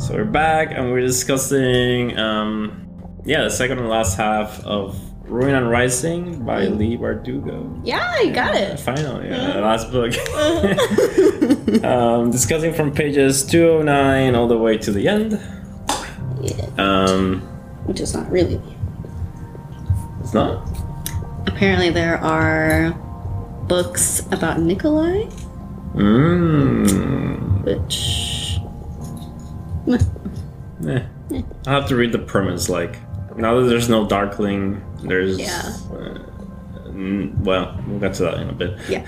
So 0.00 0.14
we're 0.14 0.24
back 0.24 0.70
and 0.72 0.90
we're 0.90 1.02
discussing, 1.02 2.18
um, 2.18 2.88
yeah, 3.24 3.42
the 3.44 3.50
second 3.50 3.78
and 3.80 3.88
last 3.88 4.16
half 4.16 4.58
of 4.64 4.98
Ruin 5.28 5.54
and 5.54 5.68
Rising 5.70 6.42
by 6.44 6.64
Leigh 6.66 6.96
Bardugo. 6.96 7.80
Yeah, 7.84 8.18
you 8.20 8.32
got 8.32 8.54
it. 8.54 8.80
Finally, 8.80 9.28
yeah, 9.28 9.52
the 9.52 9.60
last 9.60 9.92
book. 9.92 10.14
um, 11.84 12.30
discussing 12.30 12.72
from 12.72 12.92
pages 12.92 13.44
209 13.44 14.34
all 14.34 14.48
the 14.48 14.56
way 14.56 14.78
to 14.78 14.90
the 14.90 15.06
end. 15.06 15.32
Yeah, 16.40 16.66
Um, 16.78 17.42
which 17.84 18.00
is 18.00 18.14
not 18.14 18.30
really. 18.30 18.60
it's 20.22 20.32
not. 20.32 20.66
Apparently, 21.46 21.90
there 21.90 22.16
are 22.18 22.92
books 23.68 24.20
about 24.32 24.60
Nikolai, 24.60 25.24
Mmm. 25.94 27.64
which. 27.64 28.29
Eh. 30.88 31.02
I'll 31.66 31.80
have 31.80 31.88
to 31.88 31.96
read 31.96 32.10
the 32.10 32.18
premise. 32.18 32.70
Like, 32.70 32.96
now 33.36 33.60
that 33.60 33.66
there's 33.68 33.90
no 33.90 34.06
Darkling, 34.06 34.82
there's. 35.02 35.38
Yeah. 35.38 35.76
uh, 35.92 36.18
well, 37.42 37.78
we'll 37.86 38.00
get 38.00 38.14
to 38.14 38.22
that 38.24 38.38
in 38.40 38.48
a 38.48 38.52
bit. 38.54 38.78
Yeah. 38.88 39.04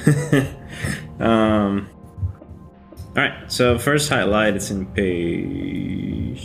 um. 1.19 1.89
All 3.09 3.15
right. 3.17 3.51
So 3.51 3.79
first 3.79 4.11
highlight 4.11 4.57
is 4.57 4.71
in 4.71 4.85
page 4.87 6.39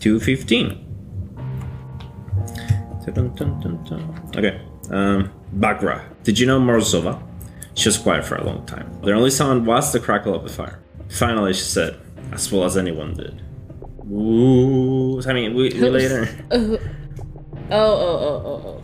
two 0.00 0.18
fifteen. 0.20 0.84
Okay. 4.36 4.60
Um, 4.90 5.30
Baghra. 5.56 6.02
Did 6.24 6.38
you 6.38 6.46
know 6.46 6.60
Morozova? 6.60 7.20
She 7.74 7.88
was 7.88 7.98
quiet 7.98 8.24
for 8.24 8.36
a 8.36 8.44
long 8.44 8.66
time. 8.66 9.00
Their 9.02 9.14
only 9.14 9.30
sound 9.30 9.66
was 9.66 9.92
the 9.92 10.00
crackle 10.00 10.34
of 10.34 10.42
the 10.42 10.50
fire. 10.50 10.78
Finally, 11.08 11.54
she 11.54 11.62
said, 11.62 11.98
as 12.32 12.50
well 12.50 12.64
as 12.64 12.76
anyone 12.76 13.14
did. 13.14 13.42
Ooh. 14.10 15.20
I 15.26 15.32
mean, 15.32 15.54
we, 15.54 15.70
we 15.70 15.88
later 15.88 16.28
uh, 16.50 16.56
uh, 16.56 16.78
Oh, 17.70 17.94
oh, 17.94 18.18
oh, 18.18 18.42
oh, 18.44 18.62
oh. 18.66 18.82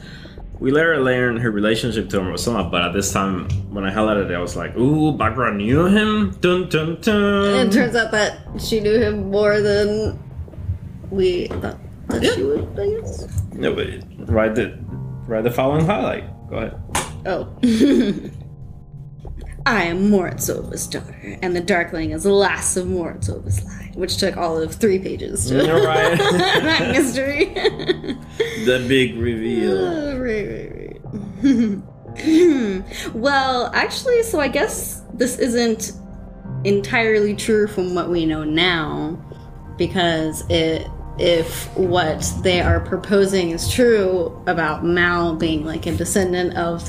we 0.60 0.70
later 0.70 0.98
learned 0.98 1.40
her 1.40 1.50
relationship 1.50 2.08
to 2.10 2.20
Morozova, 2.20 2.70
but 2.70 2.82
at 2.82 2.92
this 2.94 3.12
time, 3.12 3.48
when 3.70 3.84
I 3.84 3.90
highlighted 3.92 4.30
it, 4.30 4.34
I 4.34 4.38
was 4.38 4.56
like, 4.56 4.74
ooh, 4.76 5.12
Baghra 5.12 5.54
knew 5.54 5.86
him. 5.86 6.30
Dun 6.40 6.68
dun 6.70 6.98
dun. 7.02 7.66
It 7.66 7.72
turns 7.72 7.94
out 7.94 8.12
that 8.12 8.38
she 8.58 8.80
knew 8.80 8.98
him 8.98 9.30
more 9.30 9.60
than 9.60 10.18
we 11.10 11.48
thought 11.48 11.78
that 12.08 12.24
she 12.34 12.42
would, 12.42 12.78
I 12.78 13.00
guess. 13.00 13.42
No, 13.52 13.74
but 13.74 13.88
write 14.30 14.54
the 14.54 14.78
write 15.26 15.44
the 15.44 15.50
following 15.50 15.84
highlight. 15.84 16.24
Go 16.48 16.56
ahead. 16.56 16.80
Oh. 17.26 18.30
I 19.68 19.82
am 19.82 20.10
Morozov's 20.10 20.86
daughter, 20.86 21.38
and 21.42 21.54
the 21.54 21.60
Darkling 21.60 22.12
is 22.12 22.22
the 22.22 22.32
last 22.32 22.74
of 22.78 22.86
Morozov's 22.86 23.62
line, 23.64 23.92
which 23.96 24.16
took 24.16 24.34
all 24.34 24.56
of 24.56 24.74
three 24.74 24.98
pages 24.98 25.48
to 25.48 25.62
You're 25.62 25.84
right. 25.84 26.16
that 26.18 26.90
mystery. 26.90 27.44
the 28.64 28.82
big 28.88 29.18
reveal. 29.18 29.76
Oh, 30.08 30.18
right, 30.18 30.48
right, 30.48 31.82
right. 32.24 33.14
well, 33.14 33.70
actually, 33.74 34.22
so 34.22 34.40
I 34.40 34.48
guess 34.48 35.02
this 35.12 35.38
isn't 35.38 35.92
entirely 36.64 37.36
true 37.36 37.66
from 37.66 37.94
what 37.94 38.08
we 38.08 38.24
know 38.24 38.44
now, 38.44 39.22
because 39.76 40.44
it 40.48 40.88
if 41.18 41.68
what 41.76 42.24
they 42.42 42.62
are 42.62 42.80
proposing 42.80 43.50
is 43.50 43.70
true 43.70 44.42
about 44.46 44.82
Mal 44.82 45.34
being 45.34 45.66
like 45.66 45.84
a 45.84 45.94
descendant 45.94 46.56
of 46.56 46.82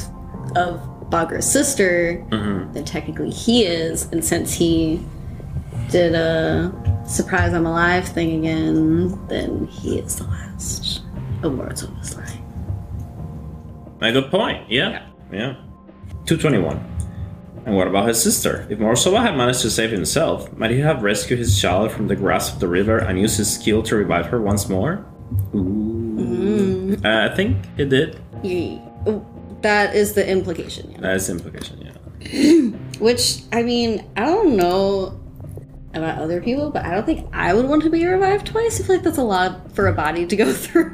of 0.55 0.88
Baghra's 1.09 1.49
sister, 1.51 2.23
Mhm. 2.29 2.73
then 2.73 2.85
technically 2.85 3.29
he 3.31 3.63
is, 3.63 4.07
and 4.11 4.23
since 4.23 4.53
he 4.53 5.01
did 5.89 6.13
a 6.13 6.71
surprise 7.05 7.53
I'm 7.53 7.65
alive 7.65 8.05
thing 8.07 8.39
again, 8.45 9.17
then 9.27 9.67
he 9.71 9.97
is 9.99 10.15
the 10.17 10.25
last 10.25 11.01
of 11.41 11.53
Morozov's 11.53 12.15
line. 12.15 12.43
A 14.01 14.11
good 14.11 14.29
point. 14.29 14.63
Yeah. 14.69 15.01
Yeah. 15.31 15.55
221. 16.25 16.79
And 17.65 17.75
what 17.75 17.87
about 17.87 18.07
his 18.07 18.21
sister? 18.21 18.65
If 18.69 18.79
Morozova 18.79 19.21
had 19.21 19.35
managed 19.35 19.61
to 19.61 19.69
save 19.69 19.91
himself, 19.91 20.55
might 20.57 20.71
he 20.71 20.79
have 20.79 21.01
rescued 21.03 21.39
his 21.39 21.59
child 21.59 21.91
from 21.91 22.07
the 22.07 22.15
grasp 22.15 22.53
of 22.55 22.59
the 22.59 22.67
river 22.67 22.97
and 22.99 23.19
used 23.19 23.37
his 23.37 23.51
skill 23.51 23.81
to 23.83 23.95
revive 23.95 24.27
her 24.27 24.39
once 24.39 24.69
more? 24.69 25.05
Ooh. 25.55 26.95
Uh, 27.03 27.29
I 27.31 27.35
think 27.35 27.57
it 27.77 27.89
did. 27.89 28.19
Ye- 28.43 28.81
That 29.61 29.95
is 29.95 30.13
the 30.13 30.27
implication. 30.27 30.91
Yeah. 30.91 31.01
That 31.01 31.15
is 31.15 31.27
the 31.27 31.33
implication, 31.33 31.81
yeah. 31.81 32.77
Which, 32.99 33.41
I 33.51 33.63
mean, 33.63 34.09
I 34.17 34.25
don't 34.25 34.55
know 34.55 35.19
about 35.93 36.19
other 36.19 36.41
people, 36.41 36.69
but 36.71 36.85
I 36.85 36.93
don't 36.93 37.05
think 37.05 37.27
I 37.33 37.53
would 37.53 37.65
want 37.67 37.83
to 37.83 37.89
be 37.89 38.05
revived 38.05 38.47
twice. 38.47 38.79
I 38.79 38.83
feel 38.83 38.95
like 38.97 39.03
that's 39.03 39.17
a 39.17 39.23
lot 39.23 39.71
for 39.73 39.87
a 39.87 39.93
body 39.93 40.25
to 40.27 40.35
go 40.35 40.51
through. 40.63 40.93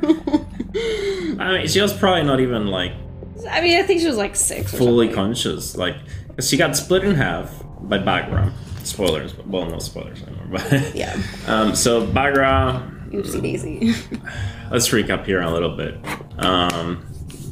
I 1.39 1.57
mean, 1.57 1.67
she 1.67 1.81
was 1.81 1.93
probably 1.93 2.23
not 2.23 2.39
even 2.39 2.67
like 2.67 2.93
I 3.49 3.61
mean, 3.61 3.77
I 3.79 3.83
think 3.83 3.99
she 4.01 4.07
was 4.07 4.17
like 4.17 4.35
six 4.35 4.71
fully 4.71 5.07
something. 5.07 5.15
conscious. 5.15 5.75
like 5.77 5.95
she 6.41 6.57
got 6.57 6.75
split 6.77 7.03
in 7.03 7.15
half 7.15 7.51
by 7.81 7.97
Baghra. 7.99 8.51
Spoilers. 8.83 9.35
Well, 9.45 9.65
no 9.65 9.79
spoilers 9.79 10.21
anymore. 10.23 10.45
But 10.51 10.95
Yeah. 10.95 11.15
Um, 11.47 11.75
so 11.75 12.05
Baghra, 12.07 13.09
Oopsie 13.11 13.41
daisy. 13.41 13.93
let's 14.71 14.87
recap 14.89 15.25
here 15.25 15.41
a 15.41 15.51
little 15.51 15.75
bit. 15.75 15.97
Um, 16.37 17.05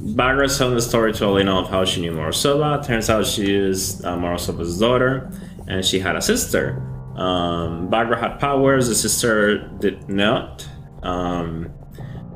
Baghra's 0.04 0.58
telling 0.58 0.76
the 0.76 0.82
story 0.82 1.14
to 1.14 1.26
Alina 1.26 1.60
of 1.60 1.70
how 1.70 1.86
she 1.86 2.02
knew 2.02 2.12
Morozova. 2.12 2.86
Turns 2.86 3.10
out 3.10 3.26
she 3.26 3.56
is 3.56 4.04
uh, 4.04 4.18
Morozova's 4.18 4.78
daughter, 4.78 5.32
and 5.68 5.84
she 5.86 6.00
had 6.00 6.16
a 6.16 6.22
sister. 6.22 6.82
Um, 7.16 7.90
Baghra 7.90 8.20
had 8.20 8.40
powers, 8.40 8.90
the 8.90 8.96
sister 8.96 9.68
did 9.80 10.10
not. 10.10 10.68
Um, 11.04 11.72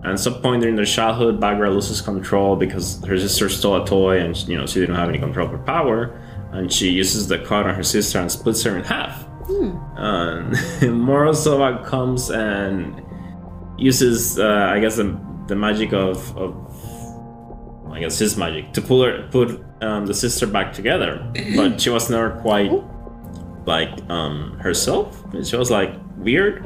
and 0.03 0.13
at 0.13 0.19
some 0.19 0.41
point 0.41 0.61
during 0.61 0.75
their 0.77 0.85
childhood, 0.85 1.41
Baghra 1.41 1.73
loses 1.73 1.99
control 1.99 2.55
because 2.55 3.03
her 3.05 3.19
sister 3.19 3.49
stole 3.49 3.83
a 3.83 3.85
toy, 3.85 4.19
and 4.19 4.37
you 4.47 4.57
know 4.57 4.65
she 4.65 4.79
didn't 4.79 4.95
have 4.95 5.09
any 5.09 5.19
control 5.19 5.47
of 5.47 5.51
her 5.51 5.57
power. 5.59 6.21
And 6.53 6.71
she 6.71 6.89
uses 6.91 7.27
the 7.27 7.39
cut 7.39 7.65
on 7.65 7.75
her 7.75 7.83
sister 7.83 8.19
and 8.19 8.31
splits 8.31 8.63
her 8.63 8.77
in 8.77 8.85
half. 8.85 9.25
Um, 9.97 10.51
Morozova 10.81 11.85
comes 11.85 12.29
and 12.29 13.01
uses, 13.77 14.39
uh, 14.39 14.69
I 14.71 14.79
guess, 14.79 14.95
the, 14.95 15.19
the 15.47 15.55
magic 15.55 15.93
of, 15.93 16.37
of, 16.37 16.66
I 17.97 18.01
guess, 18.01 18.19
his 18.19 18.37
magic 18.37 18.73
to 18.73 18.81
pull 18.81 19.03
her, 19.03 19.27
put 19.31 19.59
um, 19.81 20.05
the 20.05 20.13
sister 20.13 20.45
back 20.45 20.71
together. 20.71 21.27
But 21.55 21.81
she 21.81 21.89
was 21.89 22.09
never 22.09 22.29
quite 22.41 22.71
like 23.65 23.89
um, 24.09 24.57
herself. 24.59 25.23
She 25.43 25.55
was 25.55 25.71
like 25.71 25.93
weird. 26.17 26.63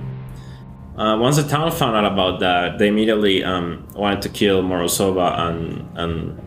Uh, 0.97 1.17
once 1.17 1.37
the 1.37 1.47
town 1.47 1.71
found 1.71 1.95
out 1.95 2.11
about 2.11 2.41
that, 2.41 2.77
they 2.79 2.89
immediately 2.89 3.43
um, 3.45 3.87
wanted 3.95 4.21
to 4.23 4.29
kill 4.29 4.61
Morozova 4.61 5.39
and 5.39 5.97
and 5.97 6.41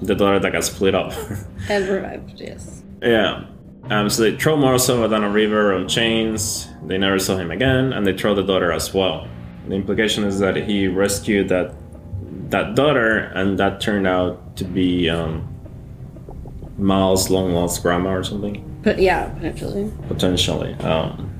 the 0.00 0.14
daughter 0.14 0.38
that 0.38 0.52
got 0.52 0.64
split 0.64 0.94
up. 0.94 1.12
and 1.68 1.86
revived, 1.86 2.40
yes. 2.40 2.82
Yeah. 3.02 3.44
Um, 3.90 4.08
so 4.08 4.22
they 4.22 4.36
throw 4.36 4.56
Morozova 4.56 5.10
down 5.10 5.22
a 5.22 5.30
river 5.30 5.74
on 5.74 5.86
chains. 5.86 6.66
They 6.86 6.96
never 6.96 7.18
saw 7.18 7.36
him 7.36 7.50
again, 7.50 7.92
and 7.92 8.06
they 8.06 8.16
throw 8.16 8.34
the 8.34 8.42
daughter 8.42 8.72
as 8.72 8.94
well. 8.94 9.28
The 9.68 9.74
implication 9.74 10.24
is 10.24 10.38
that 10.38 10.56
he 10.56 10.88
rescued 10.88 11.50
that 11.50 11.74
that 12.50 12.74
daughter, 12.74 13.18
and 13.34 13.58
that 13.58 13.80
turned 13.80 14.06
out 14.06 14.56
to 14.56 14.64
be 14.64 15.08
um, 15.08 15.46
Mal's 16.78 17.30
long 17.30 17.52
lost 17.52 17.82
grandma 17.82 18.14
or 18.14 18.24
something, 18.24 18.64
But 18.82 18.98
yeah, 19.00 19.28
potentially. 19.30 19.90
potentially. 20.08 20.74
Um, 20.74 21.30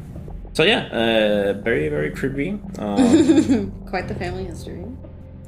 so 0.53 0.65
yeah, 0.65 0.87
uh, 0.93 1.53
very 1.62 1.88
very 1.88 2.10
creepy. 2.10 2.59
Um, 2.78 3.72
Quite 3.88 4.09
the 4.09 4.15
family 4.15 4.44
history. 4.44 4.84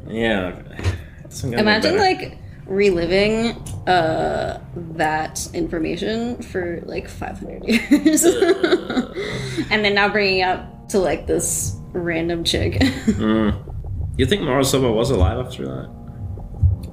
yeah. 0.09 0.49
it 0.59 0.95
doesn't 1.29 1.51
get 1.51 1.59
any 1.61 1.63
Imagine 1.63 1.97
like 1.99 2.39
reliving 2.67 3.51
uh 3.89 4.61
that 4.95 5.47
information 5.53 6.41
for 6.43 6.81
like 6.87 7.09
500 7.09 7.65
years 7.65 8.25
and 9.71 9.85
then 9.85 9.95
now 9.97 10.09
bringing 10.09 10.43
up 10.43 10.89
to 10.89 10.99
like 11.01 11.27
this 11.27 11.77
random 11.93 12.45
chick 12.45 12.75
Mm. 12.81 13.72
You 14.17 14.27
think 14.27 14.43
Morozova 14.43 14.95
was 14.95 15.11
alive 15.11 15.39
after 15.47 15.65
that? 15.67 15.89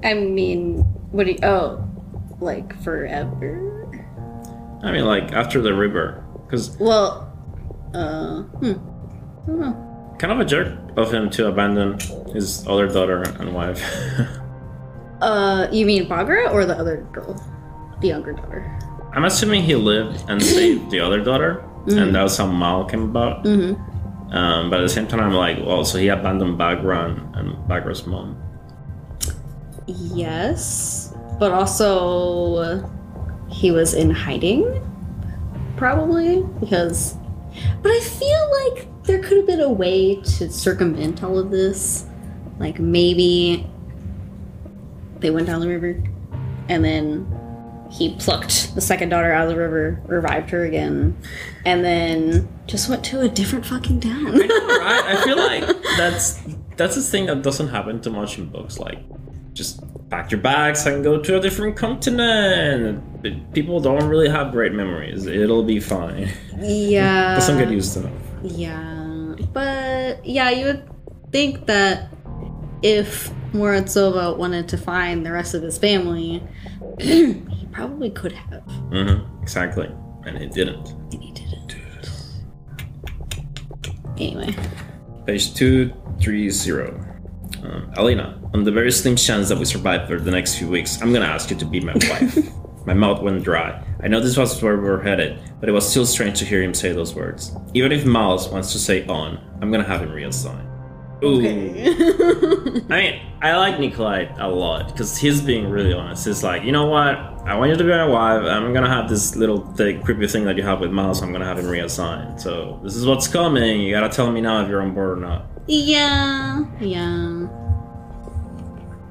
i 0.01 0.13
mean 0.13 0.77
what 1.11 1.25
do 1.25 1.33
you 1.33 1.39
oh 1.43 1.83
like 2.39 2.71
forever 2.83 3.65
I 4.81 4.93
mean, 4.93 5.03
like 5.03 5.33
after 5.33 5.59
the 5.61 5.73
river, 5.73 6.23
because 6.45 6.77
well 6.79 7.27
uh 7.93 8.43
hmm 8.63 8.79
I 9.43 9.45
don't 9.47 9.59
know. 9.59 10.15
kind 10.19 10.31
of 10.31 10.39
a 10.39 10.45
jerk 10.45 10.71
of 10.95 11.11
him 11.13 11.29
to 11.31 11.47
abandon 11.47 11.99
his 12.31 12.65
other 12.65 12.87
daughter 12.87 13.23
and 13.39 13.53
wife. 13.53 13.83
uh 15.21 15.67
you 15.69 15.85
mean 15.85 16.07
baghra 16.07 16.49
or 16.53 16.63
the 16.65 16.77
other 16.79 17.05
girl 17.11 17.35
the 17.99 18.07
younger 18.07 18.31
daughter 18.31 18.63
I'm 19.11 19.25
assuming 19.25 19.63
he 19.63 19.75
lived 19.75 20.23
and 20.29 20.41
saved 20.41 20.91
the 20.91 21.01
other 21.01 21.19
daughter, 21.19 21.65
and 21.87 22.15
that 22.15 22.23
was 22.23 22.37
how 22.37 22.45
Mal 22.45 22.85
came 22.85 23.03
about. 23.03 23.43
mm-hmm 23.43 23.75
Um, 24.31 24.69
but 24.69 24.79
at 24.79 24.83
the 24.83 24.89
same 24.89 25.07
time, 25.07 25.19
I'm 25.19 25.33
like, 25.33 25.57
well, 25.65 25.83
so 25.83 25.97
he 25.97 26.07
abandoned 26.09 26.59
Baghra 26.59 27.37
and, 27.37 27.55
Baghra's 27.67 28.05
mom. 28.05 28.37
Yes, 29.87 31.15
but 31.39 31.51
also 31.51 32.87
he 33.49 33.71
was 33.71 33.93
in 33.93 34.11
hiding, 34.11 34.85
probably 35.77 36.43
because 36.59 37.15
But 37.81 37.91
I 37.91 37.99
feel 37.99 38.51
like 38.63 39.03
there 39.03 39.19
could 39.19 39.37
have 39.37 39.47
been 39.47 39.61
a 39.61 39.71
way 39.71 40.15
to 40.15 40.51
circumvent 40.51 41.23
all 41.23 41.39
of 41.39 41.49
this. 41.49 42.05
Like 42.59 42.79
maybe 42.79 43.67
they 45.19 45.31
went 45.31 45.47
down 45.47 45.61
the 45.61 45.67
river 45.67 46.01
and 46.67 46.83
then 46.83 47.38
he 47.89 48.15
plucked 48.15 48.75
the 48.75 48.81
second 48.81 49.09
daughter 49.09 49.31
out 49.31 49.43
of 49.43 49.49
the 49.49 49.57
river, 49.57 50.01
revived 50.05 50.49
her 50.51 50.63
again, 50.63 51.17
and 51.65 51.83
then 51.83 52.47
just 52.67 52.87
went 52.87 53.03
to 53.05 53.21
a 53.21 53.29
different 53.29 53.65
fucking 53.65 53.99
town. 53.99 54.27
I 54.27 54.45
know, 54.45 54.67
right? 54.67 55.03
I 55.05 55.23
feel 55.23 55.37
like 55.37 55.63
that's 55.97 56.39
that's 56.77 56.97
a 56.97 57.01
thing 57.01 57.25
that 57.25 57.41
doesn't 57.41 57.69
happen 57.69 57.99
too 58.01 58.11
much 58.11 58.37
in 58.37 58.45
books. 58.47 58.79
Like, 58.79 58.99
just 59.53 59.81
pack 60.09 60.31
your 60.31 60.39
bags 60.39 60.85
and 60.85 61.03
go 61.03 61.19
to 61.19 61.37
a 61.37 61.41
different 61.41 61.75
continent. 61.75 63.53
People 63.53 63.79
don't 63.79 64.07
really 64.07 64.29
have 64.29 64.51
great 64.51 64.73
memories. 64.73 65.25
It'll 65.25 65.63
be 65.63 65.79
fine. 65.79 66.29
yeah. 66.59 67.35
Doesn't 67.39 67.57
get 67.57 67.69
used 67.69 67.93
to 67.95 68.07
it. 68.07 68.13
Yeah, 68.43 69.35
but 69.51 70.25
yeah, 70.25 70.49
you 70.51 70.65
would 70.65 70.89
think 71.31 71.65
that 71.65 72.09
if 72.81 73.29
Morozova 73.51 74.37
wanted 74.37 74.69
to 74.69 74.77
find 74.77 75.25
the 75.25 75.31
rest 75.31 75.53
of 75.53 75.63
his 75.63 75.77
family, 75.77 76.41
probably 77.79 78.09
could 78.09 78.33
have. 78.33 78.63
Mm-hmm. 78.91 79.41
Exactly. 79.41 79.89
And 80.25 80.37
it 80.37 80.51
didn't. 80.51 80.89
And 81.13 81.23
he 81.23 81.31
didn't. 81.31 81.75
Anyway. 84.17 84.53
Page 85.25 85.53
230. 85.53 87.07
Um, 87.63 87.91
Alina, 87.95 88.39
on 88.53 88.63
the 88.63 88.71
very 88.71 88.91
slim 88.91 89.15
chance 89.15 89.47
that 89.49 89.57
we 89.57 89.65
survive 89.65 90.07
for 90.07 90.19
the 90.19 90.31
next 90.31 90.55
few 90.57 90.67
weeks, 90.67 91.01
I'm 91.01 91.13
gonna 91.13 91.25
ask 91.25 91.49
you 91.49 91.55
to 91.57 91.65
be 91.65 91.79
my 91.79 91.93
wife. 92.09 92.37
my 92.85 92.93
mouth 92.93 93.21
went 93.21 93.43
dry. 93.43 93.81
I 94.03 94.07
know 94.09 94.19
this 94.19 94.35
was 94.35 94.61
where 94.61 94.75
we 94.77 94.83
were 94.83 95.01
headed, 95.01 95.39
but 95.59 95.69
it 95.69 95.71
was 95.71 95.89
still 95.89 96.05
strange 96.05 96.39
to 96.39 96.45
hear 96.45 96.61
him 96.61 96.73
say 96.73 96.91
those 96.91 97.15
words. 97.15 97.55
Even 97.73 97.93
if 97.93 98.05
Mal 98.05 98.37
wants 98.51 98.73
to 98.73 98.79
say 98.79 99.05
on, 99.07 99.39
I'm 99.61 99.71
gonna 99.71 99.85
have 99.85 100.01
him 100.01 100.09
reassign. 100.09 100.65
Ooh. 101.23 101.39
I 102.89 103.01
mean, 103.01 103.21
I 103.41 103.57
like 103.57 103.79
Nikolai 103.79 104.33
a 104.37 104.47
lot 104.47 104.87
because 104.87 105.17
he's 105.17 105.41
being 105.41 105.69
really 105.69 105.93
honest. 105.93 106.25
He's 106.25 106.43
like, 106.43 106.63
you 106.63 106.71
know 106.71 106.85
what? 106.85 107.38
I 107.49 107.55
want 107.57 107.71
you 107.71 107.77
to 107.77 107.83
be 107.83 107.89
my 107.89 108.05
wife. 108.05 108.43
I'm 108.43 108.73
gonna 108.73 108.87
have 108.89 109.09
this 109.09 109.35
little 109.35 109.65
thing, 109.73 110.01
creepy 110.03 110.27
thing 110.27 110.45
that 110.45 110.55
you 110.55 110.63
have 110.63 110.79
with 110.81 110.91
Mal. 110.91 111.15
I'm 111.21 111.31
gonna 111.31 111.45
have 111.45 111.57
him 111.57 111.67
reassigned. 111.67 112.39
So 112.39 112.79
this 112.83 112.95
is 112.95 113.05
what's 113.07 113.27
coming. 113.27 113.81
You 113.81 113.91
gotta 113.91 114.09
tell 114.09 114.31
me 114.31 114.39
now 114.39 114.61
if 114.63 114.69
you're 114.69 114.81
on 114.81 114.93
board 114.93 115.17
or 115.17 115.21
not. 115.21 115.45
yeah, 115.67 116.63
yeah. 116.79 117.47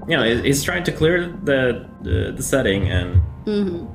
You 0.08 0.16
know, 0.16 0.22
he's 0.42 0.62
trying 0.62 0.84
to 0.84 0.92
clear 0.92 1.26
the 1.44 1.86
the, 2.02 2.32
the 2.36 2.42
setting, 2.42 2.88
and 2.88 3.16
hmm 3.44 3.86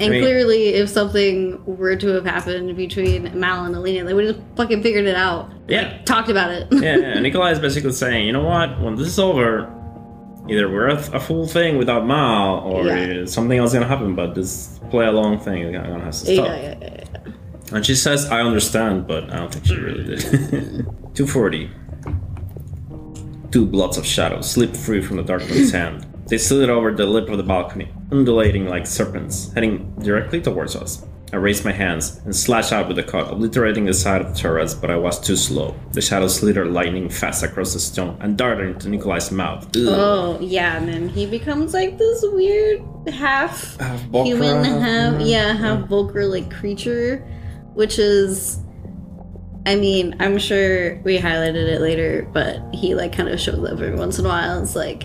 And 0.00 0.10
mean- 0.10 0.22
clearly, 0.22 0.68
if 0.74 0.88
something 0.90 1.62
were 1.64 1.96
to 1.96 2.08
have 2.08 2.26
happened 2.26 2.76
between 2.76 3.38
Mal 3.38 3.64
and 3.64 3.74
Alina, 3.76 4.04
they 4.04 4.12
would 4.14 4.26
have 4.26 4.40
fucking 4.56 4.82
figured 4.82 5.06
it 5.06 5.14
out. 5.16 5.50
yeah, 5.68 6.02
Talked 6.04 6.28
about 6.30 6.50
it. 6.50 6.66
yeah. 6.72 6.96
yeah. 6.96 7.20
Nikolai 7.26 7.52
is 7.52 7.58
basically 7.60 7.92
saying, 7.92 8.26
you 8.26 8.32
know 8.32 8.42
what? 8.44 8.78
When 8.80 8.96
this 8.96 9.06
is 9.06 9.18
over, 9.18 9.72
either 10.50 10.68
we're 10.70 10.88
a, 10.88 10.96
a 11.14 11.20
full 11.20 11.46
thing 11.46 11.78
without 11.78 12.06
Mal, 12.06 12.60
or 12.60 12.84
Yeah. 12.86 13.24
something 13.26 13.58
else 13.58 13.70
is 13.70 13.74
gonna 13.74 13.86
happen. 13.86 14.14
But 14.14 14.34
this 14.34 14.78
play 14.90 15.06
along 15.06 15.40
thing 15.40 15.62
is 15.62 15.72
gonna 15.72 16.00
have 16.04 16.12
to 16.12 16.12
stop. 16.12 16.46
yeah, 16.46 16.74
yeah. 16.82 17.04
And 17.72 17.86
she 17.86 17.94
says, 17.94 18.28
I 18.30 18.40
understand, 18.40 19.06
but 19.06 19.32
I 19.32 19.36
don't 19.38 19.52
think 19.54 19.66
she 19.66 19.76
really 19.76 20.04
did. 20.04 20.20
240. 21.14 21.70
Two 23.52 23.66
blots 23.66 23.96
of 23.96 24.06
shadow 24.06 24.40
slip 24.40 24.76
free 24.76 25.00
from 25.02 25.16
the 25.16 25.22
darkman's 25.24 25.72
hand. 25.80 26.06
They 26.26 26.38
slid 26.38 26.70
over 26.70 26.92
the 26.92 27.06
lip 27.06 27.28
of 27.28 27.36
the 27.38 27.42
balcony, 27.42 27.88
undulating 28.12 28.68
like 28.68 28.86
serpents, 28.86 29.52
heading 29.52 29.92
directly 30.00 30.40
towards 30.40 30.76
us. 30.76 31.04
I 31.32 31.36
raised 31.36 31.64
my 31.64 31.72
hands 31.72 32.20
and 32.24 32.34
slashed 32.34 32.72
out 32.72 32.88
with 32.88 32.96
the 32.96 33.02
cut, 33.04 33.30
obliterating 33.32 33.84
the 33.84 33.94
side 33.94 34.20
of 34.20 34.32
the 34.32 34.38
turrets, 34.38 34.74
but 34.74 34.90
I 34.90 34.96
was 34.96 35.20
too 35.20 35.36
slow. 35.36 35.76
The 35.92 36.00
shadow 36.02 36.26
slithered 36.26 36.68
lightning 36.68 37.08
fast 37.08 37.42
across 37.44 37.72
the 37.72 37.78
stone 37.80 38.16
and 38.20 38.36
darted 38.36 38.68
into 38.70 38.88
Nikolai's 38.88 39.30
mouth. 39.30 39.64
Ugh. 39.76 39.86
Oh, 39.86 40.38
yeah, 40.40 40.76
and 40.76 40.88
then 40.88 41.08
he 41.08 41.26
becomes 41.26 41.72
like 41.72 41.98
this 41.98 42.24
weird 42.24 42.82
half 43.08 43.76
Half 43.78 44.00
Volcra, 44.04 44.26
human, 44.26 44.64
half 44.64 44.80
half, 44.80 45.10
human. 45.12 45.26
yeah, 45.28 45.52
half 45.54 45.88
Volcra 45.88 46.28
like 46.28 46.50
creature, 46.52 47.18
which 47.74 47.98
is. 47.98 48.58
I 49.66 49.76
mean, 49.76 50.16
I'm 50.20 50.38
sure 50.38 50.96
we 51.02 51.18
highlighted 51.18 51.68
it 51.68 51.80
later, 51.80 52.28
but 52.32 52.60
he 52.74 52.94
like 52.94 53.12
kind 53.12 53.28
of 53.28 53.38
shows 53.38 53.58
up 53.58 53.72
every 53.72 53.94
once 53.94 54.18
in 54.18 54.24
a 54.24 54.28
while. 54.28 54.62
It's 54.62 54.74
like, 54.74 55.04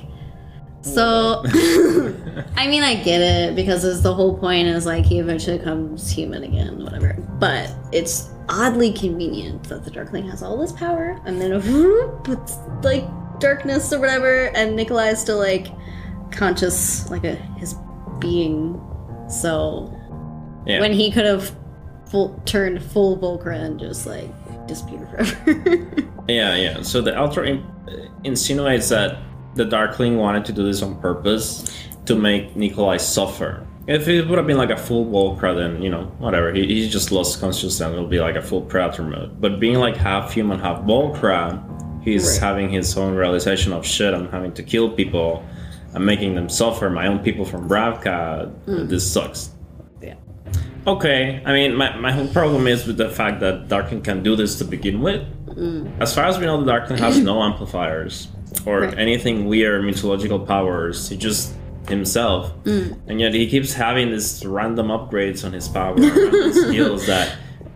so. 0.94 1.44
I 2.58 2.68
mean, 2.68 2.84
I 2.84 2.96
get 3.04 3.22
it 3.22 3.56
because 3.56 3.84
it's 3.84 4.02
the 4.02 4.14
whole 4.14 4.38
point 4.38 4.68
is 4.68 4.86
like 4.86 5.06
he 5.06 5.20
eventually 5.20 5.58
becomes 5.58 6.10
human 6.10 6.44
again, 6.44 6.84
whatever. 6.84 7.14
But 7.40 7.72
it's 7.92 8.30
oddly 8.50 8.92
convenient 8.94 9.64
that 9.70 9.84
the 9.84 9.92
Darkling 9.92 10.30
has 10.30 10.44
all 10.44 10.58
this 10.58 10.72
power, 10.72 11.20
and 11.26 11.42
then 11.42 11.52
whoop, 11.62 12.28
it's 12.30 12.58
like 12.84 13.04
darkness 13.40 13.92
or 13.92 14.00
whatever, 14.00 14.46
and 14.56 14.76
Nikolai 14.76 15.10
is 15.10 15.20
still 15.20 15.38
like 15.40 15.68
conscious, 16.32 17.10
like 17.10 17.24
a 17.24 17.36
his 17.58 17.76
being. 18.20 18.80
So 19.30 19.92
Yeah. 20.66 20.80
when 20.80 20.94
he 20.94 21.12
could 21.12 21.26
have 21.26 21.56
full, 22.10 22.40
turned 22.46 22.82
full 22.84 23.18
Volcra 23.18 23.60
and 23.60 23.80
just 23.80 24.06
like 24.06 24.30
disappeared 24.68 25.10
forever. 25.10 25.88
Yeah, 26.28 26.56
yeah. 26.56 26.82
So 26.82 27.02
the 27.02 27.16
Ultra 27.20 27.46
in- 27.46 27.64
insinuates 28.24 28.90
that 28.90 29.20
the 29.56 29.66
Darkling 29.66 30.18
wanted 30.18 30.46
to 30.46 30.54
do 30.54 30.64
this 30.64 30.82
on 30.82 31.00
purpose 31.00 31.66
to 32.06 32.16
make 32.16 32.56
Nikolai 32.56 32.98
suffer. 32.98 33.66
If 33.88 34.08
it 34.08 34.28
would 34.28 34.38
have 34.38 34.48
been 34.48 34.58
like 34.58 34.70
a 34.72 34.78
full 34.78 35.06
Volcra, 35.06 35.56
then 35.56 35.82
you 35.82 35.90
know, 35.90 36.06
whatever. 36.20 36.52
He, 36.54 36.66
he 36.66 36.90
just 36.90 37.12
lost 37.12 37.40
consciousness 37.40 37.80
and 37.82 37.94
it'll 37.94 38.08
be 38.08 38.20
like 38.20 38.36
a 38.36 38.42
full 38.42 38.62
Predator 38.62 39.04
mode. 39.04 39.40
But 39.40 39.60
being 39.60 39.76
like 39.76 39.96
half 39.96 40.34
human, 40.34 40.60
half 40.60 40.82
Volcra, 40.84 41.62
he's 42.04 42.26
Right. 42.34 42.40
having 42.48 42.70
his 42.70 42.98
own 42.98 43.16
realization 43.16 43.74
of 43.74 43.86
shit. 43.86 44.14
I'm 44.14 44.30
having 44.30 44.54
to 44.54 44.64
kill 44.64 44.90
people. 44.90 45.44
I'm 45.94 46.04
making 46.04 46.36
them 46.36 46.50
suffer. 46.50 46.90
My 46.90 47.08
own 47.08 47.20
people 47.20 47.46
from 47.46 47.70
Ravka. 47.70 48.50
Hmm. 48.66 48.88
This 48.88 49.10
sucks. 49.12 49.52
yeah. 50.02 50.16
Okay, 50.88 51.42
I 51.46 51.54
mean, 51.54 51.76
my, 51.76 51.96
my 51.98 52.12
whole 52.12 52.28
problem 52.28 52.68
is 52.68 52.86
with 52.86 52.98
the 52.98 53.10
fact 53.10 53.40
that 53.40 53.68
Darkling 53.70 54.02
can 54.02 54.22
do 54.22 54.36
this 54.36 54.58
to 54.60 54.66
begin 54.66 55.02
with. 55.02 55.22
Hmm. 55.54 55.88
As 56.00 56.14
far 56.14 56.26
as 56.26 56.38
we 56.40 56.46
know, 56.46 56.60
the 56.60 56.66
Darkling 56.66 57.00
has 57.00 57.20
no 57.32 57.42
amplifiers 57.44 58.28
or 58.66 58.82
Right. 58.82 58.98
anything 58.98 59.46
weird 59.46 59.84
mythological 59.84 60.40
powers. 60.40 61.10
He 61.10 61.18
just 61.18 61.54
himself, 61.88 62.52
and 62.66 63.20
yet 63.20 63.34
he 63.34 63.48
keeps 63.48 63.74
having 63.74 64.10
these 64.10 64.44
random 64.46 64.88
upgrades 64.88 65.46
on 65.46 65.54
his 65.54 65.68
power, 65.68 65.96
skills 66.52 67.06
that 67.06 67.36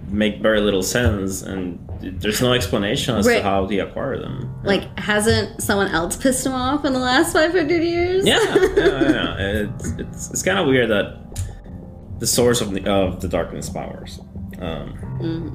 make 0.09 0.41
very 0.41 0.59
little 0.61 0.81
sense, 0.81 1.43
and 1.43 1.77
there's 2.01 2.41
no 2.41 2.53
explanation 2.53 3.15
as 3.17 3.27
Right. 3.27 3.37
to 3.37 3.43
how 3.43 3.67
he 3.67 3.77
acquired 3.77 4.23
them. 4.23 4.49
Like, 4.63 4.97
hasn't 4.97 5.61
someone 5.61 5.89
else 5.89 6.15
pissed 6.15 6.43
him 6.43 6.53
off 6.53 6.85
in 6.85 6.93
the 6.93 6.99
last 6.99 7.33
500 7.33 7.83
years? 7.83 8.25
Yeah, 8.25 8.39
yeah, 8.55 8.75
yeah. 8.77 9.35
It's 9.37 9.91
it's, 9.99 10.29
it's 10.31 10.41
kind 10.43 10.57
of 10.57 10.65
weird 10.65 10.89
that 10.89 11.17
the 12.17 12.25
source 12.25 12.61
of 12.61 12.71
the 12.73 12.83
of 12.89 13.21
the 13.21 13.27
darkness 13.27 13.69
powers. 13.69 14.19
Um, 14.59 15.53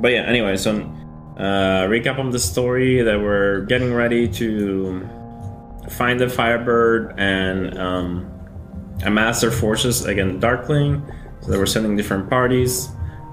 But 0.00 0.12
yeah, 0.12 0.22
anyway, 0.22 0.56
so 0.56 0.70
uh, 1.38 1.86
recap 1.86 2.18
on 2.18 2.30
the 2.30 2.38
story 2.38 3.00
that 3.02 3.20
we're 3.20 3.60
getting 3.62 3.94
ready 3.94 4.26
to 4.26 5.08
find 5.88 6.18
the 6.18 6.28
Firebird 6.28 7.14
and 7.16 7.78
um, 7.78 8.30
amass 9.04 9.40
their 9.40 9.52
forces 9.52 10.04
against 10.04 10.40
Darkling. 10.40 11.00
So 11.40 11.52
they 11.52 11.58
were 11.58 11.66
sending 11.66 11.96
different 11.96 12.28
parties. 12.28 12.88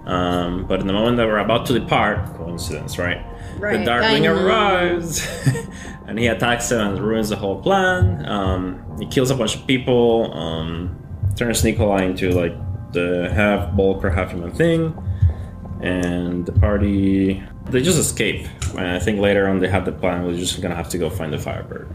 Um, 0.06 0.68
but 0.68 0.82
in 0.82 0.88
the 0.88 0.94
moment 0.94 1.18
that 1.18 1.26
we're 1.26 1.40
about 1.40 1.66
to 1.66 1.80
depart, 1.80 2.26
coincidence, 2.36 3.00
right? 3.00 3.26
Right, 3.58 3.80
the 3.80 3.86
Darkling 3.86 4.28
arrives 4.28 5.28
and 6.08 6.20
he 6.20 6.28
attacks 6.28 6.70
them 6.70 6.96
and 6.96 7.04
ruins 7.04 7.30
the 7.30 7.36
whole 7.36 7.60
plan. 7.60 8.24
Um, 8.28 8.98
he 9.00 9.08
kills 9.08 9.32
a 9.32 9.36
bunch 9.36 9.56
of 9.56 9.66
people, 9.66 10.32
um, 10.34 10.96
turns 11.36 11.64
Nikolai 11.64 12.04
into 12.04 12.32
like 12.32 12.56
the 12.94 13.32
half 13.34 13.74
Volcra 13.74 14.14
half 14.14 14.32
human 14.32 14.52
thing 14.52 14.96
and 15.82 16.46
the 16.46 16.52
party 16.52 17.44
they 17.70 17.82
just 17.82 17.98
escape. 17.98 18.48
And 18.78 18.88
I 18.88 19.00
think 19.00 19.20
later 19.20 19.48
on 19.48 19.60
they 19.60 19.68
had 19.68 19.86
the 19.86 19.92
plan 19.92 20.26
we're 20.26 20.36
just 20.36 20.62
gonna 20.62 20.76
have 20.76 20.90
to 20.90 20.98
go 20.98 21.10
find 21.10 21.32
the 21.32 21.40
Firebird. 21.40 21.90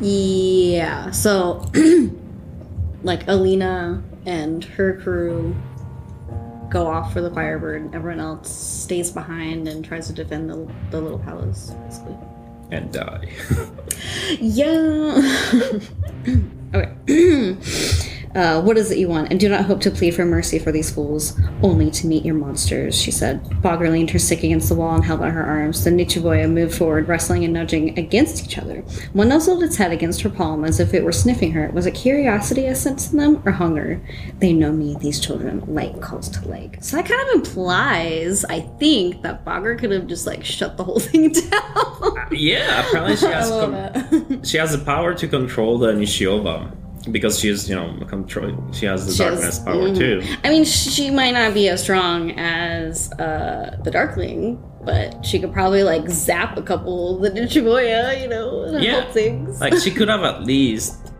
Yeah. 0.00 1.10
So, 1.10 1.70
like, 3.02 3.26
Alina 3.28 4.02
and 4.26 4.64
her 4.64 5.00
crew 5.00 5.56
go 6.70 6.86
off 6.86 7.12
for 7.12 7.20
the 7.20 7.30
Firebird, 7.30 7.82
and 7.82 7.94
everyone 7.94 8.20
else 8.20 8.50
stays 8.50 9.10
behind 9.10 9.66
and 9.66 9.84
tries 9.84 10.06
to 10.08 10.12
defend 10.12 10.50
the, 10.50 10.72
the 10.90 11.00
little 11.00 11.18
palace, 11.18 11.72
basically. 11.84 12.16
And 12.70 12.92
die. 12.92 13.28
Yeah. 14.40 15.22
okay. 16.74 17.56
Uh, 18.34 18.60
what 18.60 18.76
is 18.76 18.90
it 18.90 18.98
you 18.98 19.08
want? 19.08 19.30
And 19.30 19.40
do 19.40 19.48
not 19.48 19.64
hope 19.64 19.80
to 19.80 19.90
plead 19.90 20.14
for 20.14 20.24
mercy 20.24 20.58
for 20.58 20.70
these 20.72 20.90
fools, 20.90 21.38
only 21.62 21.90
to 21.92 22.06
meet 22.06 22.24
your 22.24 22.34
monsters, 22.34 23.00
she 23.00 23.10
said. 23.10 23.42
Baghra 23.62 23.90
leaned 23.90 24.10
her 24.10 24.18
stick 24.18 24.42
against 24.42 24.68
the 24.68 24.74
wall 24.74 24.94
and 24.94 25.04
held 25.04 25.22
out 25.22 25.32
her 25.32 25.44
arms. 25.44 25.82
The 25.84 25.90
Nichevo'ya 25.90 26.50
moved 26.50 26.74
forward, 26.74 27.08
wrestling 27.08 27.44
and 27.44 27.52
nudging 27.54 27.98
against 27.98 28.44
each 28.44 28.58
other. 28.58 28.80
One 29.12 29.28
nuzzled 29.28 29.62
its 29.62 29.76
head 29.76 29.92
against 29.92 30.22
her 30.22 30.30
palm 30.30 30.64
as 30.64 30.80
if 30.80 30.94
it 30.94 31.04
were 31.04 31.12
sniffing 31.12 31.52
her. 31.52 31.70
Was 31.70 31.86
it 31.86 31.94
curiosity 31.94 32.68
I 32.68 32.74
sensed 32.74 33.12
in 33.12 33.18
them, 33.18 33.42
or 33.44 33.52
hunger? 33.52 34.00
They 34.38 34.52
know 34.52 34.72
me, 34.72 34.96
these 35.00 35.20
children. 35.20 35.64
Like 35.66 36.00
calls 36.00 36.28
to 36.30 36.48
like. 36.48 36.82
So 36.82 36.96
that 36.96 37.06
kind 37.06 37.20
of 37.28 37.34
implies, 37.34 38.44
I 38.44 38.60
think, 38.60 39.22
that 39.22 39.44
Baghra 39.44 39.78
could 39.78 39.90
have 39.90 40.06
just 40.06 40.26
like 40.26 40.44
shut 40.44 40.76
the 40.76 40.84
whole 40.84 41.00
thing 41.00 41.32
down. 41.32 42.28
Yeah, 42.30 42.86
apparently 42.86 43.16
she 43.16 43.26
has 43.26 43.48
com- 43.50 44.42
she 44.44 44.58
has 44.58 44.72
the 44.78 44.84
power 44.84 45.14
to 45.14 45.28
control 45.28 45.78
the 45.78 45.92
Nichevo'ya 45.92 46.77
because 47.12 47.38
she's 47.40 47.68
you 47.68 47.74
know 47.76 47.96
control. 48.06 48.52
She 48.72 48.86
has 48.86 49.06
the 49.06 49.12
She 49.12 49.22
has- 49.22 49.32
darkness 49.34 49.58
power 49.60 49.88
mhm. 49.88 49.98
too. 49.98 50.22
I 50.44 50.50
mean, 50.50 50.64
she 50.64 51.10
might 51.10 51.32
not 51.32 51.54
be 51.54 51.68
as 51.68 51.82
strong 51.82 52.32
as 52.38 53.12
uh, 53.14 53.76
the 53.84 53.90
Darkling, 53.90 54.62
but 54.84 55.24
she 55.24 55.38
could 55.38 55.52
probably 55.52 55.82
like 55.82 56.08
zap 56.08 56.56
a 56.56 56.62
couple 56.62 57.16
of 57.16 57.22
the 57.22 57.40
Nichevo'ya, 57.40 58.20
you 58.22 58.28
know, 58.28 58.62
and 58.64 58.82
Yeah. 58.82 59.00
help 59.00 59.12
things. 59.12 59.60
Like 59.60 59.74
she 59.76 59.90
could 59.90 60.08
have 60.08 60.22
at 60.22 60.44
least 60.44 61.12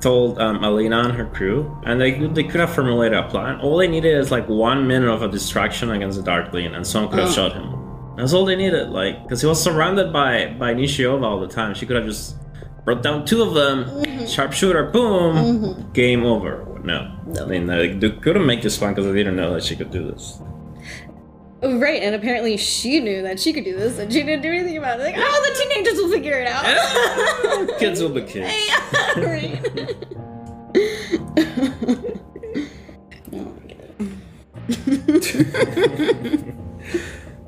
told 0.00 0.38
um, 0.38 0.62
Alina 0.62 1.00
and 1.04 1.12
her 1.12 1.26
crew, 1.26 1.74
and 1.84 2.00
they 2.00 2.12
they 2.28 2.44
could 2.44 2.60
have 2.60 2.72
formulated 2.74 3.16
a 3.18 3.24
plan. 3.28 3.60
All 3.60 3.76
they 3.78 3.88
needed 3.88 4.16
is 4.16 4.30
like 4.30 4.48
one 4.48 4.86
minute 4.86 5.08
of 5.08 5.22
a 5.22 5.28
distraction 5.28 5.90
against 5.90 6.18
the 6.18 6.24
Darkling, 6.24 6.74
and 6.74 6.86
someone 6.86 7.10
could 7.10 7.20
have 7.20 7.30
Oh. 7.30 7.32
shot 7.32 7.52
him. 7.54 7.72
That's 8.16 8.32
all 8.32 8.44
they 8.46 8.56
needed, 8.56 8.90
like 8.90 9.22
because 9.24 9.40
he 9.42 9.46
was 9.46 9.62
surrounded 9.62 10.12
by 10.12 10.54
by 10.58 10.74
Nichevo'ya 10.74 11.22
all 11.22 11.40
the 11.40 11.48
time. 11.48 11.74
She 11.74 11.86
could 11.86 11.96
have 11.96 12.06
just 12.06 12.36
brought 12.86 13.02
down 13.02 13.26
two 13.26 13.42
of 13.42 13.52
them, 13.52 13.84
Mm-hmm. 13.84 14.24
sharpshooter, 14.26 14.84
boom, 14.90 15.90
game 15.92 16.24
over. 16.24 16.64
No, 16.84 17.12
No. 17.26 17.42
I 17.44 17.46
mean 17.46 17.66
they, 17.66 17.88
they 17.92 18.10
couldn't 18.10 18.46
make 18.46 18.62
this 18.62 18.78
plan 18.78 18.94
because 18.94 19.06
I 19.10 19.12
didn't 19.12 19.36
know 19.36 19.52
that 19.54 19.64
she 19.64 19.76
could 19.76 19.90
do 19.90 20.10
this. 20.10 20.40
right, 21.62 22.00
and 22.02 22.14
apparently 22.14 22.56
she 22.56 23.00
knew 23.00 23.22
that 23.22 23.40
she 23.40 23.52
could 23.52 23.64
do 23.64 23.76
this, 23.76 23.98
and 23.98 24.10
she 24.12 24.22
didn't 24.22 24.42
do 24.42 24.50
anything 24.52 24.76
about 24.78 25.00
it. 25.00 25.02
Like, 25.02 25.16
oh, 25.18 25.44
the 25.48 25.58
teenagers 25.58 25.96
will 26.00 26.10
figure 26.10 26.38
it 26.38 26.46
out. 26.48 27.78
kids 27.80 28.00
will 28.00 28.10
be 28.10 28.22
kids. 28.32 28.54
oh. 33.32 33.56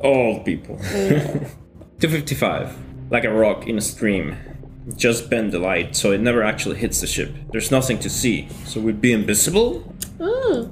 Old 0.00 0.44
people. 0.44 0.76
255. 0.78 2.76
Like 3.10 3.24
a 3.24 3.32
rock 3.32 3.66
in 3.66 3.78
a 3.78 3.80
stream. 3.80 4.36
Just 4.96 5.28
bend 5.30 5.52
the 5.52 5.58
light 5.58 5.94
so 5.94 6.12
it 6.12 6.20
never 6.20 6.42
actually 6.42 6.76
hits 6.78 7.00
the 7.00 7.06
ship. 7.06 7.34
There's 7.52 7.70
nothing 7.70 7.98
to 8.00 8.10
see, 8.10 8.48
so 8.64 8.80
we'd 8.80 9.00
be 9.00 9.12
invisible? 9.12 9.84
Ooh. 10.20 10.70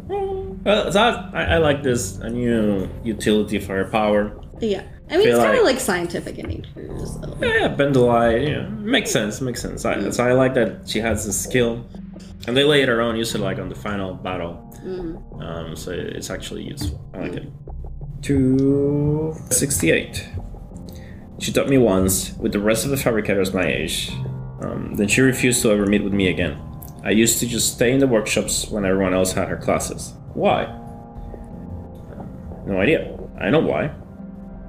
Well, 0.65 0.91
that, 0.91 1.35
I, 1.35 1.45
I 1.55 1.59
like 1.59 1.83
this. 1.83 2.17
A 2.19 2.29
new 2.31 2.89
utility 3.05 3.59
for 3.59 3.85
power. 3.87 4.33
Yeah. 4.61 4.83
I 5.09 5.17
mean, 5.19 5.27
Feel 5.27 5.37
it's 5.37 5.45
kind 5.45 5.59
of 5.59 5.65
like- 5.65 5.75
like 5.75 5.81
scientific 5.81 6.39
in 6.39 6.49
nature. 6.49 6.89
So. 7.07 7.37
Yeah, 7.41 7.59
yeah, 7.61 7.69
bend 7.69 7.95
the 7.95 8.01
light. 8.01 8.43
Yeah, 8.49 8.67
makes 8.69 9.11
sense. 9.11 9.41
Makes 9.41 9.63
sense. 9.63 9.85
I, 9.85 10.11
so 10.11 10.25
I 10.27 10.33
like 10.33 10.55
that 10.55 10.89
she 10.89 10.99
has 11.01 11.25
this 11.27 11.39
skill, 11.41 11.85
and 12.49 12.57
they 12.57 12.65
later 12.65 13.01
on 13.03 13.17
use 13.17 13.33
it 13.35 13.41
like 13.41 13.59
on 13.61 13.69
the 13.69 13.75
final 13.77 14.15
battle. 14.15 14.63
Mm. 14.83 15.43
Um, 15.43 15.77
so 15.77 15.93
it's 15.93 16.31
actually 16.31 16.65
useful. 16.65 16.99
I 17.15 17.19
like 17.19 17.35
it. 17.35 17.49
268. 18.23 20.29
She 21.38 21.52
taught 21.52 21.69
me 21.69 21.78
once, 21.78 22.33
with 22.38 22.52
the 22.52 22.61
rest 22.61 22.85
of 22.85 22.90
the 22.90 22.97
fabricators 22.97 23.52
my 23.52 23.66
age. 23.66 24.11
Um, 24.62 24.95
then 24.97 25.09
she 25.09 25.21
refused 25.21 25.62
to 25.62 25.71
ever 25.71 25.87
meet 25.87 26.02
with 26.02 26.12
me 26.12 26.28
again. 26.28 26.61
I 27.05 27.11
used 27.11 27.40
to 27.40 27.47
just 27.47 27.75
stay 27.75 27.93
in 27.93 27.99
the 27.99 28.07
workshops 28.07 28.69
when 28.69 28.85
everyone 28.85 29.14
else 29.14 29.33
had 29.33 29.49
her 29.49 29.57
classes. 29.57 30.14
Why? 30.35 30.64
No 32.66 32.81
idea. 32.81 33.16
I 33.38 33.50
know 33.50 33.61
why. 33.61 33.93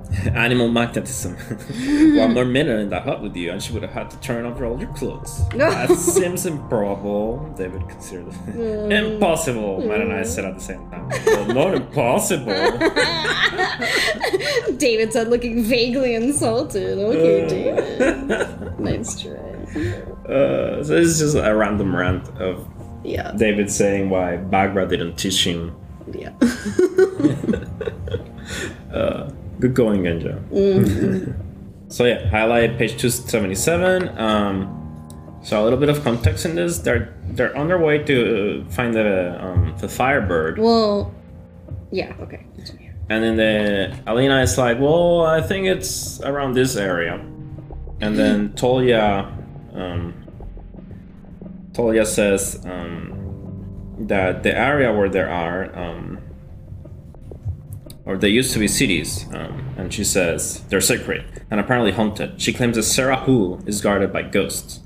Animal 0.34 0.70
magnetism. 0.70 1.36
One 2.18 2.34
more 2.34 2.46
minute 2.46 2.80
in 2.80 2.90
that 2.92 3.04
hut 3.04 3.22
with 3.22 3.36
you, 3.36 3.52
and 3.52 3.62
she 3.62 3.74
would 3.74 3.82
have 3.84 3.92
had 3.92 4.10
to 4.12 4.18
turn 4.20 4.46
over 4.46 4.66
all 4.66 4.80
your 4.80 4.92
clothes. 4.94 5.42
No. 5.54 5.70
That 5.70 5.90
seems 5.98 6.46
improbable. 6.46 7.54
David 7.58 7.88
considered 7.90 8.34
it 8.48 8.92
impossible. 8.92 9.82
Mal 9.86 10.02
and 10.02 10.14
I 10.14 10.24
said 10.24 10.46
at 10.46 10.56
the 10.56 10.62
same 10.62 10.90
time. 10.90 11.10
Well, 11.26 11.46
not 11.54 11.76
impossible. 11.76 12.46
David 14.78 15.12
said, 15.14 15.28
looking 15.30 15.64
vaguely 15.64 16.16
insulted. 16.16 16.98
Okay, 16.98 17.44
Uh. 17.44 17.48
David. 17.50 18.80
Nice 18.80 19.22
try. 19.22 19.32
Uh, 19.34 20.84
so 20.84 20.96
this 20.96 21.08
is 21.08 21.20
just 21.20 21.36
a 21.36 21.54
random 21.56 21.96
rant 21.96 22.28
of 22.40 22.66
Yeah. 23.04 23.34
David 23.38 23.70
saying 23.72 24.10
why 24.10 24.38
Baghra 24.38 24.88
didn't 24.88 25.18
teach 25.18 25.46
him. 25.46 25.76
Yeah. 26.14 26.32
Good 29.60 29.74
going, 29.74 30.04
Genya. 30.04 31.34
so 31.90 32.06
yeah, 32.06 32.30
highlight 32.30 32.78
page 32.78 32.92
277. 32.92 34.18
Um, 34.18 34.78
so 35.44 35.62
a 35.62 35.64
little 35.64 35.80
bit 35.80 35.90
of 35.90 36.04
context 36.04 36.46
in 36.46 36.56
this. 36.56 36.80
They're 36.80 37.14
they're 37.30 37.56
on 37.56 37.68
their 37.68 37.80
way 37.80 38.00
to 38.04 38.66
find 38.70 38.94
the 38.94 39.38
um, 39.44 39.76
the 39.80 39.88
Firebird, 39.88 40.58
well, 40.60 41.14
yeah, 41.92 42.14
okay. 42.20 42.46
and 43.10 43.24
then 43.24 43.38
the 43.38 43.98
Alina 44.08 44.42
is 44.42 44.58
like, 44.58 44.80
"Well, 44.80 45.22
I 45.22 45.42
think 45.42 45.68
it's 45.68 46.20
around 46.22 46.54
this 46.54 46.76
area," 46.76 47.14
and 48.02 48.18
then 48.18 48.54
Tolya, 48.54 49.32
um, 49.74 50.14
Tolya 51.74 52.06
says 52.06 52.66
um, 52.66 54.06
that 54.08 54.44
the 54.44 54.56
area 54.58 54.92
where 54.92 55.10
there 55.10 55.30
are, 55.30 55.74
um, 55.78 56.17
or 58.08 58.18
they 58.18 58.30
used 58.30 58.54
to 58.54 58.60
be 58.60 58.68
cities, 58.68 59.26
um, 59.34 59.76
and 59.78 59.94
she 59.94 60.04
says 60.04 60.64
they're 60.70 60.82
sacred 60.82 61.44
and 61.52 61.60
apparently 61.60 61.92
haunted. 61.92 62.42
She 62.42 62.54
claims 62.54 62.76
that 62.78 62.84
Serahu 62.86 63.68
is 63.68 63.82
guarded 63.82 64.12
by 64.14 64.24
ghosts. 64.24 64.80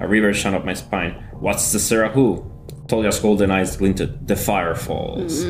A 0.00 0.08
river 0.08 0.32
shot 0.32 0.54
up 0.54 0.64
my 0.64 0.74
spine. 0.74 1.12
What's 1.38 1.70
the 1.72 1.78
Serahu? 1.78 2.44
Tolya's 2.88 3.20
golden 3.20 3.50
eyes 3.50 3.76
glinted. 3.76 4.26
The 4.26 4.34
fire 4.36 4.74
falls. 4.74 5.44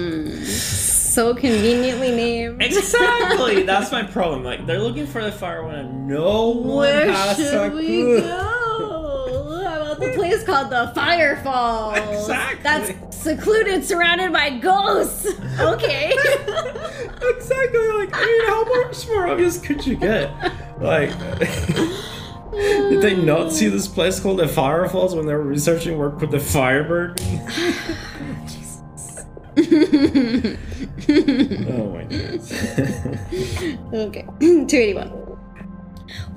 So 0.53 1.35
conveniently 1.35 2.11
named. 2.11 2.61
Exactly. 2.63 3.63
That's 3.63 3.93
my 3.93 4.03
problem. 4.03 4.43
Like 4.43 4.67
they're 4.67 4.81
looking 4.81 5.07
for 5.07 5.23
the 5.23 5.31
fire 5.33 5.65
when 5.67 6.09
no 6.09 6.49
one 6.51 6.77
Where 6.79 7.13
has 7.13 7.39
a 7.39 7.51
should 7.51 7.75
we 7.75 7.87
clue. 7.87 8.21
go? 8.23 8.58
The 9.99 10.13
place 10.15 10.45
called 10.45 10.71
the 10.71 10.93
Fire 10.95 11.37
Falls? 11.43 11.99
Exactly. 11.99 12.63
That's 12.63 13.17
secluded, 13.17 13.85
surrounded 13.85 14.33
by 14.33 14.59
ghosts. 14.59 15.27
Okay. 15.59 16.13
exactly. 16.13 17.89
Like 17.89 18.11
I 18.13 18.25
mean, 18.25 18.47
how 18.47 18.65
much 18.65 19.09
more 19.09 19.29
obvious 19.29 19.59
could 19.59 19.87
you 19.87 19.97
get? 19.97 20.31
Like, 20.81 21.11
did 22.53 23.03
they 23.03 23.17
not 23.17 23.53
see 23.53 23.69
this 23.69 23.89
place 23.89 24.21
called 24.21 24.39
the 24.39 24.49
Fire 24.49 24.89
Falls 24.89 25.15
when 25.15 25.27
they 25.27 25.35
were 25.35 25.43
researching 25.43 25.99
work 25.99 26.19
could 26.19 26.31
the 26.31 26.41
Firebird 26.41 27.21
oh 29.59 29.63
my 31.93 32.05
goodness. 32.09 32.53
Okay, 33.93 34.25
281. 34.41 35.28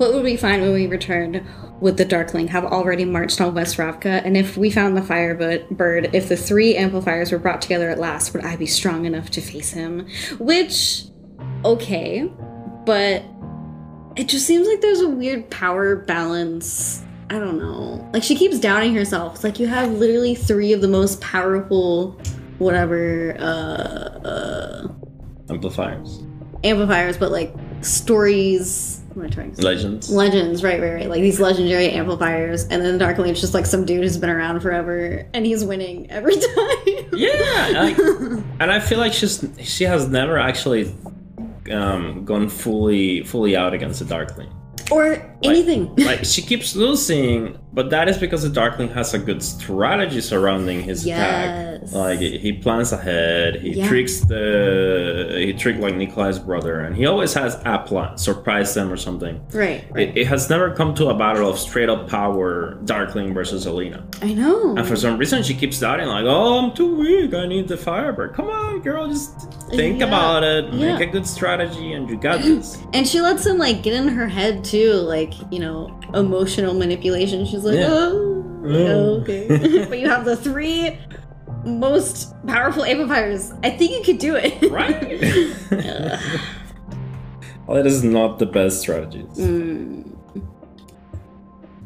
What 0.02 0.16
would 0.16 0.24
we 0.24 0.36
find 0.36 0.64
when 0.64 0.74
we 0.74 0.88
returned? 0.88 1.46
Would 1.80 1.98
the 1.98 2.06
Darkling 2.06 2.48
have 2.48 2.66
already 2.66 3.06
marched 3.06 3.40
on 3.40 3.54
West 3.54 3.78
Ravka? 3.78 4.26
And 4.26 4.36
if 4.36 4.58
we 4.58 4.72
found 4.72 4.98
the 4.98 5.04
Firebird, 5.04 6.16
if 6.16 6.28
the 6.28 6.36
three 6.36 6.76
amplifiers 6.76 7.32
were 7.32 7.38
brought 7.38 7.62
together 7.62 7.88
at 7.88 8.00
last, 8.00 8.34
would 8.34 8.44
I 8.44 8.56
be 8.56 8.66
strong 8.66 9.06
enough 9.06 9.30
to 9.30 9.42
face 9.42 9.70
him? 9.70 10.08
Which, 10.40 11.04
okay, 11.64 12.28
but 12.84 13.24
it 14.16 14.28
just 14.28 14.48
seems 14.48 14.68
like 14.68 14.82
there's 14.82 15.02
a 15.02 15.08
weird 15.08 15.52
power 15.52 15.98
balance. 15.98 17.06
I 17.30 17.38
don't 17.38 17.60
know. 17.60 18.10
Like, 18.12 18.24
she 18.24 18.36
keeps 18.36 18.58
doubting 18.58 18.96
herself. 18.96 19.36
It's 19.36 19.44
like 19.44 19.60
you 19.60 19.68
have 19.68 19.92
literally 19.92 20.34
three 20.34 20.74
of 20.74 20.82
the 20.82 20.88
most 20.88 21.22
powerful, 21.22 22.20
whatever, 22.58 23.36
uh, 23.38 24.28
uh, 24.28 24.88
Amplifiers. 25.48 26.24
amplifiers, 26.64 27.18
but 27.18 27.32
like 27.32 27.54
stories. 27.82 29.02
What 29.14 29.26
am 29.26 29.32
I 29.32 29.34
trying 29.34 29.52
to 29.52 29.58
say? 29.58 29.64
Legends. 29.64 30.10
Legends, 30.10 30.64
right, 30.64 30.80
right, 30.82 30.94
right. 30.94 31.10
Like 31.10 31.22
these 31.22 31.40
legendary 31.40 31.90
amplifiers, 31.90 32.64
and 32.64 32.82
then 32.84 32.98
the 32.98 33.04
Darkling's 33.06 33.42
just 33.42 33.54
like 33.54 33.66
some 33.66 33.86
dude 33.86 34.04
who's 34.04 34.18
been 34.18 34.30
around 34.30 34.62
forever, 34.62 35.28
and 35.34 35.46
he's 35.46 35.66
winning 35.66 36.10
every 36.10 36.36
time. 36.56 37.10
Yeah, 37.14 37.72
like, 37.76 37.98
and 38.60 38.72
I 38.72 38.80
feel 38.80 39.00
like 39.00 39.12
she's 39.14 39.46
she 39.60 39.84
has 39.84 40.08
never 40.08 40.38
actually 40.40 40.96
um, 41.72 42.24
gone 42.26 42.48
fully 42.50 43.24
fully 43.24 43.56
out 43.58 43.74
against 43.74 44.00
the 44.00 44.06
Darkling. 44.06 44.50
or 44.90 45.18
anything. 45.44 45.94
Like 45.98 46.24
she 46.24 46.42
keeps 46.42 46.76
losing 46.76 47.58
But 47.74 47.90
that 47.92 48.10
is 48.10 48.18
because 48.18 48.44
the 48.44 48.50
Darkling 48.50 48.90
has 48.90 49.14
a 49.14 49.20
good 49.20 49.42
strategy 49.42 50.20
surrounding 50.20 50.82
his 50.82 51.06
attack. 51.06 51.82
Like 51.94 52.20
he 52.20 52.52
plans 52.54 52.92
ahead, 52.92 53.56
he 53.62 53.72
Yeah. 53.72 53.88
tricks 53.88 54.20
the 54.22 55.36
he 55.38 55.54
tricked 55.54 55.80
like 55.80 55.96
Nikolai's 55.96 56.38
brother, 56.40 56.82
and 56.82 56.96
he 56.96 57.06
always 57.06 57.34
has 57.34 57.56
a 57.66 57.80
plan, 57.80 58.18
surprise 58.18 58.74
them 58.74 58.92
or 58.92 58.98
something. 58.98 59.40
Right. 59.54 59.84
Right. 59.92 60.10
It, 60.10 60.18
it 60.18 60.28
has 60.28 60.50
never 60.50 60.72
come 60.72 60.94
to 60.96 61.08
a 61.10 61.14
battle 61.18 61.50
of 61.50 61.58
straight 61.58 61.90
up 61.90 62.10
power 62.10 62.76
Darkling 62.86 63.34
versus 63.34 63.66
Alina. 63.66 64.04
I 64.22 64.34
know. 64.34 64.76
And 64.78 64.86
for 64.86 64.96
some 64.96 65.18
reason 65.18 65.42
she 65.44 65.54
keeps 65.54 65.80
doubting, 65.80 66.08
like, 66.08 66.26
oh 66.28 66.60
I'm 66.60 66.74
too 66.76 66.96
weak, 66.96 67.34
I 67.34 67.48
need 67.48 67.68
the 67.68 67.78
Firebird. 67.78 68.34
Come 68.34 68.50
on, 68.50 68.82
girl, 68.82 69.08
just 69.08 69.50
think 69.72 70.00
Yeah. 70.00 70.08
about 70.08 70.44
it, 70.44 70.74
Yeah. 70.74 70.98
make 70.98 71.08
a 71.08 71.12
good 71.12 71.26
strategy, 71.26 71.94
and 71.94 72.10
you 72.10 72.18
got 72.18 72.42
this. 72.42 72.78
And 72.94 73.08
she 73.08 73.22
lets 73.22 73.46
him 73.46 73.58
like 73.58 73.82
get 73.82 73.94
in 73.94 74.08
her 74.10 74.28
head 74.28 74.64
too, 74.64 74.92
like 74.94 75.34
you 75.52 75.60
know, 75.60 75.90
emotional 76.14 76.74
manipulation. 76.74 77.46
She's 77.46 77.61
like, 77.64 77.76
Yeah. 77.76 77.88
oh, 77.90 78.38
Oh. 78.64 79.22
okay. 79.22 79.86
but 79.90 80.00
you 80.00 80.08
have 80.08 80.24
the 80.26 80.36
three 80.36 80.98
most 81.66 82.34
powerful 82.48 82.84
amplifiers. 82.84 83.52
I 83.64 83.70
think 83.72 83.92
you 83.92 84.04
could 84.04 84.20
do 84.20 84.36
it. 84.36 84.72
right? 84.72 85.02
well, 87.68 87.78
it 87.78 87.86
is 87.86 88.04
not 88.04 88.40
the 88.40 88.46
best 88.46 88.80
strategies. 88.82 89.26
Mm. 89.38 90.08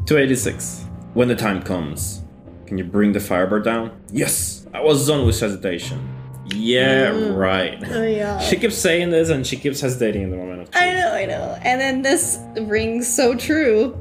286. 0.05 0.85
When 1.13 1.27
the 1.27 1.35
time 1.35 1.61
comes, 1.61 2.21
can 2.65 2.77
you 2.77 2.83
bring 2.83 3.13
the 3.13 3.19
Firebird 3.19 3.63
down? 3.63 3.91
Yes! 4.11 4.67
I 4.73 4.81
was 4.81 5.07
done 5.07 5.25
with 5.25 5.39
hesitation. 5.39 6.11
Yeah, 6.53 7.09
Mm. 7.11 7.35
right. 7.37 7.81
Oh 7.89 8.03
yeah. 8.03 8.39
She 8.39 8.57
keeps 8.57 8.77
saying 8.77 9.09
this 9.09 9.29
and 9.29 9.47
she 9.47 9.55
keeps 9.57 9.79
hesitating 9.81 10.21
in 10.23 10.29
the 10.29 10.37
moment 10.37 10.61
of 10.61 10.71
truth. 10.71 10.83
I 10.83 10.93
know, 10.93 11.11
I 11.13 11.25
know. 11.25 11.57
And 11.63 11.81
then 11.81 12.01
this 12.03 12.37
rings 12.61 13.07
so 13.11 13.33
true 13.35 13.99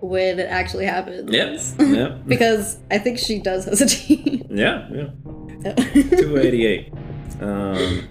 when 0.00 0.38
it 0.38 0.46
actually 0.48 0.86
happens. 0.86 1.30
Yes. 1.32 1.74
Yeah. 1.78 2.18
Because 2.26 2.78
I 2.90 2.98
think 2.98 3.18
she 3.18 3.38
does 3.40 3.64
hesitate. 3.64 4.46
yeah, 4.50 4.88
yeah. 4.92 5.10
288. 5.74 6.92
Um, 7.40 8.08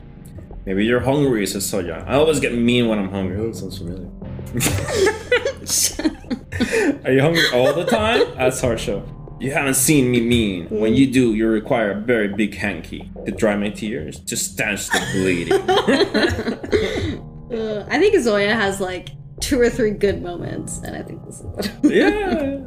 maybe 0.66 0.86
you're 0.86 1.00
hungry, 1.00 1.46
says 1.48 1.64
Zoya. 1.64 2.04
I 2.08 2.16
always 2.16 2.40
get 2.40 2.54
mean 2.54 2.88
when 2.88 3.00
I'm 3.00 3.10
hungry. 3.10 3.38
Oh, 3.40 3.52
sounds 3.54 3.78
familiar. 3.78 4.10
Are 7.06 7.12
you 7.12 7.22
hungry 7.22 7.44
all 7.54 7.74
the 7.74 7.86
time? 7.86 8.24
That's 8.36 8.60
Harshaw. 8.62 9.02
You 9.40 9.52
haven't 9.54 9.76
seen 9.76 10.12
me 10.12 10.20
mean. 10.20 10.68
When 10.70 10.96
you 10.96 11.08
do, 11.12 11.34
you 11.34 11.48
require 11.48 11.92
a 11.92 11.96
very 12.02 12.28
big 12.28 12.56
hanky 12.56 13.10
to 13.26 13.32
dry 13.32 13.56
my 13.56 13.70
tears, 13.70 14.20
to 14.26 14.36
stanch 14.36 14.88
the 14.90 15.00
bleeding. 15.14 17.30
Uh, 17.50 17.84
I 17.90 17.98
think 17.98 18.16
Zoya 18.22 18.54
has 18.54 18.80
like 18.80 19.10
two 19.40 19.60
or 19.60 19.70
three 19.70 19.92
good 19.92 20.22
moments, 20.22 20.80
and 20.80 20.96
I 20.96 21.02
think 21.04 21.26
this 21.26 21.40
is 21.40 21.46
one. 21.46 21.92
yeah, 21.92 22.60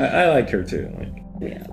I, 0.02 0.22
I 0.24 0.28
like 0.30 0.50
her 0.50 0.62
too. 0.62 0.92
Like 0.98 1.22
yeah. 1.40 1.66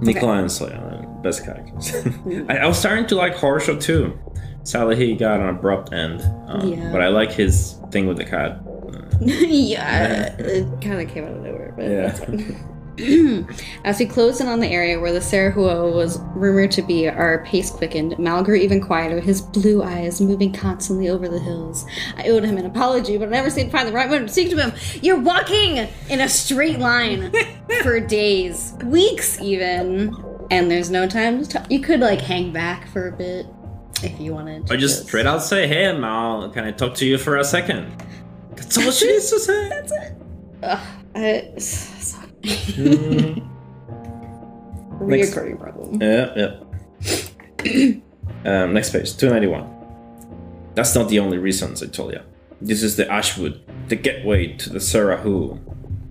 Nikolai 0.00 0.40
and 0.40 0.50
Zoya, 0.50 1.06
best 1.22 1.44
characters. 1.44 1.94
I, 2.48 2.58
I 2.58 2.66
was 2.66 2.78
starting 2.78 3.06
to 3.08 3.14
like 3.16 3.34
Harshaw 3.36 3.78
too. 3.78 4.18
Sadly, 4.64 4.96
he 4.96 5.14
got 5.16 5.40
an 5.40 5.48
abrupt 5.48 5.92
end. 5.92 6.22
Um, 6.46 6.68
Yeah. 6.68 6.90
But 6.92 7.02
I 7.02 7.08
like 7.08 7.32
his 7.32 7.78
thing 7.90 8.06
with 8.06 8.16
the 8.16 8.24
cat. 8.24 8.60
yeah, 9.20 10.34
it 10.38 10.64
kind 10.80 11.00
of 11.00 11.08
came 11.08 11.24
out 11.24 11.32
of 11.32 11.42
nowhere, 11.42 11.72
but 11.76 11.84
Yeah. 11.84 12.58
As 13.84 13.98
we 13.98 14.06
closed 14.06 14.40
in 14.40 14.48
on 14.48 14.60
the 14.60 14.68
area 14.68 15.00
where 15.00 15.12
the 15.12 15.18
Sarahuo 15.18 15.94
was 15.94 16.18
rumored 16.34 16.70
to 16.72 16.82
be, 16.82 17.08
our 17.08 17.44
pace 17.44 17.70
quickened. 17.70 18.18
Mal 18.18 18.42
grew 18.42 18.56
even 18.56 18.80
quieter, 18.80 19.20
his 19.20 19.40
blue 19.40 19.82
eyes 19.82 20.20
moving 20.20 20.52
constantly 20.52 21.08
over 21.08 21.28
the 21.28 21.38
hills. 21.38 21.86
I 22.16 22.28
owed 22.28 22.44
him 22.44 22.58
an 22.58 22.66
apology, 22.66 23.16
but 23.16 23.28
I 23.28 23.30
never 23.30 23.48
seemed 23.48 23.70
to 23.70 23.76
find 23.76 23.88
the 23.88 23.92
right 23.92 24.08
moment 24.08 24.28
to 24.28 24.32
speak 24.32 24.50
to 24.50 24.56
him. 24.56 24.72
You're 25.02 25.20
walking 25.20 25.88
in 26.10 26.20
a 26.20 26.28
straight 26.28 26.78
line 26.78 27.32
for 27.82 27.98
days, 27.98 28.74
weeks 28.84 29.40
even, 29.40 30.14
and 30.50 30.70
there's 30.70 30.90
no 30.90 31.08
time 31.08 31.42
to 31.42 31.48
talk. 31.48 31.70
You 31.70 31.80
could 31.80 32.00
like 32.00 32.20
hang 32.20 32.52
back 32.52 32.88
for 32.88 33.08
a 33.08 33.12
bit 33.12 33.46
if 34.02 34.20
you 34.20 34.32
wanted. 34.32 34.66
to 34.66 34.74
Or 34.74 34.76
just 34.76 35.06
straight 35.06 35.26
out 35.26 35.42
say, 35.42 35.66
"Hey, 35.66 35.96
Mal, 35.96 36.50
can 36.50 36.64
I 36.64 36.72
talk 36.72 36.94
to 36.96 37.06
you 37.06 37.16
for 37.16 37.38
a 37.38 37.44
second? 37.44 37.90
That's 38.56 38.76
all 38.76 38.90
she 38.90 39.06
needs 39.06 39.30
to 39.30 39.38
say. 39.38 39.68
That's 39.70 39.92
it. 39.92 40.12
Ugh, 40.62 40.86
I, 41.14 41.52
sorry. 41.58 42.21
Next. 42.42 42.76
Reoccurring 45.34 45.58
problem. 45.58 46.00
Yeah, 46.00 46.32
yeah. 46.36 46.60
um, 48.64 48.74
next 48.74 48.90
page, 48.90 49.16
291. 49.16 49.68
That's 50.74 50.94
not 50.94 51.08
the 51.08 51.18
only 51.18 51.38
reasons 51.38 51.82
I 51.82 51.86
told 51.86 52.12
you. 52.12 52.20
This 52.60 52.82
is 52.82 52.96
the 52.96 53.10
Ashwood, 53.10 53.62
the 53.88 53.96
gateway 53.96 54.48
to 54.58 54.70
the 54.70 54.78
Sarahu. 54.78 55.58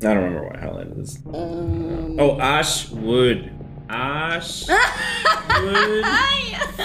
I 0.03 0.13
don't 0.13 0.23
remember 0.23 0.47
what 0.47 0.59
hell 0.59 0.77
it 0.79 0.87
is. 0.97 1.19
Um, 1.33 2.19
Oh, 2.19 2.39
Ashwood. 2.39 3.51
Ash. 3.91 4.67
Wood. 5.61 6.05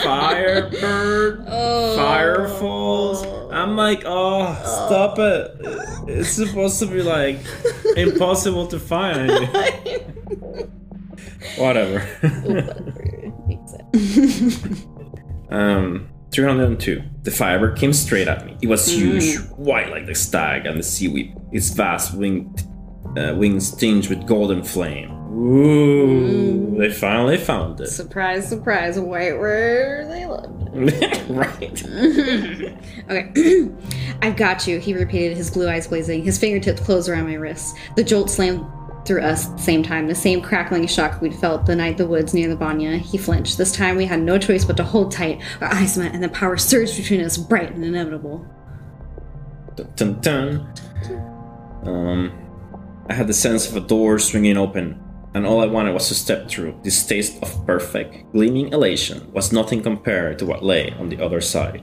Firebird. 0.02 1.44
Oh. 1.46 1.96
Fire 1.96 2.48
falls. 2.48 3.24
I'm 3.52 3.76
like, 3.76 4.02
oh, 4.04 4.54
stop 4.64 5.18
it. 5.18 5.52
It's 6.08 6.30
supposed 6.30 6.80
to 6.80 6.86
be 6.86 7.02
like 7.02 7.38
impossible 7.96 8.66
to 8.68 8.78
find. 8.80 9.30
Whatever. 11.56 12.06
um, 15.50 16.08
302. 16.32 17.02
The 17.22 17.30
firebird 17.30 17.78
came 17.78 17.92
straight 17.92 18.26
at 18.28 18.44
me. 18.44 18.56
It 18.60 18.66
was 18.66 18.88
huge, 18.88 19.38
white 19.50 19.90
like 19.90 20.06
the 20.06 20.14
stag 20.14 20.66
and 20.66 20.78
the 20.78 20.82
sea 20.82 21.08
whip. 21.08 21.28
Its 21.52 21.70
vast 21.70 22.14
winged, 22.14 22.62
uh, 23.16 23.34
wings 23.36 23.74
tinged 23.74 24.08
with 24.08 24.26
golden 24.26 24.62
flame. 24.64 25.15
Ooh, 25.36 26.76
they 26.78 26.90
finally 26.90 27.36
found 27.36 27.80
it. 27.80 27.88
surprise, 27.88 28.48
surprise, 28.48 28.98
white 28.98 29.38
where 29.38 30.06
they 30.08 30.24
lived. 30.24 30.56
right. 31.30 31.84
okay. 33.10 33.70
I've 34.22 34.36
got 34.36 34.66
you, 34.66 34.78
he 34.78 34.94
repeated, 34.94 35.36
his 35.36 35.50
blue 35.50 35.68
eyes 35.68 35.88
blazing. 35.88 36.24
His 36.24 36.38
fingertips 36.38 36.80
closed 36.80 37.08
around 37.08 37.26
my 37.26 37.34
wrists. 37.34 37.78
The 37.96 38.04
jolt 38.04 38.30
slammed 38.30 38.64
through 39.06 39.22
us 39.22 39.46
at 39.48 39.56
the 39.58 39.62
same 39.62 39.82
time, 39.82 40.08
the 40.08 40.14
same 40.14 40.40
crackling 40.40 40.86
shock 40.86 41.20
we'd 41.20 41.34
felt 41.34 41.66
the 41.66 41.76
night 41.76 41.96
the 41.96 42.06
woods 42.06 42.34
near 42.34 42.48
the 42.48 42.56
Banya. 42.56 42.96
He 42.96 43.18
flinched. 43.18 43.58
This 43.58 43.72
time 43.72 43.96
we 43.96 44.06
had 44.06 44.20
no 44.20 44.38
choice 44.38 44.64
but 44.64 44.76
to 44.78 44.84
hold 44.84 45.12
tight. 45.12 45.40
Our 45.60 45.68
eyes 45.68 45.96
met, 45.96 46.14
and 46.14 46.22
the 46.22 46.28
power 46.28 46.56
surged 46.56 46.96
between 46.96 47.20
us, 47.20 47.36
bright 47.36 47.72
and 47.72 47.84
inevitable. 47.84 48.46
Dun, 49.76 49.92
dun, 49.94 50.20
dun. 50.20 50.72
Um, 51.84 52.32
I 53.08 53.14
had 53.14 53.28
the 53.28 53.34
sense 53.34 53.68
of 53.68 53.76
a 53.76 53.86
door 53.86 54.18
swinging 54.18 54.56
open, 54.56 55.00
and 55.36 55.44
all 55.44 55.60
I 55.60 55.66
wanted 55.66 55.92
was 55.92 56.08
to 56.08 56.14
step 56.14 56.48
through. 56.48 56.80
This 56.82 57.04
taste 57.04 57.42
of 57.42 57.66
perfect, 57.66 58.32
gleaming 58.32 58.72
elation 58.72 59.30
was 59.34 59.52
nothing 59.52 59.82
compared 59.82 60.38
to 60.38 60.46
what 60.46 60.64
lay 60.64 60.92
on 60.92 61.10
the 61.10 61.22
other 61.22 61.42
side. 61.42 61.82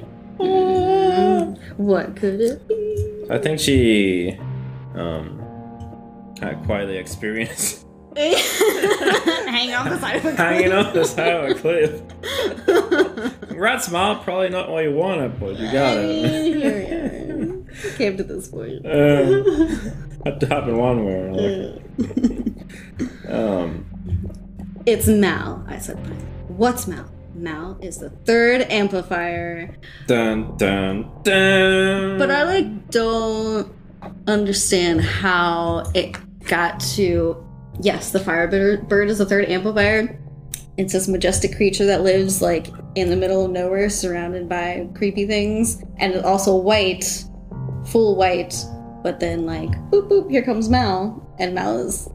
What 1.78 2.16
could 2.16 2.42
it 2.42 2.68
be? 2.68 3.26
I 3.30 3.38
think 3.38 3.60
she 3.60 4.36
um, 4.96 5.40
had 6.42 6.64
quite 6.66 6.86
the 6.86 6.98
experience 6.98 7.86
Hanging 8.16 9.74
on 9.76 9.90
the 9.90 10.00
side 10.00 10.16
of 10.18 10.26
a 10.26 10.30
cliff. 10.30 10.38
hanging 10.38 10.72
on 10.72 10.94
the 10.94 11.04
side 11.04 11.34
of 11.34 11.50
a 11.50 11.54
cliff. 11.56 12.02
Congrats, 13.50 13.90
Mal. 13.92 14.16
Probably 14.18 14.50
not 14.50 14.70
what 14.70 14.84
you 14.84 14.92
wanted, 14.94 15.40
but 15.40 15.58
you 15.60 15.72
got 15.72 15.98
it. 15.98 16.26
Here 16.56 17.64
we 17.70 17.90
are. 17.92 17.98
Came 17.98 18.18
to 18.18 18.24
this 18.24 18.48
point. 18.50 18.86
Um, 18.86 19.94
had 20.26 20.40
to 20.42 20.48
happen 20.48 20.78
one 20.78 21.06
way 21.06 21.14
or 21.14 21.26
another. 21.28 21.82
Um, 23.28 23.86
It's 24.86 25.08
Mal, 25.08 25.64
I 25.68 25.78
said. 25.80 25.98
What's 26.48 26.88
Mal? 26.88 27.10
Mal 27.36 27.78
is 27.82 27.98
the 27.98 28.10
third 28.10 28.62
amplifier. 28.70 29.76
dun 30.08 30.56
dun 30.58 31.10
dun. 31.24 32.18
But 32.20 32.30
I 32.30 32.44
like 32.44 32.90
don't 32.90 33.72
understand 34.28 35.02
how 35.02 35.84
it 35.96 36.16
got 36.46 36.80
to 36.96 37.44
yes, 37.82 38.12
the 38.12 38.20
firebird 38.20 38.88
bird 38.88 39.10
is 39.10 39.18
the 39.18 39.26
third 39.26 39.46
amplifier. 39.46 40.20
It's 40.78 40.94
this 40.94 41.08
majestic 41.08 41.56
creature 41.56 41.86
that 41.86 42.02
lives 42.02 42.42
like 42.42 42.68
in 42.96 43.10
the 43.10 43.16
middle 43.16 43.46
of 43.46 43.52
nowhere, 43.52 43.90
surrounded 43.90 44.50
by 44.50 44.88
creepy 44.96 45.26
things, 45.26 45.82
and 45.98 46.14
it's 46.14 46.26
also 46.26 46.56
white, 46.56 47.24
full 47.88 48.16
white. 48.16 48.56
But 49.04 49.20
then 49.20 49.46
like 49.46 49.70
boop 49.92 50.10
boop, 50.10 50.30
here 50.32 50.44
comes 50.44 50.70
Mal, 50.70 51.36
and 51.40 51.54
Mal 51.54 51.78
is 51.80 52.10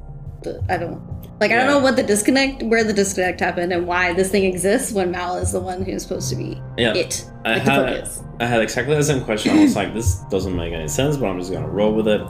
I 0.68 0.76
don't 0.76 1.00
like 1.40 1.50
I 1.52 1.56
don't 1.56 1.66
know 1.66 1.78
what 1.78 1.96
the 1.96 2.02
disconnect, 2.02 2.62
where 2.64 2.82
the 2.84 2.92
disconnect 2.92 3.40
happened, 3.40 3.72
and 3.72 3.86
why 3.86 4.12
this 4.12 4.30
thing 4.30 4.44
exists 4.44 4.92
when 4.92 5.10
Mal 5.10 5.36
is 5.36 5.52
the 5.52 5.60
one 5.60 5.82
who's 5.84 6.02
supposed 6.02 6.30
to 6.30 6.36
be 6.36 6.60
Yeah. 6.76 6.94
it, 6.94 7.24
I 7.44 7.54
like 7.54 7.62
had. 7.62 8.08
I 8.40 8.46
had 8.46 8.60
exactly 8.60 8.94
the 8.96 9.02
same 9.02 9.24
question. 9.24 9.56
I 9.58 9.62
was 9.62 9.76
like, 9.76 9.94
this 9.94 10.16
doesn't 10.30 10.54
make 10.56 10.72
any 10.72 10.88
sense, 10.88 11.16
but 11.16 11.26
I'm 11.26 11.38
just 11.38 11.52
gonna 11.52 11.68
roll 11.68 11.92
with 11.92 12.08
it. 12.08 12.22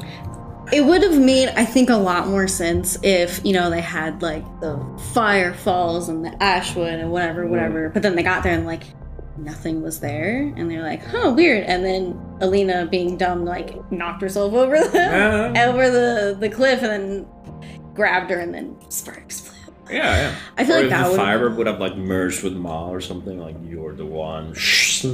It 0.72 0.84
would 0.84 1.02
have 1.02 1.18
made, 1.18 1.48
I 1.56 1.64
think, 1.64 1.88
a 1.88 1.96
lot 1.96 2.28
more 2.28 2.46
sense 2.46 2.98
if, 3.02 3.40
you 3.42 3.54
know, 3.54 3.70
they 3.70 3.80
had 3.80 4.20
like 4.20 4.44
the 4.60 4.78
fire 5.14 5.54
falls 5.54 6.10
and 6.10 6.22
the 6.24 6.42
ashwood 6.42 6.92
and 6.92 7.10
whatever, 7.10 7.46
whatever. 7.46 7.88
But 7.88 8.02
then 8.02 8.14
they 8.16 8.22
got 8.22 8.42
there 8.42 8.52
and 8.52 8.66
like, 8.66 8.82
nothing 9.38 9.82
was 9.82 10.00
there, 10.00 10.52
and 10.56 10.68
they're 10.70 10.82
like, 10.82 11.00
"Huh, 11.06 11.32
weird." 11.34 11.62
And 11.64 11.84
then 11.84 12.20
Alina, 12.40 12.86
being 12.90 13.16
dumb, 13.16 13.44
like 13.44 13.90
knocked 13.92 14.20
herself 14.20 14.52
over 14.52 14.76
the 14.76 14.90
Yeah. 14.98 15.68
over 15.68 15.88
the 15.90 16.36
the 16.38 16.48
cliff, 16.50 16.82
and 16.82 16.90
then 16.90 17.26
grabbed 17.98 18.30
her, 18.30 18.38
and 18.38 18.54
then 18.54 18.76
sparks 18.88 19.40
flew. 19.40 19.58
Yeah, 19.90 20.30
yeah. 20.30 20.36
I 20.56 20.64
feel 20.64 20.76
or 20.76 20.80
like 20.80 20.90
that 20.90 21.04
the 21.04 21.10
would 21.10 21.16
fiber 21.16 21.50
would 21.50 21.66
have 21.66 21.80
like 21.80 21.96
merged 21.96 22.42
with 22.42 22.54
Ma 22.54 22.88
or 22.88 23.00
something, 23.00 23.38
like 23.38 23.56
you're 23.64 23.94
the 23.94 24.06
one. 24.06 24.48
Yeah, 24.48 25.10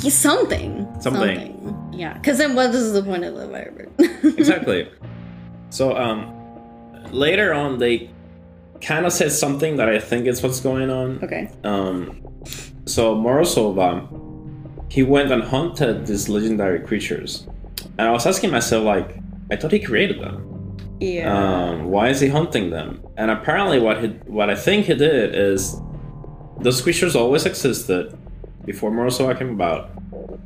something. 0.10 0.88
Something. 1.00 1.90
Yeah, 1.92 2.14
because 2.14 2.38
then 2.38 2.54
what 2.54 2.74
is 2.74 2.92
the 2.92 3.02
point 3.02 3.24
of 3.24 3.34
the 3.34 3.48
firebird? 3.48 3.90
exactly. 4.38 4.90
So 5.70 5.96
um, 5.96 6.32
later 7.12 7.52
on, 7.52 7.78
they 7.78 8.10
kind 8.80 9.04
of 9.04 9.12
said 9.12 9.32
something 9.32 9.76
that 9.76 9.88
I 9.88 9.98
think 9.98 10.26
is 10.26 10.42
what's 10.42 10.60
going 10.60 10.90
on. 10.90 11.22
okay. 11.22 11.50
Um, 11.64 12.22
so 12.86 13.14
Morozova, 13.14 14.06
he 14.90 15.02
went 15.02 15.30
and 15.30 15.42
hunted 15.42 16.06
these 16.06 16.28
legendary 16.28 16.80
creatures, 16.80 17.46
and 17.98 18.08
I 18.08 18.10
was 18.12 18.26
asking 18.26 18.50
myself, 18.50 18.84
like, 18.84 19.16
I 19.50 19.56
thought 19.56 19.72
he 19.72 19.80
created 19.80 20.20
them. 20.20 20.47
Yeah. 21.00 21.32
Um, 21.32 21.84
why 21.86 22.08
is 22.08 22.20
he 22.20 22.28
hunting 22.28 22.70
them? 22.70 23.02
And 23.16 23.30
apparently, 23.30 23.78
what 23.78 24.02
he, 24.02 24.08
what 24.26 24.50
I 24.50 24.54
think 24.56 24.86
he 24.86 24.94
did 24.94 25.34
is, 25.34 25.80
those 26.60 26.80
creatures 26.80 27.14
always 27.14 27.46
existed 27.46 28.18
before 28.64 28.90
Morozova 28.90 29.38
came 29.38 29.50
about, 29.50 29.90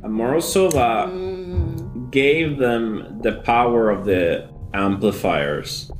and 0.03 0.13
Morozova 0.13 1.09
Mm, 1.09 2.11
gave 2.11 2.57
them 2.57 3.19
the 3.21 3.33
power 3.33 3.89
of 3.89 4.05
the 4.05 4.47
amplifiers, 4.73 5.91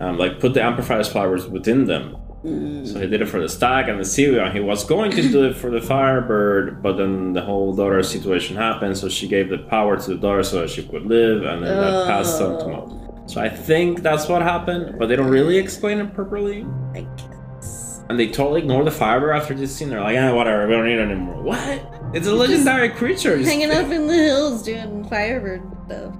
um, 0.00 0.18
like 0.18 0.40
put 0.40 0.54
the 0.54 0.62
amplifiers 0.62 1.08
powers 1.08 1.46
within 1.46 1.86
them. 1.86 2.16
mm. 2.44 2.86
So 2.86 3.00
he 3.00 3.06
did 3.08 3.20
it 3.22 3.26
for 3.28 3.40
the 3.40 3.48
stag 3.48 3.88
and 3.88 3.98
the 3.98 4.04
sea 4.04 4.30
whip. 4.30 4.52
He 4.52 4.60
was 4.60 4.84
going 4.84 5.10
to 5.12 5.22
do 5.22 5.44
it 5.46 5.56
for 5.56 5.70
the 5.70 5.80
firebird, 5.80 6.80
but 6.82 6.96
then 6.96 7.32
the 7.32 7.42
whole 7.42 7.74
daughter 7.74 8.02
situation 8.02 8.56
happened. 8.56 8.96
So 8.96 9.08
she 9.08 9.26
gave 9.26 9.48
the 9.50 9.58
power 9.58 9.96
to 9.98 10.08
the 10.14 10.16
daughter 10.16 10.42
so 10.44 10.60
that 10.60 10.70
she 10.70 10.82
could 10.84 11.06
live, 11.06 11.42
and 11.44 11.62
then 11.64 11.76
that 11.80 12.06
passed 12.06 12.40
on 12.40 12.58
to 12.60 12.68
mom. 12.68 13.05
So 13.26 13.40
I 13.40 13.48
think 13.48 14.02
that's 14.02 14.28
what 14.28 14.42
happened, 14.42 14.98
but 14.98 15.08
they 15.08 15.16
don't 15.16 15.28
really 15.30 15.56
explain 15.58 15.98
it 15.98 16.14
properly. 16.14 16.64
I 16.94 17.06
guess. 17.16 18.04
And 18.08 18.18
they 18.20 18.28
totally 18.28 18.60
ignore 18.60 18.84
the 18.84 18.90
fiber 18.92 19.32
after 19.32 19.52
this 19.52 19.74
scene. 19.74 19.90
They're 19.90 20.00
like, 20.00 20.14
yeah, 20.14 20.30
whatever, 20.30 20.66
we 20.68 20.74
don't 20.74 20.84
need 20.86 20.98
it 20.98 21.10
anymore. 21.10 21.42
What? 21.42 21.92
It's 22.14 22.28
a 22.28 22.32
legendary 22.32 22.90
creature. 22.90 23.36
Hanging 23.36 23.72
up 23.72 23.90
in 23.90 24.06
the 24.06 24.14
hills 24.14 24.62
doing 24.62 25.04
firebird 25.08 25.62
stuff 25.86 26.14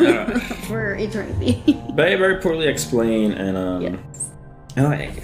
Yeah. 0.00 0.38
for 0.68 0.94
eternity. 0.94 1.62
Very, 1.94 2.16
very 2.16 2.40
poorly 2.40 2.66
explained, 2.66 3.34
and 3.34 3.56
um, 3.58 3.82
yes. 3.82 4.30
and 4.76 4.86
like, 4.86 5.22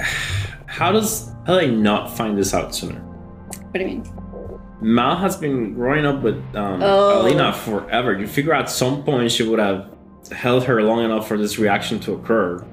how 0.66 0.92
does 0.92 1.32
how 1.46 1.58
do 1.58 1.66
they 1.66 1.74
not 1.74 2.14
find 2.14 2.36
this 2.36 2.52
out 2.52 2.74
sooner? 2.74 3.00
What 3.00 3.72
do 3.72 3.80
you 3.80 3.86
mean? 3.86 4.12
Mal 4.82 5.16
has 5.16 5.36
been 5.38 5.72
growing 5.72 6.04
up 6.04 6.20
with 6.22 6.36
um, 6.54 6.82
Oh. 6.82 7.22
Alina 7.22 7.52
forever. 7.54 8.12
You 8.18 8.26
figure 8.26 8.52
at 8.52 8.68
some 8.68 9.02
point 9.04 9.32
she 9.32 9.42
would 9.42 9.58
have 9.58 9.90
held 10.32 10.64
her 10.64 10.82
long 10.82 11.04
enough 11.04 11.28
for 11.28 11.36
this 11.38 11.58
reaction 11.58 12.00
to 12.00 12.14
occur, 12.14 12.64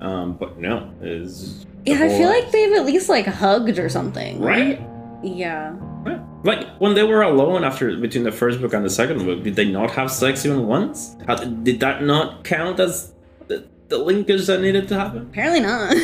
um, 0.00 0.34
but 0.34 0.58
no. 0.58 0.90
Is 1.02 1.66
Yeah, 1.84 2.02
I 2.02 2.08
feel 2.08 2.28
like 2.28 2.50
they've 2.50 2.72
at 2.72 2.86
least 2.86 3.08
like 3.08 3.26
hugged 3.26 3.78
or 3.78 3.88
something. 3.88 4.40
right. 4.40 4.80
Yeah. 5.22 5.74
Yeah. 6.06 6.22
Like 6.42 6.68
when 6.78 6.94
they 6.94 7.02
were 7.02 7.22
alone 7.22 7.64
after 7.64 7.96
between 7.96 8.24
the 8.24 8.32
first 8.32 8.60
book 8.60 8.74
and 8.74 8.84
the 8.84 8.90
second 8.90 9.24
book, 9.24 9.42
did 9.42 9.56
they 9.56 9.64
not 9.64 9.90
have 9.92 10.10
sex 10.10 10.44
even 10.44 10.66
once? 10.66 11.16
How, 11.26 11.36
did 11.36 11.80
that 11.80 12.02
not 12.02 12.44
count 12.44 12.78
as 12.78 13.14
the, 13.48 13.66
the 13.88 13.96
linkage 13.96 14.46
that 14.46 14.60
needed 14.60 14.86
to 14.88 14.96
happen? 14.96 15.22
Apparently 15.22 15.60
not. 15.60 15.96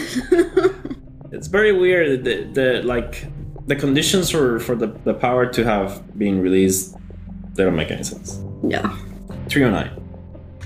It's 1.33 1.47
very 1.47 1.73
weird. 1.73 2.25
The, 2.25 2.43
the 2.45 2.83
like 2.83 3.27
the 3.67 3.77
conditions 3.77 4.31
for 4.31 4.59
for 4.59 4.75
the, 4.75 4.89
the 5.05 5.15
power 5.15 5.47
to 5.47 5.65
have 5.65 6.19
been 6.19 6.41
released, 6.41 6.97
they 7.55 7.63
don't 7.63 7.77
make 7.77 7.91
any 7.91 8.03
sense. 8.03 8.43
yeah. 8.67 8.97
309. 9.49 9.91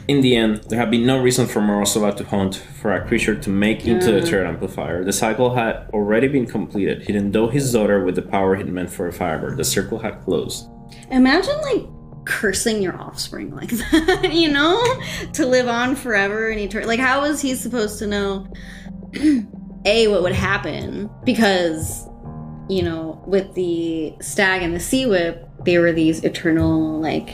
In 0.07 0.21
the 0.21 0.37
end, 0.37 0.64
there 0.69 0.79
had 0.79 0.90
been 0.90 1.07
no 1.07 1.21
reason 1.23 1.47
for 1.47 1.61
Morozova 1.61 2.14
to 2.17 2.25
hunt 2.25 2.57
for 2.57 2.93
a 2.93 3.07
creature 3.07 3.35
to 3.35 3.51
make 3.51 3.87
into 3.87 4.12
the 4.12 4.21
Mm. 4.21 4.29
third 4.29 4.47
amplifier. 4.47 5.03
The 5.03 5.12
cycle 5.12 5.55
had 5.55 5.88
already 5.95 6.29
been 6.29 6.45
completed. 6.47 7.03
He'd 7.03 7.17
endowed 7.17 7.53
his 7.55 7.73
daughter 7.73 8.05
with 8.05 8.14
the 8.14 8.23
power 8.23 8.55
he'd 8.57 8.69
meant 8.69 8.90
for 8.90 9.07
a 9.09 9.12
firebird. 9.12 9.57
The 9.57 9.64
circle 9.64 9.99
had 10.01 10.23
closed. 10.25 10.69
Imagine 11.11 11.57
like 11.62 11.85
cursing 12.27 12.83
your 12.83 12.97
offspring 13.01 13.55
like 13.55 13.71
that, 13.93 14.31
you 14.33 14.51
know? 14.51 14.83
to 15.33 15.47
live 15.47 15.69
on 15.69 15.95
forever 15.97 16.49
and 16.49 16.61
eternal. 16.61 16.87
Like, 16.88 17.01
how 17.01 17.23
was 17.23 17.40
he 17.40 17.55
supposed 17.55 17.99
to 18.01 18.07
know, 18.07 18.47
A, 19.87 20.09
what 20.09 20.23
would 20.23 20.33
happen? 20.33 21.09
Because, 21.25 22.07
you 22.69 22.83
know, 22.83 23.23
with 23.27 23.53
the 23.55 24.14
stag 24.21 24.62
and 24.62 24.75
the 24.75 24.81
sea 24.81 25.07
whip, 25.07 25.47
they 25.64 25.79
were 25.79 25.93
these 25.93 26.25
eternal, 26.25 27.01
like, 27.01 27.31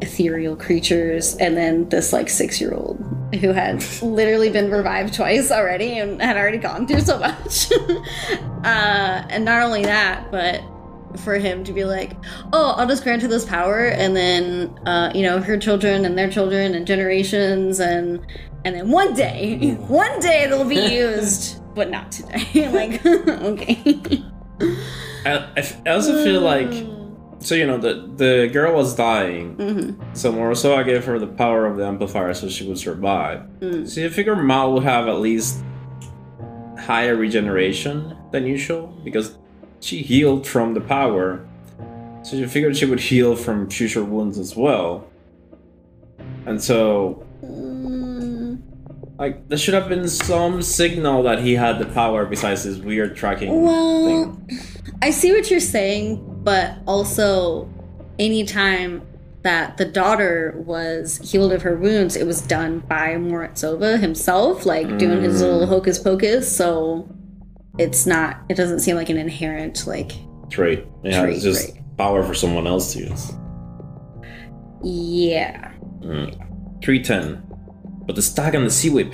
ethereal 0.00 0.56
creatures. 0.56 1.36
And 1.36 1.56
then 1.56 1.88
this, 1.88 2.12
like, 2.12 2.28
six 2.28 2.60
year 2.60 2.72
old 2.74 2.98
who 3.40 3.52
had 3.52 3.84
literally 4.02 4.50
been 4.50 4.70
revived 4.70 5.14
twice 5.14 5.50
already 5.50 5.98
and 5.98 6.20
had 6.20 6.36
already 6.36 6.58
gone 6.58 6.86
through 6.86 7.00
so 7.00 7.18
much. 7.18 7.72
uh, 8.64 9.26
and 9.30 9.44
not 9.44 9.62
only 9.62 9.82
that, 9.82 10.30
but 10.30 10.62
for 11.16 11.34
him 11.38 11.64
to 11.64 11.72
be 11.72 11.84
like, 11.84 12.12
oh, 12.52 12.74
I'll 12.76 12.86
just 12.86 13.02
grant 13.02 13.22
her 13.22 13.28
this 13.28 13.44
power, 13.44 13.86
and 13.86 14.14
then 14.16 14.78
uh, 14.86 15.12
you 15.14 15.22
know 15.22 15.40
her 15.40 15.56
children 15.56 16.04
and 16.04 16.16
their 16.16 16.30
children 16.30 16.74
and 16.74 16.86
generations, 16.86 17.80
and 17.80 18.24
and 18.64 18.74
then 18.74 18.90
one 18.90 19.14
day, 19.14 19.74
one 19.86 20.20
day 20.20 20.46
they'll 20.46 20.68
be 20.68 20.94
used, 20.94 21.62
but 21.74 21.90
not 21.90 22.12
today. 22.12 22.68
like, 22.72 23.04
okay. 23.06 24.22
I, 25.24 25.30
I 25.30 25.52
f- 25.56 25.86
I 25.86 25.90
also 25.90 26.22
feel 26.24 26.40
like 26.40 26.70
so 27.46 27.54
you 27.54 27.66
know 27.66 27.78
the 27.78 27.92
the 28.22 28.32
girl 28.52 28.74
was 28.74 28.94
dying, 28.94 29.54
hmm 29.54 29.90
so 30.20 30.32
Morozova 30.32 30.84
gave 30.84 31.04
her 31.04 31.18
the 31.18 31.32
power 31.44 31.66
of 31.66 31.76
the 31.78 31.86
amplifier 31.86 32.32
so 32.34 32.48
she 32.48 32.66
would 32.68 32.78
survive. 32.78 33.38
Mm. 33.60 33.88
So 33.88 34.00
you 34.00 34.10
figure 34.10 34.34
Mal 34.34 34.72
would 34.72 34.82
have 34.84 35.06
at 35.08 35.18
least 35.20 35.62
higher 36.78 37.14
regeneration 37.16 38.16
than 38.32 38.46
usual 38.46 38.82
because 39.04 39.36
she 39.80 39.96
healed 40.02 40.46
from 40.46 40.74
the 40.74 40.80
power. 40.80 41.46
So 42.22 42.36
you 42.36 42.48
figured 42.48 42.76
she 42.76 42.86
would 42.86 43.00
heal 43.00 43.36
from 43.36 43.68
future 43.70 44.02
wounds 44.04 44.38
as 44.38 44.56
well. 44.56 45.06
And 46.46 46.62
so, 46.62 47.22
Mm, 47.44 48.58
like, 49.18 49.48
there 49.48 49.58
should 49.58 49.74
have 49.74 49.88
been 49.88 50.08
some 50.08 50.62
signal 50.62 51.22
that 51.24 51.38
he 51.46 51.54
had 51.54 51.78
the 51.78 51.86
power 51.86 52.24
besides 52.26 52.64
this 52.64 52.78
weird 52.78 53.14
tracking 53.16 53.62
Well, 53.62 54.06
thing. 54.06 54.58
I 55.02 55.10
see 55.10 55.30
what 55.32 55.50
you're 55.50 55.60
saying, 55.78 56.18
but 56.46 56.78
also, 56.86 57.68
anytime 58.20 59.02
that 59.42 59.76
the 59.76 59.84
daughter 59.84 60.54
was 60.64 61.18
healed 61.30 61.52
of 61.52 61.62
her 61.62 61.76
wounds, 61.76 62.14
it 62.16 62.24
was 62.26 62.40
done 62.40 62.78
by 62.88 63.14
Morozova 63.16 63.98
himself, 64.00 64.64
like 64.64 64.96
doing 64.98 65.22
his 65.22 65.36
Mm. 65.42 65.44
little 65.52 65.66
hocus 65.66 65.98
pocus. 65.98 66.50
So 66.50 67.08
it's 67.78 68.06
not. 68.06 68.38
It 68.48 68.56
doesn't 68.56 68.78
seem 68.80 68.96
like 68.96 69.10
an 69.10 69.18
inherent 69.18 69.86
like. 69.86 70.12
Trait. 70.50 70.86
Yeah, 71.04 71.20
Trait, 71.22 71.34
it's 71.34 71.44
just 71.44 71.68
right. 71.74 71.82
power 71.98 72.22
for 72.22 72.32
someone 72.34 72.66
else 72.66 72.92
to 72.94 73.00
use. 73.00 73.32
Yeah. 74.82 75.72
Mm. 76.00 76.82
310. 76.84 77.42
But 78.06 78.14
the 78.16 78.22
stag 78.22 78.54
and 78.54 78.64
the 78.64 78.70
sea 78.70 78.90
whip, 78.90 79.12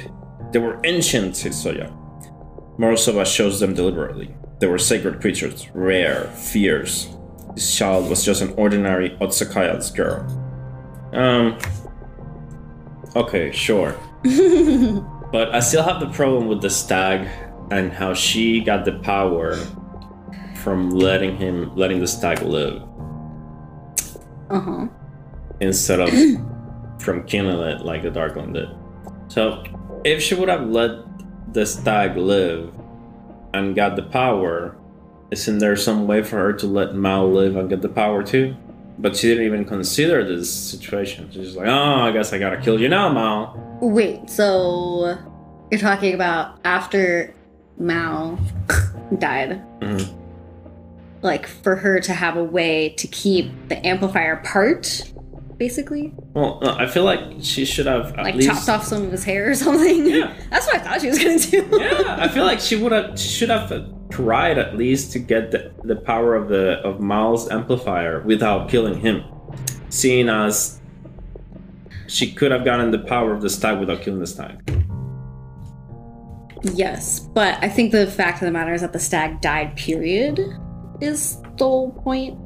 they 0.52 0.58
were 0.58 0.78
ancient, 0.84 1.36
says 1.36 1.54
Zoya. 1.60 1.90
Morozova 2.78 3.24
shows 3.24 3.60
them 3.60 3.74
deliberately. 3.74 4.34
They 4.60 4.66
were 4.66 4.78
sacred 4.78 5.20
creatures, 5.20 5.66
rare, 5.74 6.24
fierce. 6.36 7.08
This 7.54 7.76
child 7.76 8.08
was 8.08 8.24
just 8.24 8.40
an 8.42 8.54
ordinary 8.56 9.10
otkazat'sya 9.20 9.94
girl. 9.96 10.20
Um. 11.12 11.58
Okay, 13.14 13.52
sure. 13.52 13.94
But 15.32 15.54
I 15.54 15.60
still 15.60 15.82
have 15.82 15.98
the 15.98 16.10
problem 16.10 16.46
with 16.46 16.60
the 16.60 16.68
stag 16.68 17.26
and 17.70 17.90
how 17.90 18.12
she 18.12 18.60
got 18.60 18.84
the 18.84 18.92
power 18.98 19.56
from 20.56 20.90
letting 20.90 21.38
him, 21.38 21.74
letting 21.74 22.00
the 22.00 22.06
stag 22.06 22.42
live 22.42 22.82
Uh 24.50 24.60
huh. 24.60 24.86
instead 25.60 26.00
of 26.00 26.10
from 27.00 27.24
killing 27.24 27.58
it 27.66 27.80
like 27.80 28.02
the 28.02 28.10
Darkling 28.10 28.52
did. 28.52 28.68
So, 29.28 29.64
if 30.04 30.20
she 30.22 30.34
would 30.34 30.50
have 30.50 30.68
let 30.68 30.90
the 31.54 31.64
stag 31.64 32.18
live 32.18 32.70
and 33.54 33.74
got 33.74 33.96
the 33.96 34.02
power, 34.02 34.76
isn't 35.32 35.58
there 35.58 35.74
some 35.76 36.06
way 36.06 36.22
for 36.22 36.36
her 36.36 36.52
to 36.52 36.66
let 36.66 36.94
Mal 36.94 37.28
live 37.30 37.56
and 37.56 37.68
get 37.68 37.80
the 37.82 37.88
power 37.88 38.22
too? 38.22 38.54
But 38.98 39.16
she 39.16 39.28
didn't 39.28 39.44
even 39.46 39.64
consider 39.64 40.22
this 40.24 40.52
situation. 40.52 41.28
She's 41.32 41.56
like, 41.56 41.66
oh, 41.66 41.72
I 42.02 42.12
guess 42.12 42.32
I 42.32 42.38
gotta 42.38 42.58
kill 42.60 42.78
you 42.80 42.88
now, 42.88 43.10
Mal. 43.12 43.78
Wait. 43.80 44.28
So 44.30 45.16
you're 45.70 45.80
talking 45.80 46.14
about 46.14 46.58
after 46.64 47.34
Mal 47.78 48.38
died, 49.18 49.62
Mhm. 49.80 50.12
like 51.22 51.46
for 51.46 51.76
her 51.76 51.98
to 52.00 52.12
have 52.12 52.36
a 52.36 52.44
way 52.44 52.90
to 52.98 53.06
keep 53.06 53.50
the 53.68 53.84
amplifier 53.86 54.36
part 54.44 55.10
basically. 55.58 56.12
Well, 56.34 56.58
no, 56.60 56.74
I 56.76 56.86
feel 56.88 57.04
like 57.04 57.20
she 57.40 57.64
should 57.64 57.86
have 57.86 58.06
at 58.18 58.24
Like 58.24 58.34
least. 58.34 58.48
chopped 58.48 58.68
off 58.68 58.84
some 58.84 59.04
of 59.04 59.12
his 59.12 59.22
hair 59.22 59.50
or 59.50 59.54
something. 59.64 60.06
Yeah. 60.06 60.34
That's 60.50 60.66
what 60.66 60.76
I 60.76 60.78
thought 60.80 61.00
she 61.00 61.06
was 61.08 61.18
gonna 61.18 61.38
do. 61.38 61.78
yeah, 61.80 62.16
I 62.18 62.26
feel 62.28 62.44
like 62.44 62.58
she 62.60 62.74
would 62.76 62.90
have 62.92 63.16
she 63.18 63.28
should 63.28 63.48
have 63.50 63.68
tried 64.12 64.58
at 64.58 64.76
least 64.76 65.12
to 65.12 65.18
get 65.18 65.50
the, 65.50 65.72
the 65.84 65.96
power 65.96 66.34
of 66.34 66.48
the 66.48 66.80
of 66.84 67.00
Mal's 67.00 67.50
amplifier 67.50 68.20
without 68.20 68.68
killing 68.68 69.00
him. 69.00 69.24
Seeing 69.88 70.28
as 70.28 70.80
she 72.06 72.32
could 72.32 72.52
have 72.52 72.64
gotten 72.64 72.90
the 72.90 72.98
power 72.98 73.32
of 73.32 73.40
the 73.40 73.50
stag 73.50 73.78
without 73.80 74.02
killing 74.02 74.20
the 74.20 74.26
stag. 74.26 74.58
Yes, 76.62 77.18
but 77.20 77.58
I 77.62 77.68
think 77.68 77.90
the 77.90 78.06
fact 78.06 78.40
of 78.40 78.46
the 78.46 78.52
matter 78.52 78.72
is 78.72 78.82
that 78.82 78.92
the 78.92 79.00
stag 79.00 79.40
died, 79.40 79.76
period, 79.76 80.38
is 81.00 81.40
the 81.56 81.64
whole 81.64 81.90
point. 81.90 82.38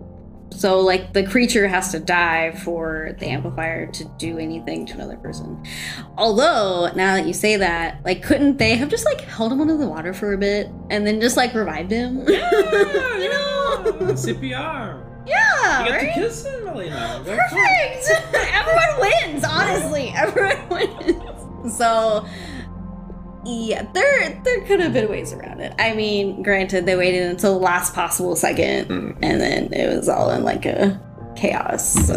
So, 0.50 0.80
like, 0.80 1.12
the 1.12 1.22
creature 1.24 1.66
has 1.68 1.90
to 1.92 1.98
die 2.00 2.52
for 2.52 3.14
the 3.18 3.26
amplifier 3.26 3.86
to 3.92 4.04
do 4.16 4.38
anything 4.38 4.86
to 4.86 4.94
another 4.94 5.16
person. 5.16 5.62
Although, 6.16 6.90
now 6.94 7.14
that 7.16 7.26
you 7.26 7.34
say 7.34 7.56
that, 7.56 8.00
like, 8.04 8.22
couldn't 8.22 8.56
they 8.58 8.74
have 8.76 8.88
just, 8.88 9.04
like, 9.04 9.20
held 9.20 9.52
him 9.52 9.60
under 9.60 9.76
the 9.76 9.86
water 9.88 10.14
for 10.14 10.32
a 10.32 10.38
bit 10.38 10.70
and 10.88 11.06
then 11.06 11.20
just, 11.20 11.36
like, 11.36 11.52
revived 11.52 11.90
him? 11.90 12.24
Yeah, 12.28 12.50
you 13.18 13.28
know? 13.28 13.82
CPR. 14.14 15.02
Yeah, 15.26 15.80
You 15.84 15.90
get 15.90 16.00
to 16.00 16.06
right? 16.06 16.14
kiss 16.14 16.46
him, 16.46 16.68
Alina. 16.68 17.22
Perfect! 17.24 18.10
Everyone 18.34 19.00
wins, 19.00 19.44
honestly. 19.44 20.12
Everyone 20.16 20.68
wins. 21.64 21.76
So, 21.76 22.24
yeah, 23.46 23.86
there 23.92 24.40
there 24.44 24.60
could 24.62 24.80
have 24.80 24.92
been 24.92 25.08
ways 25.08 25.32
around 25.32 25.60
it. 25.60 25.72
I 25.78 25.94
mean, 25.94 26.42
granted, 26.42 26.84
they 26.86 26.96
waited 26.96 27.22
until 27.30 27.54
the 27.58 27.64
last 27.64 27.94
possible 27.94 28.34
second, 28.36 28.88
Mm. 28.88 29.16
and 29.22 29.40
then 29.40 29.72
it 29.72 29.94
was 29.96 30.08
all 30.08 30.30
in 30.30 30.42
like 30.44 30.66
a 30.66 31.00
chaos. 31.36 31.88
So 32.06 32.14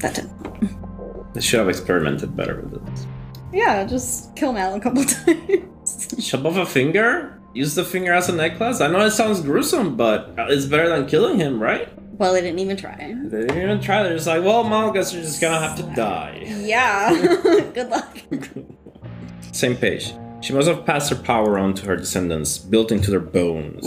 that 0.00 0.14
didn't. 0.14 1.34
They 1.34 1.40
should 1.40 1.58
have 1.60 1.68
experimented 1.68 2.36
better 2.36 2.60
with 2.60 2.84
this. 2.86 3.06
Yeah, 3.52 3.84
just 3.84 4.34
kill 4.36 4.52
Mal 4.52 4.74
a 4.74 4.80
couple 4.80 5.04
times. 5.04 6.28
Chop 6.30 6.44
off 6.44 6.56
a 6.56 6.64
finger? 6.66 7.38
Use 7.54 7.74
the 7.74 7.84
finger 7.84 8.12
as 8.14 8.28
a 8.30 8.34
necklace? 8.34 8.80
I 8.80 8.86
know 8.86 9.00
it 9.04 9.10
sounds 9.10 9.40
gruesome, 9.42 9.94
but 9.96 10.32
it's 10.38 10.64
better 10.64 10.88
than 10.88 11.06
killing 11.06 11.38
him, 11.38 11.60
right? 11.62 11.88
well, 12.18 12.32
they 12.34 12.40
didn't 12.40 12.60
even 12.60 12.76
try. 12.76 12.94
They 12.96 13.40
didn't 13.40 13.60
even 13.62 13.80
try. 13.80 14.02
They're 14.04 14.14
just 14.14 14.26
like, 14.28 14.44
well, 14.44 14.62
Mal, 14.64 14.92
guess 14.92 15.12
you're 15.12 15.22
just 15.22 15.40
gonna 15.40 15.58
have 15.58 15.76
to 15.76 15.82
die. 15.96 16.44
Yeah. 16.60 17.10
Good 17.74 17.88
luck. 17.90 18.16
Same 19.52 19.76
page. 19.76 20.12
She 20.42 20.52
must 20.52 20.66
have 20.68 20.84
passed 20.84 21.10
her 21.10 21.16
power 21.16 21.56
on 21.58 21.74
to 21.74 21.86
her 21.86 21.96
descendants, 21.96 22.58
built 22.58 22.90
into 22.90 23.10
their 23.10 23.20
bones. 23.20 23.86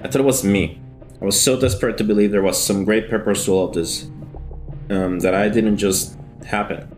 I 0.00 0.08
thought 0.08 0.20
it 0.20 0.24
was 0.24 0.44
me. 0.44 0.80
I 1.20 1.24
was 1.24 1.40
so 1.40 1.60
desperate 1.60 1.98
to 1.98 2.04
believe 2.04 2.30
there 2.30 2.42
was 2.42 2.62
some 2.62 2.84
great 2.84 3.10
purpose 3.10 3.44
to 3.46 3.52
all 3.52 3.68
of 3.68 3.74
this 3.74 4.04
um, 4.90 5.18
that 5.20 5.34
I 5.34 5.48
didn't 5.48 5.78
just 5.78 6.16
happen. 6.46 6.88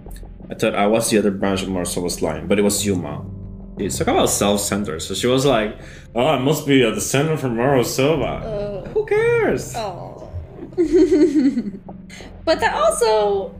I 0.50 0.54
thought 0.54 0.74
I 0.74 0.86
was 0.86 1.08
the 1.08 1.16
other 1.18 1.30
branch 1.30 1.62
of 1.62 1.70
Morozova's 1.70 2.20
line, 2.20 2.46
but 2.46 2.58
it 2.58 2.62
was 2.62 2.84
you, 2.84 2.94
Mal. 2.96 3.24
It's 3.78 3.96
talk 3.96 4.08
about 4.08 4.28
self-centered. 4.28 5.00
So 5.00 5.14
she 5.14 5.26
was 5.26 5.46
like, 5.46 5.78
"Oh, 6.14 6.26
I 6.26 6.38
must 6.38 6.66
be 6.66 6.82
a 6.82 6.92
descendant 6.92 7.40
from 7.40 7.56
Morozova. 7.56 8.42
Uh, 8.42 8.88
Who 8.90 9.06
cares?" 9.06 9.72
Oh. 9.74 10.28
but 12.44 12.60
that 12.60 12.74
also, 12.74 13.58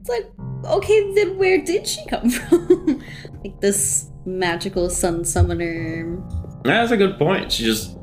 it's 0.00 0.08
like, 0.08 0.26
okay, 0.64 1.14
then 1.14 1.38
where 1.38 1.62
did 1.62 1.86
she 1.86 2.04
come 2.06 2.28
from? 2.30 3.02
like 3.44 3.60
this 3.60 4.10
magical 4.24 4.88
sun 4.90 5.24
summoner. 5.24 6.18
That's 6.64 6.92
a 6.92 6.96
good 6.96 7.18
point. 7.18 7.52
She 7.52 7.64
just 7.64 7.96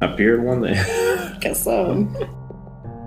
appeared 0.00 0.42
one 0.44 0.62
day. 0.62 0.74
Guess 1.40 1.64
so. 1.64 2.08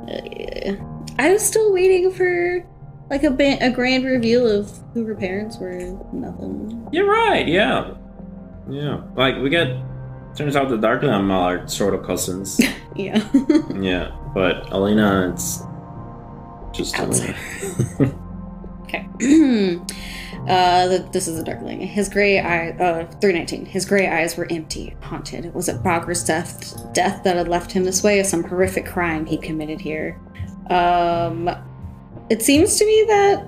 Uh, 0.07 0.75
I 1.19 1.31
was 1.33 1.45
still 1.45 1.73
waiting 1.73 2.11
for 2.11 2.65
like 3.09 3.23
a 3.23 3.31
ba- 3.31 3.57
a 3.61 3.69
grand 3.71 4.05
reveal 4.05 4.47
of 4.47 4.71
who 4.93 5.05
her 5.05 5.15
parents 5.15 5.57
were. 5.57 5.79
Nothing. 6.13 6.87
You're 6.91 7.09
right. 7.09 7.47
Yeah, 7.47 7.95
yeah. 8.69 9.01
Like 9.15 9.37
we 9.37 9.49
get. 9.49 9.67
Turns 10.35 10.55
out 10.55 10.69
the 10.69 10.77
Darkling 10.77 11.11
and 11.13 11.27
Mal 11.27 11.41
are 11.41 11.67
sort 11.67 11.93
of 11.93 12.03
cousins. 12.03 12.59
Yeah. 12.93 13.25
yeah, 13.79 14.11
but 14.33 14.69
Alina, 14.73 15.31
it's 15.33 15.63
just 16.73 16.93
Outside. 16.99 17.35
Okay. 18.83 19.07
uh, 20.47 20.87
the, 20.87 21.09
this 21.11 21.27
is 21.27 21.37
a 21.37 21.43
darkling. 21.43 21.81
His 21.81 22.09
gray 22.09 22.39
eye, 22.39 22.69
uh, 22.71 23.05
319. 23.19 23.65
His 23.65 23.85
gray 23.85 24.07
eyes 24.07 24.35
were 24.35 24.47
empty, 24.49 24.95
haunted. 25.01 25.53
Was 25.53 25.69
it 25.69 25.83
Baghra's 25.83 26.23
death, 26.23 26.93
death 26.93 27.23
that 27.23 27.35
had 27.35 27.47
left 27.47 27.71
him 27.71 27.83
this 27.83 28.01
way, 28.03 28.19
or 28.19 28.23
some 28.23 28.43
horrific 28.43 28.85
crime 28.85 29.25
he 29.25 29.37
committed 29.37 29.79
here? 29.79 30.19
Um, 30.69 31.49
it 32.29 32.41
seems 32.41 32.77
to 32.77 32.85
me 32.85 33.05
that 33.07 33.47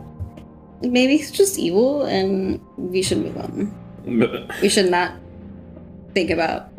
maybe 0.82 1.17
he's 1.17 1.32
just 1.32 1.58
evil, 1.58 2.03
and 2.03 2.62
we 2.77 3.01
should 3.01 3.19
move 3.19 3.38
on. 3.38 4.49
We 4.62 4.69
should 4.69 4.91
not 4.91 5.13
think 6.13 6.29
about 6.29 6.69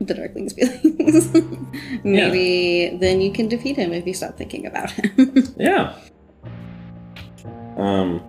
the 0.00 0.14
darkling's 0.14 0.52
feelings. 0.52 1.32
maybe 2.04 2.96
then 2.98 3.20
you 3.20 3.32
can 3.32 3.48
defeat 3.48 3.76
him 3.76 3.92
if 3.92 4.06
you 4.06 4.14
stop 4.14 4.36
thinking 4.36 4.66
about 4.66 4.90
him. 4.90 5.54
yeah. 5.56 5.96
Um. 7.76 8.22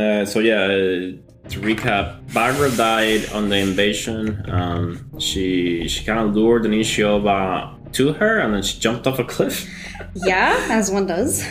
Uh, 0.00 0.24
so 0.24 0.40
yeah, 0.40 0.62
uh, 0.64 1.48
to 1.48 1.60
recap, 1.60 2.24
Baghra 2.30 2.76
died 2.76 3.30
on 3.32 3.48
the 3.48 3.56
invasion. 3.56 4.44
Um, 4.50 5.18
she 5.20 5.88
she 5.88 6.04
kind 6.04 6.18
of 6.18 6.34
lured 6.34 6.64
Nichevo'ya 6.64 7.92
to 7.92 8.12
her, 8.14 8.38
and 8.40 8.54
then 8.54 8.62
she 8.62 8.78
jumped 8.78 9.06
off 9.06 9.18
a 9.18 9.24
cliff. 9.24 9.68
yeah, 10.14 10.66
as 10.70 10.90
one 10.90 11.06
does. 11.06 11.44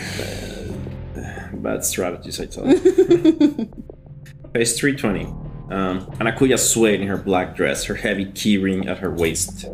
Bad 1.53 1.85
strategies, 1.85 2.39
I 2.41 2.45
tell 2.45 2.67
you. 2.67 2.79
Page 4.53 4.73
320. 4.73 5.25
Um, 5.69 6.13
Ana 6.19 6.33
Kuya 6.33 6.59
swayed 6.59 7.01
in 7.01 7.07
her 7.07 7.17
black 7.17 7.55
dress, 7.55 7.85
her 7.85 7.95
heavy 7.95 8.25
keyring 8.25 8.85
at 8.85 8.99
her 8.99 9.09
waist. 9.09 9.65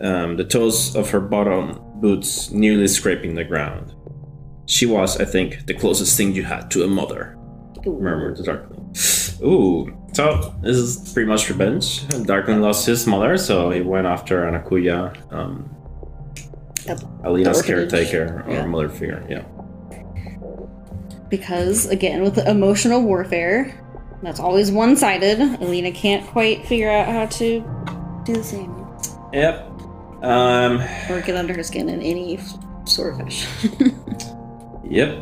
Um, 0.00 0.36
the 0.36 0.44
toes 0.44 0.94
of 0.94 1.10
her 1.10 1.20
bottom 1.20 1.80
boots 2.00 2.50
nearly 2.50 2.86
scraping 2.86 3.34
the 3.34 3.44
ground. 3.44 3.94
She 4.66 4.86
was, 4.86 5.20
I 5.20 5.24
think, 5.24 5.66
the 5.66 5.74
closest 5.74 6.16
thing 6.16 6.34
you 6.34 6.42
had 6.42 6.70
to 6.72 6.84
a 6.84 6.86
mother, 6.86 7.36
murmured 7.86 8.36
the 8.36 8.42
Darkling. 8.42 8.94
Ooh, 9.44 9.96
so 10.12 10.54
this 10.62 10.76
is 10.76 11.12
pretty 11.12 11.28
much 11.28 11.48
revenge. 11.48 12.06
Darkling 12.24 12.60
lost 12.60 12.86
his 12.86 13.06
mother, 13.06 13.36
so 13.36 13.70
he 13.70 13.80
went 13.80 14.06
after 14.06 14.46
Ana 14.46 14.60
Kuya, 14.60 15.12
um, 15.32 15.68
Alina's 17.24 17.62
caretaker 17.62 18.44
or 18.46 18.52
Yeah. 18.52 18.66
mother 18.66 18.88
figure. 18.88 19.24
Yeah. 19.28 19.42
because 21.30 21.86
again 21.86 22.22
with 22.22 22.34
the 22.36 22.48
emotional 22.48 23.02
warfare 23.02 23.74
that's 24.22 24.38
always 24.38 24.70
one-sided 24.70 25.40
alina 25.60 25.90
can't 25.90 26.24
quite 26.28 26.64
figure 26.66 26.90
out 26.90 27.08
how 27.08 27.26
to 27.26 27.60
do 28.24 28.34
the 28.34 28.44
same 28.44 28.72
Yep. 29.32 29.70
Um, 30.22 30.80
or 31.10 31.20
get 31.22 31.34
under 31.36 31.52
her 31.54 31.62
skin 31.62 31.88
in 31.88 32.00
any 32.02 32.38
sort 32.84 33.14
of 33.14 33.20
fashion 33.20 33.98
Yep. 34.84 35.18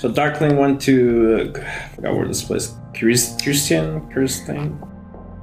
So 0.00 0.08
Darkling 0.10 0.56
went 0.56 0.80
to 0.82 1.52
uh, 1.54 1.60
I 1.60 1.88
forgot 1.94 2.14
where 2.16 2.26
this 2.26 2.42
place. 2.42 2.74
Chris- 2.96 3.36
Christian 3.42 4.08
Kirsten 4.10 4.78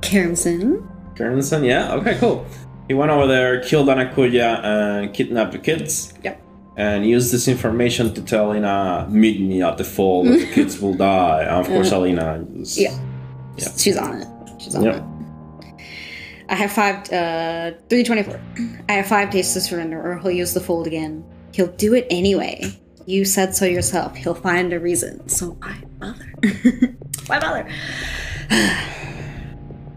Keramzin. 0.02 0.82
Kernson. 1.15 1.63
Yeah. 1.65 1.93
Okay. 1.93 2.17
Cool. 2.17 2.46
He 2.88 2.93
went 2.93 3.12
over 3.12 3.28
there, 3.28 3.62
killed 3.63 3.89
Ana 3.89 4.12
Kuya, 4.13 4.63
and 4.63 5.13
kidnapped 5.13 5.52
the 5.52 5.60
kids. 5.60 6.13
Yep. 6.24 6.41
And 6.78 7.06
used 7.06 7.32
this 7.34 7.48
information 7.48 8.13
to 8.13 8.22
tell 8.22 8.56
Ina, 8.56 9.08
meet 9.10 9.41
me 9.41 9.62
at 9.63 9.78
the 9.78 9.84
fall, 9.84 10.24
that 10.26 10.38
the 10.39 10.52
kids 10.54 10.80
will 10.80 10.93
die. 10.93 11.41
And 11.41 11.58
of 11.62 11.67
course, 11.67 11.91
Alina. 11.91 12.46
Was, 12.56 12.78
Yeah. 12.80 12.98
Yeah. 13.58 13.70
she's 13.76 13.98
on 13.98 14.22
it 14.22 14.28
she's 14.62 14.76
on 14.76 14.84
Yep. 14.84 14.96
it 14.98 15.04
i 16.50 16.54
have 16.56 16.72
five 16.72 16.98
uh 17.12 17.72
324 17.89 18.39
i 18.88 18.93
have 18.93 19.08
five 19.08 19.32
days 19.32 19.52
to 19.54 19.60
surrender 19.62 20.00
or 20.00 20.20
he'll 20.20 20.30
use 20.30 20.54
the 20.54 20.60
fold 20.60 20.86
again 20.86 21.24
he'll 21.54 21.74
do 21.78 21.96
it 21.96 22.06
anyway 22.12 22.62
you 23.08 23.26
said 23.26 23.56
so 23.56 23.65
yourself 23.65 24.15
he'll 24.15 24.36
find 24.36 24.72
a 24.74 24.80
reason 24.80 25.28
so 25.28 25.52
why 25.62 25.76
bother 26.00 26.28
why 27.28 27.39
bother 27.39 27.67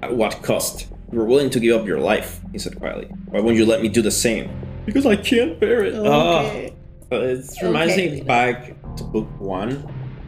At 0.03 0.17
what 0.17 0.43
cost? 0.43 0.89
You 1.13 1.19
were 1.19 1.27
willing 1.27 1.51
to 1.51 1.61
give 1.61 1.79
up 1.79 1.87
your 1.87 2.01
life, 2.01 2.41
he 2.53 2.59
said 2.59 2.79
quietly. 2.79 3.07
Why 3.29 3.41
won't 3.41 3.57
you 3.57 3.67
let 3.67 3.83
me 3.83 3.89
do 3.89 4.01
the 4.01 4.11
same? 4.11 4.49
Because 4.87 5.05
I 5.05 5.17
can't 5.17 5.61
bear 5.61 5.85
it. 5.85 5.95
okay 5.95 6.73
Ah. 7.13 7.15
Uh, 7.15 7.17
it 7.37 7.45
reminds 7.63 7.93
Okay, 7.95 8.11
me 8.13 8.21
back 8.23 8.75
to 8.97 9.05
book 9.05 9.29
one. 9.39 9.73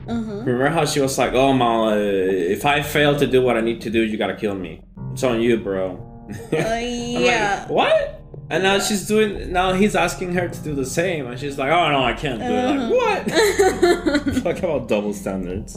uh-huh 0.08 0.42
Remember 0.44 0.68
how 0.68 0.84
she 0.84 1.00
was 1.00 1.16
like, 1.16 1.32
"Oh, 1.32 1.52
Mal, 1.54 1.88
uh, 1.88 1.96
if 1.96 2.66
I 2.66 2.82
fail 2.82 3.16
to 3.18 3.26
do 3.26 3.40
what 3.40 3.56
I 3.56 3.60
need 3.62 3.80
to 3.82 3.90
do, 3.90 4.00
you 4.02 4.18
gotta 4.18 4.34
kill 4.36 4.54
me. 4.56 4.82
It's 5.12 5.22
on 5.22 5.40
you, 5.40 5.56
bro." 5.58 5.96
Uh, 6.52 6.56
yeah. 6.80 7.66
Like, 7.68 7.70
what? 7.70 8.21
And 8.50 8.62
now 8.62 8.78
she's 8.80 9.06
doing. 9.06 9.50
Now 9.52 9.72
he's 9.72 9.94
asking 9.96 10.34
her 10.34 10.48
to 10.48 10.60
do 10.62 10.74
the 10.74 10.84
same, 10.84 11.26
and 11.26 11.38
she's 11.40 11.56
like, 11.58 11.70
"Oh 11.70 11.90
no, 11.90 12.02
I 12.02 12.12
can't 12.12 12.38
do 12.40 12.44
it." 12.46 12.64
Like, 12.64 12.78
Uh-huh. 13.32 14.34
what? 14.34 14.42
Talk 14.44 14.58
about 14.62 14.88
double 14.88 15.14
standards. 15.14 15.74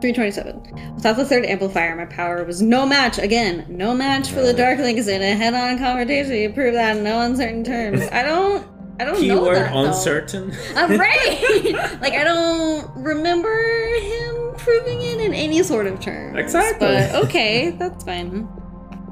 327. 0.00 0.94
Without 0.94 1.16
the 1.16 1.24
third 1.24 1.44
amplifier, 1.46 1.96
my 1.96 2.04
power 2.06 2.44
was 2.44 2.60
no 2.60 2.84
match. 2.86 3.18
Again, 3.18 3.64
no 3.68 3.94
match 3.94 4.28
for 4.28 4.42
the 4.42 4.52
Darklings 4.52 5.08
in 5.08 5.22
a 5.22 5.34
head 5.34 5.54
on 5.54 5.78
confrontation. 5.78 6.34
You 6.34 6.50
prove 6.52 6.74
that 6.74 6.96
in 6.98 7.04
no 7.04 7.20
uncertain 7.20 7.64
terms. 7.64 8.02
I 8.12 8.22
don't 8.22 8.66
I 9.00 9.04
don't 9.04 9.14
know 9.14 9.20
Keyword 9.20 9.56
that, 9.56 9.72
though. 9.72 9.84
uncertain. 9.86 10.52
I'm 10.74 10.98
right. 10.98 11.98
like 12.00 12.12
I 12.14 12.24
don't 12.24 12.90
remember 13.02 13.54
him 14.00 14.54
proving 14.58 15.00
it 15.02 15.20
in 15.20 15.32
any 15.32 15.62
sort 15.62 15.86
of 15.86 16.00
terms. 16.00 16.38
Exactly. 16.38 16.86
But 16.88 17.14
okay, 17.26 17.70
that's 17.70 18.04
fine. 18.04 18.48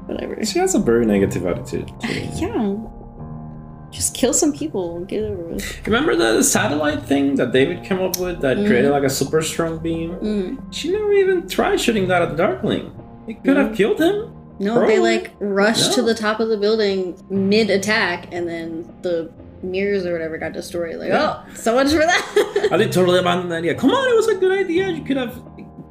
Whatever. 0.07 0.43
She 0.45 0.59
has 0.59 0.75
a 0.75 0.79
very 0.79 1.05
negative 1.05 1.45
attitude. 1.45 1.91
Yeah. 2.35 2.75
Just 3.91 4.13
kill 4.13 4.33
some 4.33 4.51
people 4.51 4.97
and 4.97 5.07
get 5.07 5.23
over 5.23 5.43
with. 5.43 5.87
Remember 5.87 6.15
the 6.17 6.43
satellite 6.43 7.03
thing 7.03 7.35
that 7.35 7.53
David 7.53 7.83
came 7.85 8.01
up 8.01 8.17
with 8.17 8.41
that 8.41 8.57
Mm. 8.57 8.67
created 8.67 8.91
like 8.91 9.03
a 9.03 9.09
super 9.09 9.41
strong 9.41 9.77
beam? 9.79 10.15
Mm. 10.15 10.73
She 10.73 10.91
never 10.91 11.13
even 11.13 11.47
tried 11.47 11.79
shooting 11.79 12.07
that 12.09 12.21
at 12.21 12.29
the 12.31 12.35
Darkling. 12.35 12.91
It 13.27 13.41
could 13.43 13.55
have 13.55 13.69
Mm. 13.71 13.75
killed 13.75 13.99
him. 14.01 14.31
No, 14.59 14.75
Bro. 14.75 14.87
they 14.87 14.99
like 14.99 15.31
rushed 15.39 15.93
to 15.93 16.01
the 16.01 16.13
top 16.13 16.39
of 16.41 16.49
the 16.49 16.57
building 16.57 17.15
mid 17.29 17.69
attack, 17.69 18.27
and 18.33 18.47
then 18.47 18.85
the 19.01 19.29
mirrors 19.63 20.05
or 20.05 20.11
whatever 20.13 20.37
got 20.37 20.51
destroyed. 20.53 20.97
Like, 20.97 21.09
Yeah. 21.09 21.37
oh, 21.47 21.53
so 21.55 21.73
much 21.75 21.91
for 21.91 21.99
that. 21.99 22.67
I 22.71 22.77
did 22.77 22.91
totally 22.91 23.19
abandon 23.19 23.47
the 23.49 23.55
idea. 23.55 23.75
Come 23.75 23.91
on, 23.91 24.09
it 24.09 24.15
was 24.15 24.27
a 24.27 24.35
good 24.35 24.51
idea. 24.57 24.89
You 24.89 25.03
could 25.03 25.17
have 25.17 25.39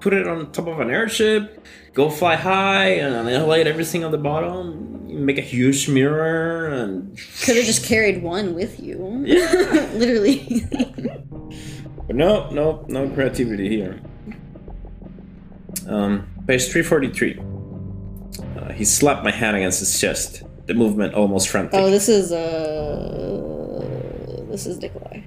put 0.04 0.12
it 0.12 0.28
on 0.28 0.52
top 0.52 0.66
of 0.66 0.80
an 0.80 0.90
airship, 0.90 1.66
go 1.94 2.10
fly 2.10 2.36
high, 2.36 2.88
and 3.02 3.14
annihilate 3.14 3.66
everything 3.66 4.04
on 4.04 4.12
the 4.12 4.18
bottom. 4.18 4.90
Make 5.08 5.38
a 5.38 5.46
huge 5.56 5.88
mirror, 5.88 6.66
and 6.68 7.16
Could 7.42 7.56
have 7.56 7.64
just 7.64 7.86
carried 7.86 8.22
one 8.22 8.54
with 8.54 8.78
you. 8.80 9.22
Yeah. 9.24 9.50
Literally. 9.94 10.66
but 12.06 12.14
no, 12.14 12.50
no, 12.50 12.84
no 12.88 13.08
creativity 13.08 13.68
here. 13.70 13.98
Um, 15.88 16.28
page 16.46 16.68
three 16.70 16.82
forty 16.82 17.08
three. 17.08 17.40
Uh, 18.58 18.72
he 18.72 18.84
slapped 18.84 19.24
my 19.24 19.30
hand 19.30 19.56
against 19.56 19.78
his 19.80 19.98
chest. 19.98 20.42
The 20.66 20.74
movement 20.74 21.14
almost 21.14 21.48
frantic. 21.48 21.80
oh, 21.80 21.90
this 21.90 22.08
is 22.10 22.30
uh, 22.30 23.80
this 24.50 24.66
is 24.66 24.78
Nikolai. 24.80 25.23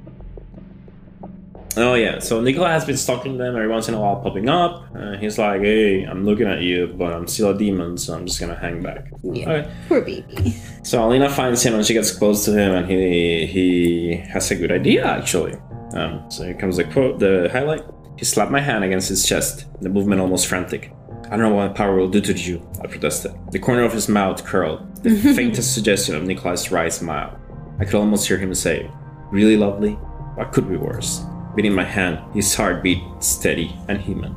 Oh 1.77 1.93
yeah, 1.93 2.17
so 2.19 2.41
Nikolai 2.41 2.71
has 2.71 2.85
been 2.85 2.97
stalking 2.97 3.37
them 3.37 3.55
every 3.55 3.67
once 3.67 3.87
in 3.87 3.93
a 3.93 4.01
while, 4.01 4.19
popping 4.19 4.49
up. 4.49 4.87
Uh, 4.95 5.15
he's 5.17 5.37
like, 5.37 5.61
"Hey, 5.61 6.03
I'm 6.03 6.25
looking 6.25 6.47
at 6.47 6.61
you, 6.61 6.87
but 6.97 7.13
I'm 7.13 7.27
still 7.27 7.51
a 7.51 7.57
demon, 7.57 7.97
so 7.97 8.15
I'm 8.15 8.25
just 8.25 8.39
gonna 8.39 8.55
hang 8.55 8.81
back." 8.81 9.11
Yeah. 9.23 9.49
Okay. 9.49 9.71
Poor 9.87 10.01
baby. 10.01 10.55
So 10.83 11.05
Alina 11.05 11.29
finds 11.29 11.61
him 11.61 11.75
and 11.75 11.85
she 11.85 11.93
gets 11.93 12.11
close 12.11 12.45
to 12.45 12.51
him, 12.51 12.73
and 12.73 12.89
he 12.89 13.45
he 13.45 14.15
has 14.33 14.49
a 14.49 14.55
good 14.55 14.71
idea 14.71 15.05
actually. 15.05 15.55
Um, 15.93 16.25
so 16.29 16.43
here 16.43 16.55
comes 16.55 16.77
the 16.77 16.83
quote, 16.85 17.19
the 17.19 17.49
highlight. 17.51 17.83
He 18.17 18.25
slapped 18.25 18.51
my 18.51 18.59
hand 18.59 18.83
against 18.83 19.09
his 19.09 19.27
chest, 19.27 19.65
the 19.81 19.89
movement 19.89 20.19
almost 20.19 20.47
frantic. 20.47 20.91
I 21.25 21.31
don't 21.31 21.41
know 21.41 21.53
what 21.53 21.67
my 21.67 21.73
power 21.73 21.95
will 21.97 22.07
do 22.09 22.21
to 22.21 22.33
you, 22.33 22.67
I 22.81 22.87
protested. 22.87 23.33
The 23.51 23.59
corner 23.59 23.83
of 23.83 23.93
his 23.93 24.09
mouth 24.09 24.43
curled, 24.43 25.03
the 25.03 25.15
faintest 25.35 25.73
suggestion 25.73 26.15
of 26.15 26.23
Nikolai's 26.23 26.71
wry 26.71 26.89
smile. 26.89 27.37
I 27.79 27.85
could 27.85 27.95
almost 27.95 28.27
hear 28.27 28.37
him 28.37 28.55
say, 28.55 28.89
Really 29.31 29.57
lovely? 29.57 29.91
What 30.35 30.51
could 30.53 30.67
be 30.67 30.77
worse? 30.77 31.21
Beating 31.57 31.73
my 31.73 31.85
hand, 31.85 32.19
his 32.35 32.53
heart 32.53 32.83
beat 32.83 33.01
steady 33.19 33.75
and 33.87 33.99
human. 33.99 34.31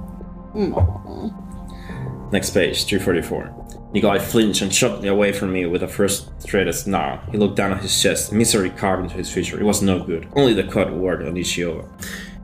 Aw. 0.54 2.30
Next 2.32 2.48
page, 2.50 2.86
344. 2.86 3.90
Nikolai 3.92 4.18
flinched 4.18 4.62
and 4.62 4.74
shot 4.74 5.04
away 5.04 5.30
from 5.30 5.52
me 5.52 5.66
with 5.66 5.82
a 5.82 5.86
frustrated 5.88 6.74
snarl. 6.74 7.20
He 7.30 7.36
looked 7.36 7.56
down 7.56 7.72
at 7.72 7.82
his 7.82 8.02
chest, 8.02 8.32
misery 8.32 8.70
carved 8.70 9.02
into 9.02 9.16
his 9.16 9.30
feature. 9.30 9.60
It 9.60 9.64
was 9.64 9.82
no 9.82 10.02
good. 10.02 10.28
Only 10.34 10.54
the 10.54 10.64
cut 10.64 10.94
worked 10.94 11.22
on 11.22 11.34
Nichevo'ya. 11.34 11.86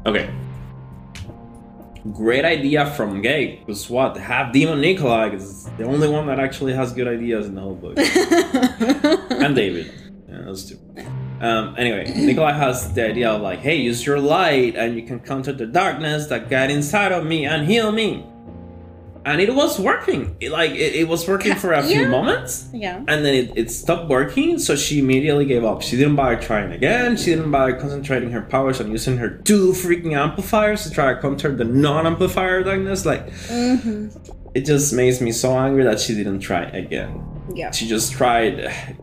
Okay. 0.05 0.29
Great 2.13 2.45
idea 2.45 2.85
from 2.97 3.23
Gabe. 3.23 3.61
Because 3.61 3.89
what? 3.89 4.19
Have 4.19 4.53
Demon 4.53 4.83
Nikolai 4.83 5.31
is 5.31 5.71
the 5.79 5.85
only 5.85 6.09
one 6.09 6.27
that 6.27 6.39
actually 6.39 6.75
has 6.75 6.93
good 6.93 7.09
ideas 7.09 7.47
in 7.47 7.55
the 7.55 7.63
whole 7.63 7.77
book. 7.77 7.97
and 9.43 9.57
David. 9.57 9.91
Yeah, 10.29 10.43
those 10.43 10.69
two. 10.69 10.79
Um, 11.41 11.75
anyway, 11.77 12.05
Nikolai 12.17 12.53
has 12.53 12.93
the 12.95 13.09
idea 13.09 13.31
of 13.31 13.43
like, 13.43 13.59
hey, 13.61 13.77
use 13.77 14.05
your 14.07 14.19
light 14.21 14.75
and 14.77 14.97
you 14.97 15.03
can 15.03 15.21
counter 15.21 15.53
the 15.53 15.67
darkness 15.67 16.27
that 16.29 16.49
got 16.49 16.71
inside 16.71 17.13
of 17.13 17.25
me 17.27 17.45
and 17.47 17.67
heal 17.67 17.93
me. 17.93 18.25
And 19.25 19.41
it 19.41 19.53
was 19.53 19.81
working. 19.81 20.37
It, 20.39 20.53
like 20.53 20.71
it, 20.71 20.95
it 20.95 21.09
was 21.09 21.27
working 21.27 21.57
for 21.57 21.73
a 21.73 21.83
few 21.83 22.07
moments, 22.07 22.69
yeah. 22.73 22.99
and 23.09 23.25
then 23.25 23.35
it, 23.35 23.53
it 23.59 23.71
stopped 23.73 24.09
working. 24.09 24.57
So 24.61 24.77
she 24.77 25.01
immediately 25.01 25.45
gave 25.47 25.65
up. 25.65 25.83
She 25.83 25.97
didn't 25.97 26.15
bother 26.15 26.41
trying 26.41 26.71
again. 26.71 27.17
She 27.17 27.35
didn't 27.35 27.51
bother 27.51 27.75
concentrating 27.77 28.31
her 28.31 28.43
powers 28.43 28.81
on 28.81 28.89
using 28.93 29.17
her 29.17 29.29
two 29.39 29.73
freaking 29.73 30.13
amplifiers 30.13 30.85
to 30.85 30.91
try 30.93 31.13
to 31.13 31.21
counter 31.21 31.53
the 31.57 31.65
non-amplifier 31.65 32.63
darkness. 32.63 33.05
Like 33.05 33.29
hmm 33.49 34.09
it 34.55 34.65
just 34.65 34.95
makes 34.95 35.21
me 35.21 35.33
so 35.33 35.59
angry 35.59 35.85
that 35.85 36.01
she 36.01 36.15
didn't 36.15 36.41
try 36.41 36.63
again 36.63 37.23
Yeah. 37.55 37.73
she 37.73 37.87
just 37.87 38.13
tried 38.13 38.97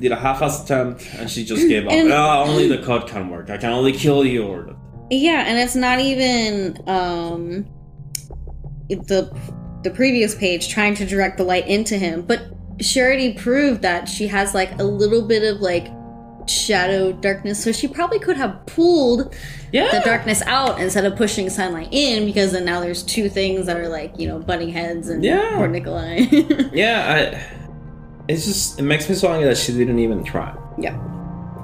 did 0.00 0.12
a 0.12 0.16
half-ass 0.16 0.64
attempt 0.64 1.06
and 1.18 1.30
she 1.30 1.44
just 1.44 1.68
gave 1.68 1.86
up 1.86 1.92
And- 1.92 2.10
oh, 2.12 2.44
only 2.48 2.66
the 2.68 2.78
code 2.78 3.06
can 3.06 3.28
work 3.28 3.50
i 3.50 3.56
can 3.58 3.70
only 3.72 3.92
kill 3.92 4.24
you 4.24 4.44
or 4.44 4.74
Yeah, 5.10 5.44
and 5.46 5.58
it's 5.58 5.74
not 5.76 5.98
even 6.00 6.78
um 6.86 7.66
the 8.88 9.30
the 9.82 9.90
previous 9.90 10.34
page 10.34 10.68
trying 10.68 10.94
to 10.96 11.06
direct 11.06 11.36
the 11.38 11.44
light 11.44 11.66
into 11.66 11.96
him, 11.96 12.22
but 12.22 12.40
she 12.80 13.00
already 13.00 13.32
proved 13.34 13.82
that 13.82 14.08
she 14.08 14.26
has 14.28 14.54
like 14.54 14.78
a 14.78 14.84
little 14.84 15.22
bit 15.26 15.42
of 15.42 15.60
like 15.60 15.88
shadow 16.46 17.12
darkness, 17.12 17.62
so 17.62 17.72
she 17.72 17.86
probably 17.88 18.18
could 18.18 18.36
have 18.36 18.64
pulled 18.66 19.34
yeah 19.72 19.90
the 19.92 20.00
darkness 20.04 20.42
out 20.46 20.80
instead 20.80 21.04
of 21.04 21.16
pushing 21.16 21.48
sunlight 21.48 21.88
in 21.92 22.26
because 22.26 22.52
then 22.52 22.64
now 22.64 22.80
there's 22.80 23.02
two 23.02 23.28
things 23.28 23.66
that 23.66 23.76
are 23.76 23.88
like, 23.88 24.18
you 24.18 24.26
know, 24.28 24.38
butting 24.38 24.68
heads 24.70 25.08
and 25.08 25.24
Yeah. 25.24 25.56
poor 25.56 25.68
Nikolai. 25.68 26.16
yeah 26.72 27.32
I, 27.36 27.59
it's 28.30 28.44
just 28.46 28.78
it 28.78 28.82
makes 28.82 29.08
me 29.08 29.14
so 29.14 29.30
angry 29.32 29.48
that 29.48 29.56
she 29.58 29.72
didn't 29.72 29.98
even 29.98 30.22
try 30.24 30.54
yeah. 30.78 30.96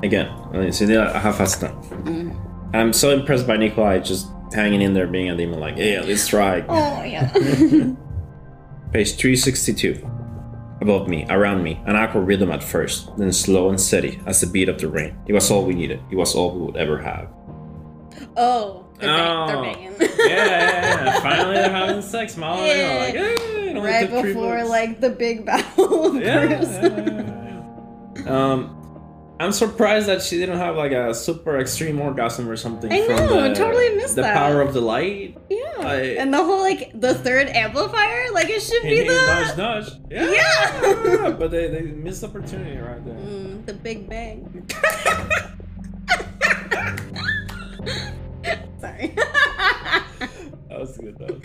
again 0.02 0.28
I 0.52 0.58
mean, 0.58 0.72
she 0.72 0.86
did 0.86 0.96
a 0.98 1.18
half-ass 1.18 1.56
attempt 1.56 1.84
Mm. 2.06 2.34
i'm 2.74 2.92
so 2.92 3.10
impressed 3.10 3.46
by 3.46 3.56
nikolai 3.56 3.98
just 4.00 4.26
hanging 4.52 4.82
in 4.82 4.92
there 4.94 5.06
being 5.06 5.30
a 5.30 5.36
demon 5.36 5.58
like 5.60 5.76
yeah 5.76 6.02
let's 6.04 6.26
try 6.28 6.64
Oh 6.68 7.02
yeah. 7.04 7.32
Page 8.92 9.16
362. 9.16 9.98
Above 10.80 11.08
me, 11.08 11.26
around 11.28 11.62
me, 11.62 11.80
an 11.86 11.96
awkward 11.96 12.22
rhythm 12.26 12.50
at 12.50 12.62
first, 12.62 13.10
then 13.18 13.32
slow 13.32 13.68
and 13.68 13.80
steady 13.80 14.20
as 14.26 14.40
the 14.40 14.46
beat 14.46 14.68
of 14.68 14.78
the 14.80 14.88
rain. 14.88 15.18
It 15.26 15.32
was 15.32 15.50
all 15.50 15.64
we 15.66 15.74
needed. 15.74 16.00
It 16.10 16.16
was 16.16 16.34
all 16.34 16.52
we 16.54 16.64
would 16.66 16.76
ever 16.76 16.96
have. 16.98 17.28
oh, 18.36 18.85
they're, 18.98 19.08
bang- 19.08 19.46
they're 19.46 19.56
Oh. 19.56 19.62
banging. 19.62 19.94
Yeah, 20.00 20.26
yeah, 20.26 21.04
yeah. 21.04 21.20
Finally, 21.20 21.54
they're 21.54 21.70
having 21.70 22.02
sex, 22.02 22.36
mom. 22.36 22.58
Yeah. 22.58 22.74
Yeah. 22.74 22.98
Like, 23.04 23.14
hey, 23.14 23.78
right 23.80 24.08
three 24.10 24.22
before 24.32 24.64
like 24.64 25.00
the 25.00 25.10
big 25.10 25.44
battle 25.44 26.16
Yeah, 26.20 26.44
yeah, 26.44 26.62
yeah, 26.62 28.22
yeah. 28.24 28.30
Um, 28.52 28.72
I'm 29.38 29.52
surprised 29.52 30.06
that 30.08 30.22
she 30.22 30.38
didn't 30.38 30.56
have 30.56 30.76
like 30.76 30.92
a 30.92 31.12
super 31.14 31.58
extreme 31.60 32.00
orgasm 32.00 32.48
or 32.48 32.56
something. 32.56 32.90
I 32.90 33.04
from 33.06 33.16
know, 33.16 33.42
the, 33.48 33.54
totally 33.54 33.94
missed 33.96 34.16
the 34.16 34.22
that. 34.22 34.34
power 34.34 34.62
of 34.62 34.72
the 34.72 34.80
light. 34.80 35.36
Yeah, 35.50 35.58
I- 35.78 36.16
and 36.18 36.32
the 36.32 36.42
whole 36.42 36.60
like 36.60 36.90
the 36.98 37.12
third 37.14 37.48
amplifier, 37.48 38.30
like 38.32 38.48
it 38.48 38.62
should 38.62 38.82
be 38.82 39.00
the 39.06 39.12
nudge, 39.12 39.56
nudge. 39.58 39.90
Yeah, 40.10 40.30
Yeah. 40.30 41.30
but 41.38 41.50
they, 41.50 41.68
they 41.68 41.82
missed 41.82 42.24
opportunity 42.24 42.78
right 42.78 43.04
there. 43.04 43.14
Mm, 43.14 43.66
the 43.66 43.74
Big 43.74 44.08
Bang. 44.08 44.66
Sorry. 48.80 49.14
That 50.68 50.80
was 50.80 50.96
good. 50.98 51.16
That 51.18 51.30
was 51.32 51.40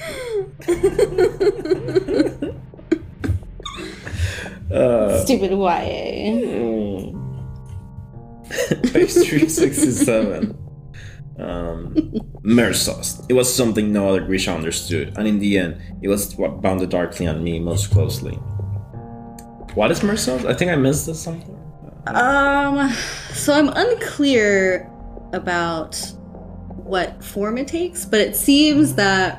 good. 2.39 2.55
Uh, 4.71 5.19
Stupid 5.25 5.51
YA. 5.51 5.57
mm. 6.31 7.11
Page 8.93 9.11
367. 9.11 10.57
Um, 11.39 11.93
Merzost. 12.43 13.25
It 13.29 13.33
was 13.33 13.53
something 13.53 13.91
no 13.91 14.07
other 14.09 14.21
Grisha 14.21 14.53
understood, 14.53 15.13
and 15.17 15.27
in 15.27 15.39
the 15.39 15.57
end, 15.57 15.81
it 16.01 16.07
was 16.07 16.35
what 16.37 16.61
bound 16.61 16.79
the 16.79 16.87
Darkly 16.87 17.27
on 17.27 17.43
me 17.43 17.59
most 17.59 17.91
closely. 17.91 18.33
What 19.75 19.91
is 19.91 19.99
Merzost? 20.01 20.45
I 20.45 20.53
think 20.53 20.71
I 20.71 20.75
missed 20.75 21.05
this 21.05 21.21
something. 21.21 21.57
Um, 22.07 22.89
so 23.33 23.53
I'm 23.53 23.69
unclear 23.69 24.89
about 25.33 26.01
what 26.91 27.23
form 27.23 27.57
it 27.57 27.69
takes, 27.69 28.03
but 28.03 28.19
it 28.19 28.35
seems 28.35 28.95
that 28.95 29.37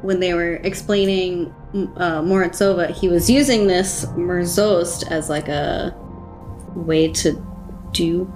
when 0.00 0.18
they 0.18 0.32
were 0.32 0.54
explaining 0.64 1.54
uh, 1.96 2.22
Morozova, 2.22 2.90
he 2.90 3.06
was 3.06 3.28
using 3.28 3.66
this 3.66 4.06
Merzost 4.16 5.10
as 5.10 5.28
like 5.28 5.48
a 5.48 5.94
way 6.74 7.12
to 7.12 7.32
do 7.92 8.32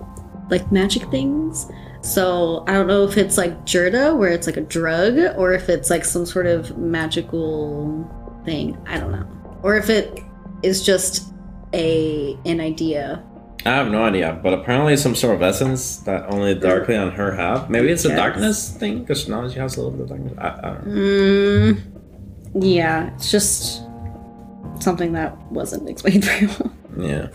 like 0.50 0.70
magic 0.70 1.04
things. 1.10 1.70
So 2.02 2.64
I 2.68 2.74
don't 2.74 2.86
know 2.86 3.04
if 3.04 3.16
it's 3.16 3.38
like 3.38 3.64
jurda, 3.64 4.14
where 4.14 4.30
it's 4.30 4.46
like 4.46 4.58
a 4.58 4.66
drug, 4.76 5.16
or 5.38 5.54
if 5.54 5.70
it's 5.70 5.88
like 5.88 6.04
some 6.04 6.26
sort 6.26 6.46
of 6.46 6.76
magical 6.76 8.04
thing. 8.44 8.76
I 8.86 9.00
don't 9.00 9.10
know, 9.10 9.26
or 9.62 9.74
if 9.76 9.88
it 9.88 10.20
is 10.62 10.84
just 10.84 11.32
a 11.72 12.38
an 12.44 12.60
idea 12.60 13.24
I 13.66 13.70
have 13.70 13.90
no 13.90 14.04
idea, 14.04 14.38
but 14.42 14.52
apparently 14.52 14.92
it's 14.94 15.02
some 15.02 15.14
sort 15.14 15.34
of 15.36 15.42
essence 15.42 15.96
that 15.98 16.30
only 16.30 16.54
Darkly 16.54 16.96
on 16.96 17.12
her 17.12 17.32
have. 17.34 17.70
Maybe 17.70 17.88
it's 17.88 18.04
a 18.04 18.14
darkness 18.14 18.70
thing, 18.70 19.00
because 19.00 19.26
now 19.28 19.48
she 19.48 19.58
has 19.58 19.76
a 19.76 19.82
little 19.82 19.92
bit 19.92 20.02
of 20.02 20.08
darkness. 20.10 20.34
I, 20.38 20.48
I 20.48 20.74
don't 20.74 20.86
know. 20.86 20.92
Mm, 20.94 21.80
yeah, 22.62 23.14
it's 23.14 23.30
just 23.30 23.82
something 24.80 25.12
that 25.12 25.36
wasn't 25.50 25.88
explained 25.88 26.24
very 26.30 26.46
well. 26.46 26.72
Yeah. 26.98 27.26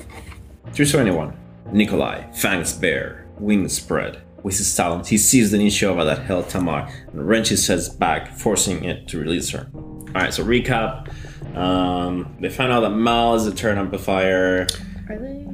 371. 0.74 1.34
Nikolai, 1.72 2.32
Fangs 2.34 2.74
Bear. 2.74 3.26
wings 3.39 3.74
spread. 3.74 4.22
With 4.44 4.58
his 4.58 4.74
talons, 4.76 5.08
he 5.10 5.18
sees 5.18 5.51
the 5.51 5.58
Nichevo'ya 5.58 6.06
that 6.06 6.20
held 6.26 6.47
Tamar 6.47 6.88
and 7.12 7.28
wrenches 7.28 7.68
his 7.68 7.89
back, 7.89 8.38
forcing 8.38 8.84
it 8.86 9.08
to 9.10 9.20
release 9.20 9.49
her. 9.49 9.68
Alright, 9.74 10.34
so 10.34 10.43
recap. 10.45 11.10
Um, 11.58 12.36
they 12.39 12.49
find 12.49 12.72
out 12.72 12.82
that 12.82 12.91
Mal 12.91 13.36
is 13.36 13.47
a 13.47 13.53
turn 13.53 13.78
amplifier. 13.78 14.68
Are 15.10 15.18
they? 15.18 15.45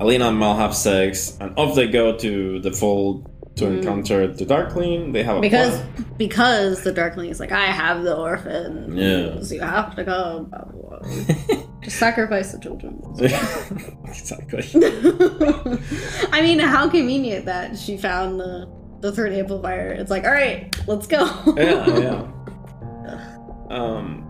Alina 0.00 0.28
and 0.28 0.38
Mal 0.38 0.56
have 0.56 0.74
sex, 0.74 1.36
and 1.40 1.56
off 1.58 1.74
they 1.76 1.86
go 1.86 2.16
to 2.16 2.58
the 2.60 2.72
fold 2.72 3.30
to 3.56 3.66
encounter 3.66 4.26
the 4.26 4.46
Darkling. 4.46 5.12
They 5.12 5.22
have 5.22 5.36
a 5.36 5.40
Because 5.40 5.78
plan. 5.80 6.06
because 6.16 6.82
the 6.82 6.92
Darkling 6.92 7.28
is 7.30 7.38
like, 7.40 7.52
I 7.52 7.66
have 7.66 8.02
the 8.04 8.16
orphans. 8.16 8.94
Yeah. 8.96 9.54
You 9.54 9.60
have 9.60 9.94
to 9.96 10.04
go. 10.04 10.46
Blah, 10.48 10.64
blah, 10.64 10.98
blah. 11.00 11.62
Just 11.82 11.98
sacrifice 11.98 12.52
the 12.52 12.58
children. 12.58 13.02
exactly. 14.08 14.64
I 16.32 16.40
mean, 16.42 16.58
how 16.60 16.88
convenient 16.88 17.44
that 17.46 17.76
she 17.78 17.96
found 17.98 18.40
the 18.40 18.68
the 19.00 19.12
third 19.12 19.32
amplifier. 19.32 19.92
It's 19.92 20.10
like, 20.10 20.24
all 20.24 20.30
right, 20.32 20.74
let's 20.86 21.06
go. 21.06 21.20
yeah, 21.56 21.86
yeah. 23.06 23.36
Um, 23.70 24.26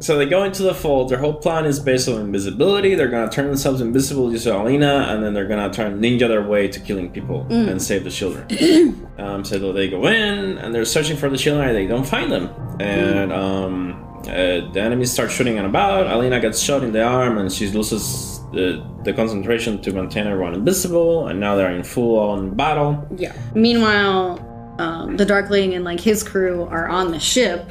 so 0.00 0.16
they 0.16 0.26
go 0.26 0.44
into 0.44 0.62
the 0.62 0.74
fold. 0.74 1.10
Their 1.10 1.18
whole 1.18 1.34
plan 1.34 1.66
is 1.66 1.78
based 1.78 2.08
on 2.08 2.20
invisibility. 2.20 2.94
They're 2.94 3.08
gonna 3.08 3.30
turn 3.30 3.46
themselves 3.46 3.80
invisible 3.80 4.32
using 4.32 4.52
Alina, 4.52 5.06
and 5.08 5.22
then 5.22 5.34
they're 5.34 5.46
gonna 5.46 5.72
turn 5.72 6.00
ninja 6.00 6.26
their 6.26 6.42
way 6.42 6.68
to 6.68 6.80
killing 6.80 7.10
people 7.10 7.46
and 7.50 7.80
save 7.80 8.04
the 8.04 8.10
children. 8.10 9.06
um, 9.18 9.44
so 9.44 9.72
they 9.72 9.88
go 9.88 10.06
in 10.06 10.58
and 10.58 10.74
they're 10.74 10.84
searching 10.84 11.16
for 11.16 11.28
the 11.28 11.36
children, 11.36 11.68
and 11.68 11.76
they 11.76 11.86
don't 11.86 12.06
find 12.06 12.32
them. 12.32 12.48
And 12.80 13.32
um, 13.32 14.10
uh, 14.22 14.70
the 14.72 14.80
enemies 14.80 15.12
start 15.12 15.30
shooting 15.30 15.58
and 15.58 15.66
about. 15.66 16.06
Alina 16.06 16.40
gets 16.40 16.60
shot 16.60 16.82
in 16.82 16.92
the 16.92 17.02
arm, 17.02 17.38
and 17.38 17.50
she 17.50 17.68
loses 17.68 18.40
the, 18.52 18.84
the 19.04 19.12
concentration 19.12 19.80
to 19.82 19.92
maintain 19.92 20.26
everyone 20.26 20.54
invisible. 20.54 21.28
And 21.28 21.40
now 21.40 21.56
they're 21.56 21.70
in 21.70 21.82
full 21.82 22.18
on 22.18 22.54
battle. 22.54 23.06
Yeah. 23.16 23.34
Meanwhile, 23.54 24.46
um, 24.78 25.16
the 25.16 25.24
Darkling 25.24 25.74
and 25.74 25.84
like 25.84 26.00
his 26.00 26.22
crew 26.22 26.64
are 26.64 26.88
on 26.88 27.10
the 27.12 27.20
ship, 27.20 27.70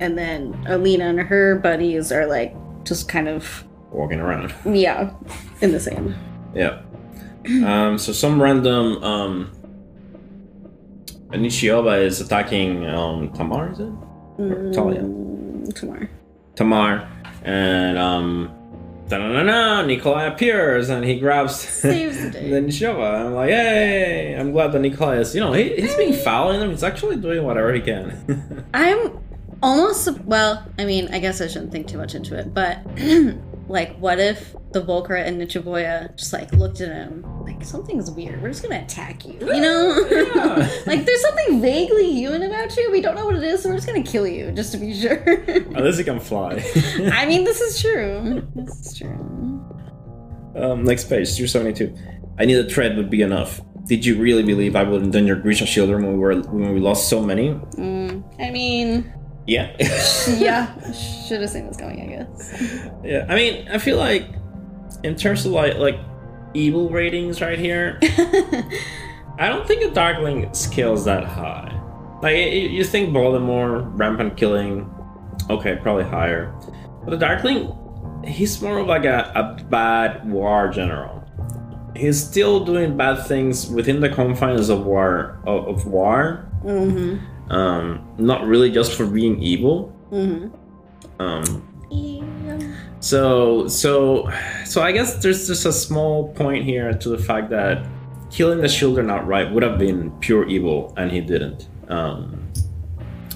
and 0.00 0.16
then 0.18 0.54
Alina 0.66 1.04
and 1.06 1.20
her 1.20 1.56
buddies 1.56 2.10
are 2.12 2.26
like 2.26 2.54
just 2.84 3.08
kind 3.08 3.28
of 3.28 3.64
Walking 3.90 4.20
around. 4.20 4.52
yeah 4.66 5.12
in 5.60 5.72
the 5.72 5.80
sand. 5.80 6.14
Yeah. 6.54 6.80
Um, 7.46 7.98
so 7.98 8.12
some 8.12 8.40
random 8.40 9.04
um, 9.04 9.52
Nichevo'ya 11.30 12.02
is 12.04 12.20
attacking 12.20 12.86
um, 12.86 13.30
Tamar, 13.34 13.72
is 13.72 13.80
it? 13.80 13.92
Or 14.38 14.72
Tolya? 14.72 15.02
Mm, 15.02 15.74
tomorrow. 15.74 16.08
Tamar. 16.54 17.08
And 17.42 17.98
um, 17.98 18.50
da-na-na-na, 19.08 19.82
Nikolai 19.82 20.24
appears 20.24 20.88
and 20.88 21.04
he 21.04 21.18
grabs 21.18 21.56
Saves 21.60 22.22
the 22.22 22.30
day. 22.30 22.48
the 22.50 22.56
Nichevo'ya. 22.60 23.26
I'm 23.26 23.34
like, 23.34 23.50
hey, 23.50 24.36
I'm 24.38 24.52
glad 24.52 24.72
that 24.72 24.80
Nikolai 24.80 25.16
is, 25.18 25.34
you 25.34 25.40
know, 25.42 25.52
he, 25.52 25.74
he's 25.76 25.94
being 25.96 26.14
foul 26.14 26.50
in 26.52 26.60
them. 26.60 26.70
He's 26.70 26.82
actually 26.82 27.16
doing 27.16 27.42
whatever 27.44 27.72
he 27.74 27.80
can. 27.80 28.64
I'm 28.74 29.18
almost 29.64 30.10
well. 30.20 30.64
I 30.78 30.84
mean, 30.84 31.08
I 31.12 31.18
guess 31.18 31.40
I 31.40 31.48
shouldn't 31.48 31.72
think 31.72 31.88
too 31.88 31.98
much 31.98 32.14
into 32.14 32.38
it, 32.38 32.52
but 32.52 32.78
like, 33.68 33.96
what 33.96 34.20
if 34.20 34.54
the 34.72 34.82
Volcra 34.82 35.24
and 35.26 35.40
Nichevo'ya 35.40 36.16
just 36.16 36.32
like 36.32 36.52
looked 36.52 36.80
at 36.82 36.92
him 36.92 37.24
like 37.44 37.64
something's 37.64 38.10
weird? 38.10 38.42
We're 38.42 38.50
just 38.50 38.62
gonna 38.62 38.82
attack 38.82 39.24
you, 39.24 39.38
you 39.40 39.60
know? 39.60 40.06
Yeah. 40.10 40.70
like, 40.86 41.06
there's 41.06 41.22
something 41.22 41.62
vaguely 41.62 42.12
human 42.12 42.42
about 42.42 42.76
you. 42.76 42.90
We 42.92 43.00
don't 43.00 43.14
know 43.14 43.24
what 43.24 43.36
it 43.36 43.42
is, 43.42 43.62
so 43.62 43.70
we're 43.70 43.76
just 43.76 43.86
gonna 43.86 44.02
kill 44.02 44.26
you 44.26 44.52
just 44.52 44.70
to 44.72 44.78
be 44.78 44.94
sure. 44.94 45.22
Unless 45.74 45.96
he 45.96 46.04
can 46.04 46.20
fly. 46.20 46.62
I 47.12 47.24
mean, 47.26 47.44
this 47.44 47.60
is 47.60 47.80
true. 47.80 48.46
This 48.54 48.86
is 48.86 48.98
true. 48.98 49.18
Um, 50.56 50.84
next 50.84 51.08
page, 51.08 51.34
272. 51.36 51.96
I 52.38 52.44
knew 52.44 52.62
the 52.62 52.68
thread 52.68 52.96
would 52.96 53.10
be 53.10 53.22
enough. 53.22 53.60
Did 53.86 54.04
you 54.04 54.16
really 54.16 54.42
believe 54.42 54.76
I 54.76 54.82
would 54.84 55.02
endanger 55.02 55.34
Grisha 55.34 55.66
children 55.66 56.04
when 56.04 56.12
we 56.12 56.18
were 56.18 56.40
when 56.40 56.72
we 56.72 56.80
lost 56.80 57.08
so 57.08 57.20
many? 57.20 57.50
Mm, 57.76 58.22
I 58.40 58.50
mean, 58.50 59.12
Yeah. 59.46 59.74
yeah, 60.38 60.92
should 60.92 61.40
have 61.40 61.50
seen 61.50 61.66
this 61.66 61.76
coming, 61.76 62.00
I 62.00 62.06
guess. 62.06 62.98
yeah. 63.04 63.26
I 63.28 63.34
mean, 63.34 63.68
I 63.68 63.78
feel 63.78 63.98
like 63.98 64.26
in 65.02 65.16
terms 65.16 65.44
of 65.44 65.52
like 65.52 65.76
like 65.76 65.98
evil 66.54 66.88
ratings 66.88 67.40
right 67.40 67.58
here, 67.58 67.98
I 68.02 69.48
don't 69.48 69.66
think 69.66 69.82
a 69.82 69.90
Darkling 69.90 70.52
scales 70.54 71.04
that 71.04 71.24
high. 71.24 71.70
Like 72.22 72.36
you 72.36 72.84
think 72.84 73.12
Baltimore 73.12 73.80
rampant 73.80 74.36
killing, 74.36 74.90
okay, 75.50 75.76
probably 75.76 76.04
higher. 76.04 76.54
But 77.04 77.10
the 77.10 77.18
Darkling, 77.18 77.76
he's 78.24 78.60
more 78.62 78.78
of 78.78 78.86
like 78.86 79.04
a, 79.04 79.30
a 79.34 79.62
bad 79.64 80.30
war 80.30 80.68
general. 80.68 81.20
He's 81.94 82.22
still 82.24 82.64
doing 82.64 82.96
bad 82.96 83.26
things 83.26 83.68
within 83.68 84.00
the 84.00 84.08
confines 84.08 84.68
of 84.68 84.86
war 84.86 85.38
of, 85.46 85.68
of 85.68 85.86
war. 85.86 86.48
mm-hmm. 86.64 87.33
Um, 87.50 88.06
not 88.18 88.46
really 88.46 88.70
just 88.70 88.92
for 88.94 89.06
being 89.06 89.42
evil. 89.42 89.94
Mm-hmm. 90.10 90.48
Um, 91.20 91.68
Yeah. 91.90 92.58
so 93.00 93.68
so 93.68 94.28
so 94.64 94.82
I 94.82 94.92
guess 94.92 95.22
there's 95.22 95.46
just 95.46 95.64
a 95.66 95.72
small 95.72 96.32
point 96.34 96.64
here 96.64 96.92
to 96.92 97.08
the 97.08 97.18
fact 97.18 97.50
that 97.50 97.86
killing 98.30 98.60
the 98.60 98.68
children 98.68 99.10
outright 99.10 99.52
would 99.52 99.62
have 99.62 99.78
been 99.78 100.10
pure 100.20 100.46
evil, 100.48 100.92
and 100.96 101.10
he 101.12 101.20
didn't. 101.20 101.68
Um, 101.88 102.50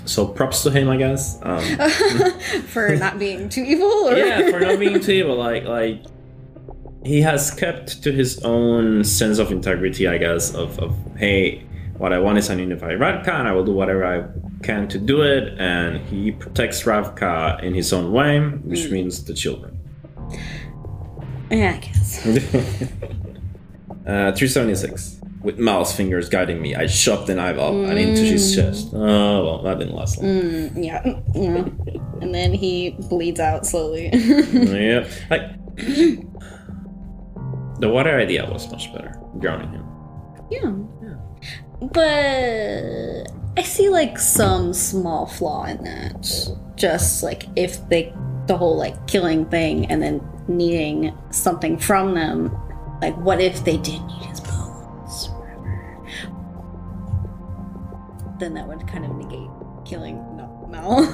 so 0.07 0.27
props 0.27 0.63
to 0.63 0.71
him, 0.71 0.89
I 0.89 0.97
guess. 0.97 1.39
Um, 1.43 1.63
For 2.67 2.97
not 2.97 3.19
being 3.19 3.49
too 3.49 3.63
evil, 3.63 4.09
or 4.09 4.17
yeah, 4.17 4.51
for 4.51 4.59
not 4.59 4.79
being 4.79 4.99
too 5.01 5.13
evil, 5.13 5.37
like 5.37 5.65
like 5.65 6.03
he 7.05 7.21
has 7.21 7.51
kept 7.53 8.03
to 8.03 8.11
his 8.11 8.41
own 8.43 9.05
sense 9.05 9.39
of 9.39 9.53
integrity, 9.53 10.09
I 10.09 10.19
guess. 10.19 10.55
Of, 10.55 10.79
of 10.81 10.97
hey, 11.17 11.65
what 11.99 12.13
I 12.13 12.19
want 12.19 12.39
is 12.39 12.49
an 12.49 12.59
unified 12.59 12.99
Ravka, 12.99 13.29
and 13.29 13.47
I 13.49 13.53
will 13.53 13.65
do 13.65 13.73
whatever 13.73 14.05
I 14.05 14.25
can 14.65 14.89
to 14.89 14.99
do 14.99 15.23
it. 15.23 15.55
And 15.59 16.01
he 16.07 16.33
protects 16.33 16.83
Ravka 16.85 17.63
in 17.63 17.75
his 17.75 17.93
own 17.93 18.13
way, 18.13 18.41
which 18.41 18.91
means 18.91 19.25
the 19.25 19.35
children. 19.35 19.79
yeah, 21.51 21.75
I 21.77 21.79
guess. 21.79 22.27
uh, 24.07 24.33
376. 24.33 25.17
With 25.43 25.59
Mal's 25.59 25.95
fingers 25.95 26.29
guiding 26.29 26.61
me, 26.61 26.75
I 26.75 26.87
shoved 26.89 27.29
the 27.29 27.35
knife 27.37 27.59
up 27.59 27.73
and 27.73 27.97
into 27.97 28.23
his 28.23 28.57
chest. 28.57 28.89
Oh, 28.93 29.45
well, 29.45 29.63
that 29.63 29.79
didn't 29.79 29.95
last 29.95 30.19
long. 30.19 30.27
Mm, 30.27 30.85
yeah, 30.85 31.01
yeah. 31.33 31.65
And 32.21 32.35
then 32.35 32.53
he 32.53 32.97
bleeds 33.09 33.39
out 33.39 33.65
slowly. 33.65 34.09
yeah. 34.13 35.07
Like, 35.31 35.43
the 37.79 37.89
water 37.89 38.19
idea 38.19 38.51
was 38.51 38.69
much 38.73 38.93
better, 38.93 39.17
drowning 39.39 39.71
him. 39.71 39.85
yeah. 40.51 40.73
But 41.81 43.31
I 43.57 43.63
see 43.63 43.89
like 43.89 44.19
some 44.19 44.75
small 44.75 45.27
flaw 45.27 45.65
in 45.67 45.85
that. 45.85 46.51
Just 46.77 47.23
like 47.23 47.47
if 47.57 47.89
they, 47.89 48.13
the 48.47 48.57
whole 48.57 48.77
like 48.77 49.07
killing 49.07 49.47
thing 49.47 49.87
and 49.87 50.03
then 50.03 50.21
needing 50.49 51.17
something 51.31 51.79
from 51.79 52.15
them. 52.15 52.57
Like, 53.01 53.17
what 53.17 53.41
if 53.41 53.65
they 53.65 53.77
did 53.77 54.03
need 54.03 54.25
his 54.25 54.41
bones? 54.41 55.31
Then 58.41 58.55
that 58.55 58.67
would 58.67 58.87
kind 58.89 59.05
of 59.05 59.15
negate 59.15 59.49
killing 59.85 60.17
no, 60.37 60.67
Mal. 60.69 61.05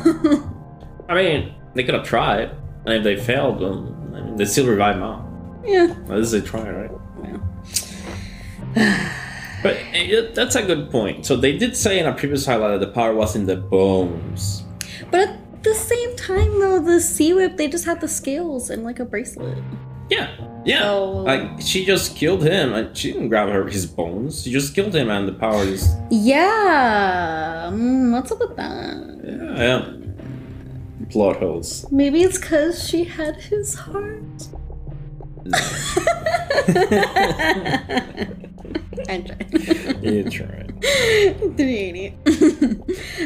I 1.09 1.15
mean, 1.15 1.55
they 1.75 1.85
could 1.85 1.95
have 1.95 2.07
tried, 2.07 2.51
and 2.87 2.95
if 2.95 3.05
they 3.05 3.17
failed, 3.17 3.61
then 3.61 4.15
I 4.15 4.21
mean, 4.23 4.37
they 4.37 4.47
still 4.47 4.67
revive 4.67 4.97
Mal. 4.97 5.63
yeah. 5.65 5.95
this 6.09 6.33
is 6.33 6.35
a 6.35 6.41
try, 6.41 6.71
right? 6.71 6.91
yeah. 8.77 9.21
But 9.65 9.77
eh, 9.95 10.29
that's 10.35 10.55
a 10.57 10.63
good 10.63 10.91
point. 10.91 11.25
So 11.27 11.35
they 11.37 11.57
did 11.59 11.75
say 11.77 11.99
in 11.99 12.07
a 12.07 12.13
previous 12.13 12.45
highlight 12.47 12.79
that 12.79 12.87
the 12.87 12.93
power 12.93 13.15
was 13.15 13.35
in 13.35 13.47
the 13.47 13.57
bones. 13.57 14.63
But 15.11 15.29
at 15.31 15.63
the 15.65 15.75
same 15.75 16.15
time, 16.17 16.61
though, 16.61 16.79
the 16.81 17.01
sea 17.01 17.33
whip 17.33 17.57
they 17.57 17.67
just 17.69 17.87
had 17.87 18.01
the 18.01 18.09
scales 18.09 18.69
and 18.71 18.85
like 18.85 19.01
a 19.01 19.05
bracelet. 19.07 19.57
Yeah, 20.11 20.29
yeah. 20.67 20.83
So- 20.83 21.23
Like 21.25 21.63
she 21.63 21.87
just 21.87 22.15
killed 22.15 22.43
him, 22.45 22.75
and 22.75 22.95
she 22.97 23.13
didn't 23.13 23.31
grab 23.31 23.49
her 23.49 23.65
his 23.67 23.87
bones. 23.87 24.43
She 24.43 24.53
just 24.53 24.75
killed 24.75 24.95
him, 24.95 25.09
and 25.09 25.27
the 25.27 25.33
power 25.33 25.65
is 25.65 25.89
Yeah. 26.11 27.71
Mm, 27.73 28.13
what's 28.13 28.31
up 28.33 28.39
with 28.41 28.55
that? 28.57 28.97
yeah, 29.25 29.65
yeah. 29.65 29.85
plot 31.11 31.37
holes. 31.37 31.87
Maybe 31.91 32.23
it's 32.23 32.37
because 32.39 32.87
she 32.87 33.05
had 33.05 33.37
his 33.37 33.75
heart. 33.77 34.49
I'm 39.09 39.25
trying. 39.25 40.03
You 40.03 40.31
tried. 40.31 40.75
380. 40.83 42.09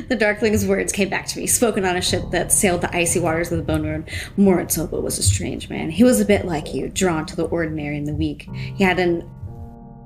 the 0.08 0.16
Darkling's 0.16 0.66
words 0.66 0.92
came 0.92 1.08
back 1.08 1.26
to 1.26 1.38
me, 1.38 1.46
spoken 1.46 1.84
on 1.84 1.96
a 1.96 2.00
ship 2.00 2.22
that 2.30 2.52
sailed 2.52 2.80
the 2.80 2.96
icy 2.96 3.20
waters 3.20 3.50
of 3.52 3.58
the 3.58 3.64
Bone 3.64 3.86
Road. 3.86 4.10
Morozova 4.36 5.00
was 5.02 5.18
a 5.18 5.22
strange 5.22 5.68
man. 5.68 5.90
He 5.90 6.04
was 6.04 6.20
a 6.20 6.24
bit 6.24 6.46
like 6.46 6.74
you, 6.74 6.88
drawn 6.88 7.26
to 7.26 7.36
the 7.36 7.44
ordinary 7.44 7.96
and 7.96 8.06
the 8.06 8.14
weak. 8.14 8.48
He 8.52 8.84
had 8.84 8.98
an 8.98 9.28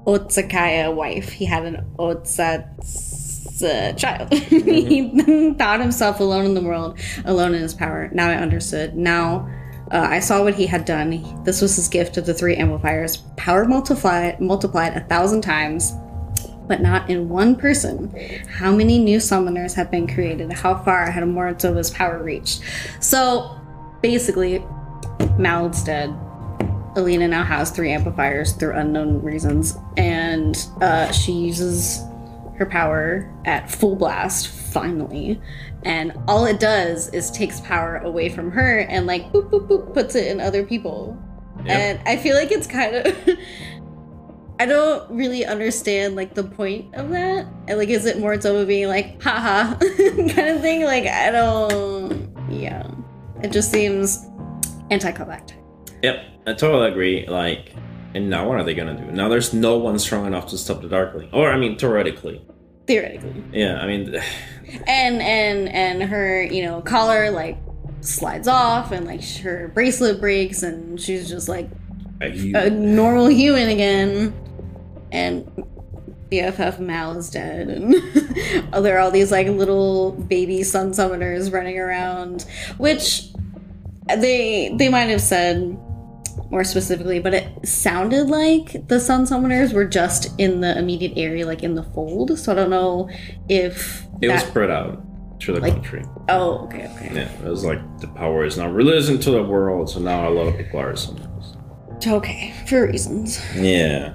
otkazat'sya 0.07 0.95
wife. 0.95 1.31
He 1.31 1.45
had 1.45 1.65
an 1.65 1.87
Otsats 1.99 3.63
uh, 3.63 3.93
child. 3.95 4.33
he 4.33 5.55
thought 5.55 5.81
himself 5.81 6.21
alone 6.21 6.47
in 6.47 6.55
the 6.55 6.63
world, 6.63 6.99
alone 7.25 7.55
in 7.55 7.63
his 7.63 7.75
power. 7.75 8.11
Now 8.13 8.29
I 8.29 8.35
understood. 8.35 8.97
Now 8.97 9.49
Uh, 9.91 10.07
I 10.09 10.21
saw 10.21 10.43
what 10.43 10.55
he 10.55 10.67
had 10.67 10.85
done. 10.85 11.45
This 11.45 11.61
was 11.61 11.77
his 11.77 11.89
gift 11.89 12.17
of 12.17 12.27
the 12.27 12.35
three 12.35 12.57
amplifiers. 12.57 13.19
Power 13.37 13.65
multiplied 13.67 14.41
multiplied 14.41 14.97
a 14.97 15.01
thousand 15.01 15.43
times, 15.43 15.93
but 16.67 16.81
not 16.81 17.11
in 17.11 17.29
one 17.29 17.57
person. 17.57 18.15
How 18.49 18.73
many 18.73 18.99
new 18.99 19.19
summoners 19.19 19.75
have 19.75 19.91
been 19.91 20.07
created? 20.07 20.53
How 20.53 20.83
far 20.83 21.11
had 21.11 21.25
Morozova's 21.25 21.91
power 21.91 22.23
reached? 22.23 22.63
So, 23.01 23.61
basically, 24.01 24.65
Mal's 25.39 25.83
dead. 25.85 26.15
Alina 26.95 27.27
now 27.27 27.43
has 27.43 27.71
three 27.71 27.91
amplifiers 27.91 28.53
through 28.53 28.75
unknown 28.75 29.23
reasons, 29.23 29.79
and 29.97 30.57
uh, 30.81 31.11
she 31.11 31.33
uses 31.33 32.03
her 32.57 32.67
power 32.67 33.33
at 33.45 33.71
full 33.71 33.97
blast 33.97 34.49
finally. 34.49 35.41
And 35.85 36.13
all 36.29 36.47
it 36.47 36.61
does 36.61 37.09
is 37.09 37.31
takes 37.31 37.61
power 37.61 37.97
away 37.99 38.29
from 38.29 38.51
her 38.53 38.81
and 38.81 39.07
like 39.07 39.33
boop 39.33 39.51
boop 39.51 39.67
boop 39.67 39.95
puts 39.95 40.15
it 40.15 40.29
in 40.29 40.41
other 40.41 40.65
people. 40.65 41.21
Yep. 41.65 41.69
And 41.69 42.09
I 42.09 42.17
feel 42.17 42.37
like 42.37 42.53
it's 42.53 42.67
kind 42.67 42.95
of 42.95 43.29
I 44.61 44.67
don't 44.67 45.11
really 45.11 45.45
understand 45.45 46.15
like 46.15 46.35
the 46.35 46.45
point 46.45 46.95
of 46.95 47.11
that. 47.11 47.47
And 47.67 47.79
like 47.79 47.89
is 47.89 48.07
it 48.07 48.19
Morozova 48.19 48.67
being 48.67 48.89
like 48.89 49.21
haha 49.23 49.75
kind 49.79 50.49
of 50.49 50.61
thing? 50.61 50.85
Like 50.85 51.07
I 51.07 51.31
don't 51.31 52.33
yeah. 52.49 52.89
It 53.43 53.51
just 53.51 53.73
seems 53.73 54.29
anticlimactic. 54.91 55.59
Yep, 56.03 56.25
I 56.47 56.53
totally 56.55 56.91
agree. 56.91 57.27
Like, 57.27 57.75
and 58.15 58.29
now 58.31 58.49
what 58.49 58.59
are 58.59 58.65
they 58.65 58.75
gonna 58.75 58.97
do? 58.97 59.11
Now 59.11 59.29
there's 59.29 59.53
no 59.53 59.79
one 59.79 59.99
strong 59.99 60.27
enough 60.27 60.47
to 60.49 60.59
stop 60.59 60.83
the 60.83 60.89
Darkling. 60.89 61.29
Or 61.33 61.51
I 61.51 61.57
mean, 61.57 61.79
theoretically. 61.79 62.45
Theoretically. 62.87 63.43
Yeah, 63.53 63.81
I 63.81 63.87
mean, 63.87 64.15
and 64.87 65.23
and 65.23 65.69
and 65.69 66.03
her 66.05 66.43
you 66.43 66.63
know 66.65 66.81
collar 66.81 67.31
like 67.31 67.59
slides 68.01 68.49
off 68.49 68.91
and 68.91 69.07
like 69.07 69.23
her 69.39 69.69
bracelet 69.75 70.21
breaks 70.21 70.63
and 70.63 71.01
she's 71.01 71.29
just 71.29 71.49
like 71.49 71.69
you- 72.33 72.57
a 72.57 72.69
normal 72.69 73.29
human 73.29 73.69
again 73.69 74.35
and 75.13 75.49
BFF 76.31 76.81
Mal 76.81 77.17
is 77.17 77.31
dead 77.31 77.69
and 77.69 77.95
there 78.85 78.97
are 78.97 79.01
all 79.01 79.11
these 79.13 79.31
like 79.31 79.47
little 79.47 80.13
baby 80.13 80.63
sun 80.65 80.91
summoners 80.91 81.53
running 81.53 81.79
around 81.79 82.43
which 82.79 83.29
they 84.09 84.75
they 84.79 84.89
might 84.89 85.03
have 85.11 85.21
said 85.21 85.79
more 86.51 86.65
specifically 86.65 87.19
but 87.19 87.35
it 87.35 87.47
sounded 87.67 88.29
like 88.29 88.89
the 88.89 88.99
sun 89.01 89.25
summoners 89.25 89.73
were 89.73 89.85
just 89.85 90.39
in 90.39 90.61
the 90.61 90.79
immediate 90.79 91.13
area 91.17 91.45
like 91.47 91.63
in 91.63 91.75
the 91.75 91.83
fold 91.83 92.39
so 92.39 92.53
I 92.53 92.55
don't 92.55 92.71
know 92.71 93.09
if 93.49 94.07
it 94.21 94.29
was 94.29 94.43
spread 94.43 94.71
out 94.71 95.03
through 95.41 95.55
the 95.57 95.61
Like- 95.61 95.73
country. 95.75 96.05
oh 96.29 96.65
okay 96.65 96.89
okay 96.95 97.11
Yeah, 97.15 97.29
it 97.45 97.51
was 97.51 97.65
like 97.65 97.81
the 98.01 98.09
power 98.09 98.45
is 98.45 98.57
now 98.57 98.69
released 98.69 99.11
into 99.11 99.31
the 99.33 99.43
world, 99.43 99.91
so 99.91 99.99
now 100.01 100.29
a 100.29 100.31
lot 100.31 100.47
of 100.49 100.57
people 100.57 100.79
are 100.81 100.93
summoners. 100.93 101.57
Okay, 102.07 102.53
for 102.69 102.87
reasons. 102.87 103.41
Yeah. 103.57 104.15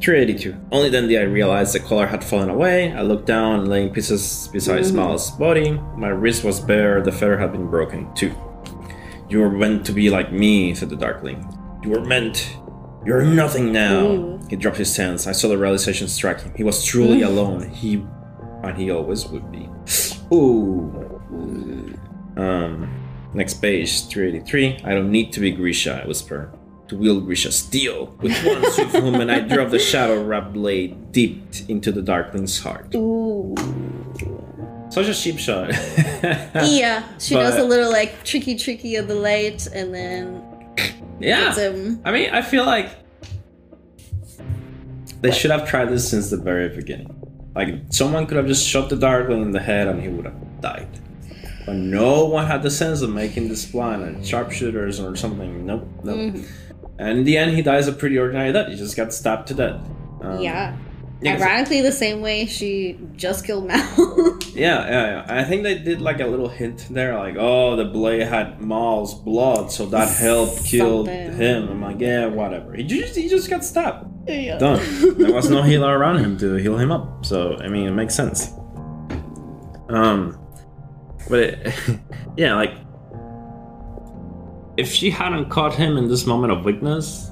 382. 0.00 0.54
Only 0.72 0.90
then 0.90 1.08
did 1.08 1.18
I 1.18 1.24
realize 1.24 1.72
the 1.72 1.80
collar 1.80 2.06
had 2.06 2.22
fallen 2.22 2.50
away. 2.50 2.92
I 2.92 3.00
looked 3.02 3.26
down, 3.26 3.64
laying 3.66 3.90
pieces 3.90 4.48
beside 4.52 4.82
Mhm. 4.82 4.90
Smile's 4.90 5.30
body. 5.32 5.80
My 5.96 6.08
wrist 6.08 6.44
was 6.44 6.60
bare, 6.60 7.00
the 7.00 7.12
feather 7.12 7.38
had 7.38 7.52
been 7.52 7.66
broken 7.68 8.06
too. 8.14 8.32
You 9.28 9.40
were 9.40 9.50
meant 9.50 9.84
to 9.86 9.92
be 9.92 10.08
like 10.10 10.32
me, 10.32 10.74
said 10.74 10.88
the 10.90 10.96
Darkling. 10.96 11.46
You 11.82 11.90
were 11.90 12.04
meant. 12.04 12.56
You're 13.04 13.24
nothing 13.24 13.72
now. 13.72 14.38
He 14.50 14.56
dropped 14.56 14.76
his 14.78 14.96
hands. 14.96 15.26
I 15.26 15.32
saw 15.32 15.48
the 15.48 15.58
realization 15.58 16.08
strike 16.08 16.40
him. 16.42 16.52
He 16.56 16.64
was 16.64 16.84
truly 16.84 17.20
Mm. 17.20 17.26
alone. 17.26 17.70
He. 17.70 18.04
And 18.62 18.76
he 18.76 18.90
always 18.90 19.26
would 19.28 19.50
be. 19.52 19.68
Ooh. 20.32 21.98
Um, 22.36 22.88
next 23.34 23.54
page, 23.54 24.06
383. 24.08 24.80
I 24.84 24.90
don't 24.94 25.10
need 25.10 25.32
to 25.34 25.40
be 25.40 25.50
Grisha, 25.52 26.02
I 26.02 26.06
whisper. 26.06 26.52
To 26.88 26.96
wield 26.96 27.24
Grisha's 27.26 27.56
steel. 27.56 28.14
With 28.20 28.32
one 28.44 28.62
swift 28.72 28.94
movement, 28.94 29.30
I 29.30 29.40
drove 29.40 29.70
the 29.70 29.78
shadow 29.78 30.22
wrapped 30.22 30.52
blade 30.52 31.10
deep 31.12 31.42
into 31.68 31.90
the 31.92 32.00
Darkling's 32.00 32.60
heart. 32.60 32.94
Ooh. 32.94 33.54
Such 34.96 35.08
a 35.08 35.14
cheap 35.14 35.38
shot. 35.38 35.68
Yeah, 36.54 37.04
she 37.18 37.34
But- 37.34 37.42
does 37.42 37.58
a 37.58 37.64
little 37.64 37.90
like 37.92 38.24
tricky, 38.24 38.56
tricky 38.56 38.96
of 38.96 39.08
the 39.08 39.14
light, 39.14 39.66
and 39.66 39.92
then 39.94 40.42
yeah. 41.20 41.54
him. 41.54 42.00
I 42.02 42.10
mean, 42.12 42.30
I 42.30 42.40
feel 42.40 42.64
like 42.64 42.88
they 45.20 45.30
should 45.32 45.50
have 45.50 45.68
tried 45.68 45.86
this 45.90 46.08
since 46.08 46.30
the 46.30 46.38
very 46.38 46.70
beginning. 46.74 47.12
Like, 47.54 47.74
someone 47.90 48.26
could 48.26 48.38
have 48.38 48.46
just 48.46 48.66
shot 48.66 48.88
the 48.88 48.96
Darkling 48.96 49.42
in 49.42 49.50
the 49.50 49.60
head 49.60 49.86
and 49.86 50.00
he 50.02 50.08
would 50.08 50.24
have 50.24 50.60
died. 50.62 50.88
But 51.66 51.74
no 51.76 52.24
one 52.24 52.46
had 52.46 52.62
the 52.62 52.70
sense 52.70 53.02
of 53.02 53.10
making 53.10 53.48
this 53.48 53.66
plan 53.70 54.00
and 54.02 54.26
sharpshooters 54.26 54.98
or 55.00 55.14
something. 55.16 55.66
Nope, 55.66 55.86
nope. 56.04 56.16
Mhm. 56.34 56.46
And 56.98 57.18
in 57.18 57.24
the 57.24 57.36
end, 57.36 57.54
he 57.54 57.60
dies 57.62 57.86
a 57.88 57.92
pretty 57.92 58.18
ordinary 58.18 58.50
death. 58.52 58.68
He 58.68 58.76
just 58.76 58.96
got 58.96 59.12
stabbed 59.12 59.48
to 59.48 59.54
death. 59.54 59.80
Um, 60.22 60.40
yeah. 60.40 60.74
Ironically, 61.24 61.80
the 61.80 61.92
same 61.92 62.20
way 62.20 62.44
she 62.46 62.98
just 63.16 63.44
killed 63.46 63.66
Mal. 63.66 64.38
Yeah, 64.56 64.86
yeah, 64.88 65.06
yeah. 65.26 65.40
I 65.40 65.44
think 65.44 65.64
they 65.64 65.76
did 65.76 66.00
like 66.00 66.18
a 66.20 66.26
little 66.26 66.48
hint 66.48 66.86
there, 66.90 67.18
like, 67.18 67.36
oh, 67.38 67.76
the 67.76 67.84
blade 67.84 68.22
had 68.22 68.58
Mal's 68.58 69.12
blood, 69.12 69.70
so 69.70 69.84
that 69.86 70.08
helped 70.16 70.64
kill 70.64 71.04
him. 71.04 71.68
I'm 71.68 71.82
like, 71.82 72.00
yeah, 72.00 72.24
whatever. 72.24 72.72
He 72.72 72.82
just, 72.82 73.16
he 73.16 73.28
just 73.28 73.50
got 73.50 73.62
stabbed. 73.62 74.06
yeah. 74.26 74.56
Done. 74.56 74.80
There 75.18 75.34
was 75.34 75.50
no 75.50 75.62
healer 75.62 75.98
around 75.98 76.20
him 76.20 76.38
to 76.38 76.54
heal 76.54 76.78
him 76.78 76.90
up, 76.90 77.26
so 77.26 77.58
I 77.58 77.68
mean, 77.68 77.86
it 77.86 77.90
makes 77.90 78.14
sense. 78.14 78.50
Um, 79.90 80.38
but 81.28 81.38
it, 81.40 81.74
yeah, 82.38 82.54
like, 82.54 82.72
if 84.78 84.90
she 84.90 85.10
hadn't 85.10 85.50
caught 85.50 85.74
him 85.74 85.98
in 85.98 86.08
this 86.08 86.24
moment 86.26 86.52
of 86.54 86.64
weakness, 86.64 87.30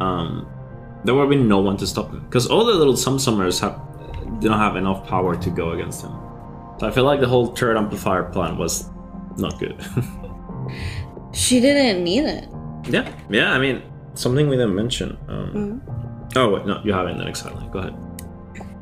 um, 0.00 0.46
there 1.04 1.14
would 1.14 1.22
have 1.22 1.30
been 1.30 1.48
no 1.48 1.58
one 1.60 1.76
to 1.78 1.86
stop 1.86 2.10
him 2.10 2.20
because 2.24 2.46
all 2.46 2.64
the 2.64 2.74
little 2.74 2.94
sumsummers 2.94 3.60
have 3.60 3.80
didn't 4.40 4.58
have 4.58 4.76
enough 4.76 5.06
power 5.06 5.36
to 5.36 5.50
go 5.50 5.70
against 5.70 6.02
him. 6.02 6.12
So 6.78 6.86
I 6.86 6.90
feel 6.90 7.04
like 7.04 7.20
the 7.20 7.28
whole 7.28 7.54
third 7.54 7.76
amplifier 7.76 8.24
plan 8.24 8.58
was 8.58 8.88
not 9.36 9.58
good. 9.58 9.76
She 11.32 11.60
didn't 11.60 12.02
need 12.02 12.24
it. 12.24 12.48
yeah, 12.88 13.12
yeah. 13.28 13.52
I 13.52 13.58
mean, 13.58 13.82
something 14.14 14.48
we 14.48 14.56
didn't 14.56 14.74
mention. 14.74 15.16
Um, 15.28 15.50
Mm. 15.54 16.36
Oh 16.36 16.50
wait, 16.54 16.66
no, 16.66 16.80
you 16.84 16.92
have 16.92 17.06
it 17.06 17.10
in 17.10 17.18
the 17.18 17.24
next 17.24 17.42
highlight. 17.42 17.70
Go 17.70 17.78
ahead. 17.80 17.94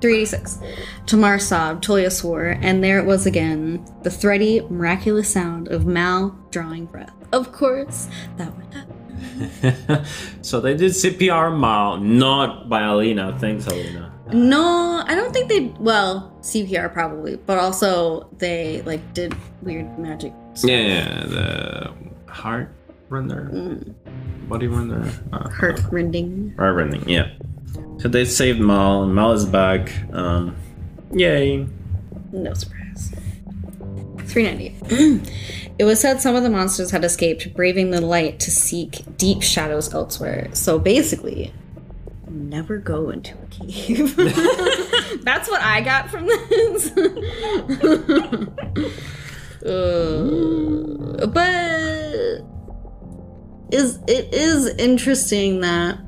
386. 0.00 0.58
Tamar 1.06 1.38
sobbed, 1.38 1.82
Tolya 1.82 2.10
swore, 2.10 2.58
and 2.62 2.82
there 2.82 2.98
it 2.98 3.06
was 3.06 3.26
again 3.26 3.84
the 4.02 4.10
thready, 4.10 4.60
miraculous 4.70 5.28
sound 5.32 5.68
of 5.68 5.84
Mal 5.86 6.30
drawing 6.50 6.86
breath. 6.86 7.12
Of 7.32 7.52
course, 7.52 8.08
that 8.36 8.54
would 8.56 8.72
happen. 8.72 8.93
so 10.42 10.60
they 10.60 10.74
did 10.76 10.92
CPR 10.92 11.56
Mal, 11.58 11.98
not 11.98 12.68
by 12.68 12.82
Alina. 12.82 13.36
Thanks, 13.38 13.66
Alina. 13.66 14.12
No, 14.32 15.02
I 15.06 15.14
don't 15.14 15.32
think 15.32 15.48
they. 15.48 15.72
Well, 15.78 16.32
CPR 16.40 16.92
probably, 16.92 17.36
but 17.36 17.58
also 17.58 18.28
they 18.38 18.82
like 18.82 19.12
did 19.14 19.34
weird 19.62 19.98
magic. 19.98 20.32
stuff. 20.54 20.70
Yeah, 20.70 21.24
the 21.26 21.92
heart 22.26 22.70
render, 23.10 23.50
Mm, 23.52 23.94
body 24.48 24.66
render, 24.66 25.10
uh, 25.32 25.48
hurt 25.50 25.80
rending. 25.90 26.54
heart 26.58 26.74
rending. 26.76 27.06
Yeah. 27.08 27.30
So 27.98 28.08
they 28.08 28.24
saved 28.24 28.60
Mal, 28.60 29.04
and 29.04 29.14
Mal 29.14 29.32
is 29.32 29.44
back. 29.44 29.92
Um, 30.12 30.56
yay. 31.12 31.66
No 32.32 32.54
surprise. 32.54 32.80
398. 34.26 35.32
it 35.78 35.84
was 35.84 36.00
said 36.00 36.20
some 36.20 36.34
of 36.34 36.42
the 36.42 36.50
monsters 36.50 36.90
had 36.90 37.04
escaped, 37.04 37.54
braving 37.54 37.90
the 37.90 38.00
light 38.00 38.40
to 38.40 38.50
seek 38.50 39.04
deep 39.16 39.42
shadows 39.42 39.92
elsewhere. 39.92 40.48
So 40.52 40.78
basically, 40.78 41.52
never 42.28 42.78
go 42.78 43.10
into 43.10 43.36
a 43.38 43.46
cave. 43.46 44.16
That's 45.24 45.48
what 45.48 45.62
I 45.62 45.80
got 45.80 46.10
from 46.10 46.26
this. 46.26 46.90
Uh, 49.64 51.26
but 51.28 52.42
is 53.72 53.98
it 54.06 54.34
is 54.34 54.66
interesting 54.76 55.60
that 55.60 55.98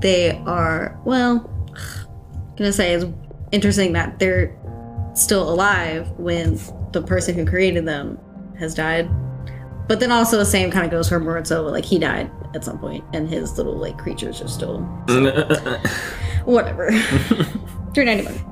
they 0.00 0.30
are 0.46 0.96
well 1.04 1.50
I'm 1.68 2.54
gonna 2.56 2.72
say 2.72 2.94
it's 2.94 3.06
interesting 3.50 3.94
that 3.94 4.20
they're 4.20 4.56
still 5.14 5.48
alive 5.52 6.10
when 6.18 6.58
the 6.92 7.02
person 7.02 7.34
who 7.34 7.44
created 7.46 7.86
them 7.86 8.18
has 8.58 8.74
died. 8.74 9.08
But 9.88 9.98
then 10.00 10.12
also 10.12 10.38
the 10.38 10.44
same 10.44 10.70
kind 10.70 10.84
of 10.84 10.90
goes 10.90 11.08
for 11.08 11.18
Murzo, 11.20 11.70
like 11.70 11.84
he 11.84 11.98
died 11.98 12.30
at 12.54 12.64
some 12.64 12.78
point 12.78 13.04
and 13.12 13.28
his 13.28 13.56
little 13.58 13.76
like 13.76 13.98
creatures 13.98 14.40
are 14.40 14.48
still 14.48 14.80
whatever. 16.44 16.90
391. 17.94 18.46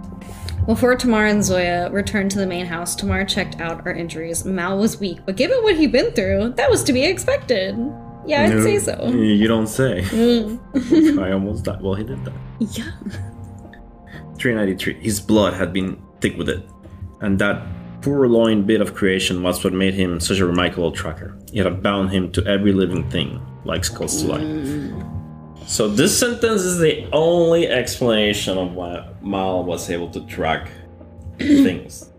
Before 0.66 0.94
Tamar 0.96 1.26
and 1.26 1.42
Zoya 1.42 1.90
returned 1.90 2.30
to 2.32 2.38
the 2.38 2.46
main 2.46 2.66
house, 2.66 2.94
Tamar 2.94 3.24
checked 3.24 3.60
out 3.60 3.86
our 3.86 3.92
injuries. 3.94 4.44
Mal 4.44 4.76
was 4.78 5.00
weak, 5.00 5.20
but 5.24 5.36
given 5.36 5.62
what 5.62 5.76
he'd 5.76 5.92
been 5.92 6.12
through, 6.12 6.54
that 6.56 6.68
was 6.68 6.82
to 6.84 6.92
be 6.92 7.04
expected. 7.04 7.74
Yeah, 8.26 8.42
I'd 8.42 8.62
say 8.62 8.78
so. 8.78 9.06
You 9.08 9.46
don't 9.48 9.66
say. 9.68 10.02
Mm. 10.12 11.22
I 11.24 11.32
almost 11.32 11.64
died. 11.64 11.80
Well, 11.80 11.94
he 11.94 12.04
did 12.04 12.22
die. 12.24 12.32
yeah. 12.58 12.90
393. 14.36 14.94
His 15.00 15.20
blood 15.20 15.54
had 15.54 15.72
been 15.72 16.02
thick 16.20 16.36
with 16.36 16.48
it, 16.48 16.62
and 17.20 17.38
that 17.38 17.62
poor 18.02 18.20
purloined 18.20 18.66
bit 18.66 18.80
of 18.80 18.94
creation 18.94 19.42
was 19.42 19.62
what 19.64 19.72
made 19.72 19.94
him 19.94 20.20
such 20.20 20.38
a 20.38 20.46
remarkable 20.46 20.92
tracker. 20.92 21.36
It 21.52 21.64
had 21.64 21.82
bound 21.82 22.10
him 22.10 22.30
to 22.32 22.46
every 22.46 22.72
living 22.72 23.08
thing, 23.10 23.40
like 23.64 23.84
skulls 23.84 24.22
to 24.22 24.28
life. 24.28 25.68
So 25.68 25.88
this 25.88 26.18
sentence 26.18 26.62
is 26.62 26.78
the 26.78 27.08
only 27.12 27.68
explanation 27.68 28.56
of 28.56 28.72
why 28.72 29.06
Mal 29.20 29.64
was 29.64 29.90
able 29.90 30.10
to 30.10 30.24
track 30.26 30.70
things. 31.38 32.10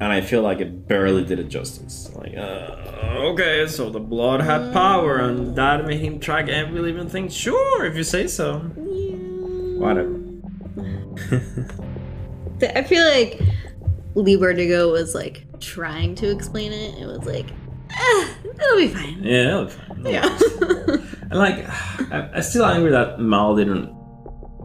And 0.00 0.12
I 0.12 0.20
feel 0.20 0.42
like 0.42 0.60
it 0.60 0.88
barely 0.88 1.24
did 1.24 1.38
it 1.38 1.48
justice. 1.48 2.10
Like, 2.14 2.36
uh, 2.36 3.30
okay, 3.30 3.66
so 3.68 3.88
the 3.88 4.00
blood 4.00 4.40
had 4.40 4.72
power, 4.72 5.18
and 5.18 5.54
that 5.56 5.86
made 5.86 6.00
him 6.00 6.18
track 6.18 6.48
every 6.48 6.80
living 6.80 7.08
thing. 7.08 7.28
Sure, 7.28 7.84
if 7.84 7.96
you 7.96 8.02
say 8.02 8.26
so. 8.26 8.58
Whatever. 9.78 10.18
Th- 12.62 12.72
I 12.76 12.82
feel 12.84 13.04
like 13.04 13.40
Leigh 14.14 14.36
Bardugo 14.36 14.90
was 14.92 15.14
like 15.14 15.44
trying 15.60 16.14
to 16.16 16.30
explain 16.30 16.72
it. 16.72 16.96
It 16.98 17.06
was 17.06 17.24
like, 17.26 17.46
ah, 17.90 18.34
it'll 18.44 18.76
be 18.76 18.86
fine. 18.88 19.20
Yeah, 19.22 19.44
that'll 19.44 19.64
be 19.66 19.70
fine. 19.72 20.06
Yeah. 20.06 20.38
And 21.30 21.38
like, 21.38 21.68
I, 22.12 22.30
I'm 22.34 22.42
still 22.42 22.64
angry 22.64 22.90
that 22.92 23.18
Mal 23.18 23.56
didn't 23.56 23.90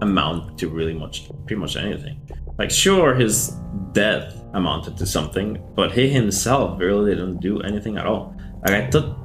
amount 0.01 0.59
to 0.59 0.69
really 0.69 0.93
much, 0.93 1.27
pretty 1.47 1.59
much 1.59 1.75
anything. 1.75 2.19
Like, 2.59 2.69
sure, 2.69 3.15
his 3.15 3.55
death 3.93 4.35
amounted 4.53 4.97
to 4.97 5.05
something, 5.05 5.59
but 5.75 5.91
he 5.91 6.07
himself 6.09 6.79
really 6.79 7.15
didn't 7.15 7.39
do 7.39 7.61
anything 7.61 7.97
at 7.97 8.05
all. 8.05 8.35
Like, 8.65 8.71
I 8.83 8.89
thought 8.91 9.17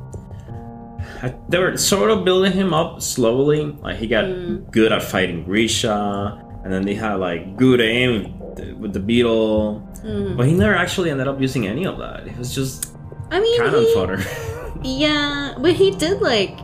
I, 1.22 1.34
they 1.48 1.58
were 1.58 1.76
sort 1.76 2.10
of 2.10 2.24
building 2.24 2.52
him 2.52 2.72
up 2.72 3.02
slowly. 3.02 3.64
Like, 3.66 3.96
he 3.98 4.06
got 4.06 4.24
Mm. 4.24 4.70
good 4.70 4.92
at 4.92 5.02
fighting 5.02 5.44
Grisha, 5.44 6.42
and 6.64 6.72
then 6.72 6.82
they 6.82 6.94
had 6.94 7.14
like 7.16 7.56
good 7.56 7.80
aim 7.80 8.38
with 8.78 8.92
the 8.92 9.00
beetle, 9.00 9.82
Mm. 10.04 10.36
but 10.36 10.46
he 10.46 10.54
never 10.54 10.74
actually 10.74 11.10
ended 11.10 11.28
up 11.28 11.40
using 11.40 11.66
any 11.66 11.86
of 11.86 11.98
that. 11.98 12.26
It 12.26 12.36
was 12.36 12.54
just 12.54 12.94
I 13.30 13.40
mean, 13.40 13.56
cannon 13.60 13.80
he- 13.80 13.94
fodder. 13.94 14.20
yeah, 14.82 15.54
but 15.60 15.72
he 15.74 15.90
did 15.92 16.20
like 16.20 16.58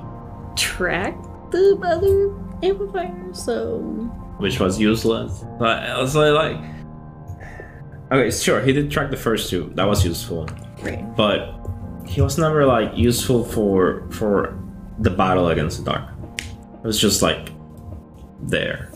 track 0.57 1.17
the 1.51 1.79
other 1.85 2.35
amplifier, 2.63 3.33
so 3.33 3.79
which 4.39 4.59
was 4.61 4.79
useless. 4.81 5.45
But 5.59 5.83
I 5.85 6.01
was 6.01 6.15
like, 6.17 6.33
like, 6.35 6.59
okay, 8.13 8.31
sure, 8.31 8.61
he 8.61 8.73
did 8.73 8.91
track 8.91 9.11
the 9.11 9.17
first 9.17 9.51
two. 9.51 9.71
That 9.75 9.87
was 9.87 10.05
useful, 10.05 10.49
right. 10.83 11.05
but 11.17 11.55
he 12.07 12.21
was 12.21 12.39
never 12.39 12.67
like 12.67 12.93
useful 12.97 13.45
for 13.45 14.07
for 14.11 14.59
the 14.99 15.11
battle 15.11 15.49
against 15.49 15.85
the 15.85 15.91
dark. 15.93 16.09
It 16.83 16.85
was 16.87 16.99
just 17.01 17.23
like 17.23 17.51
there, 18.43 18.91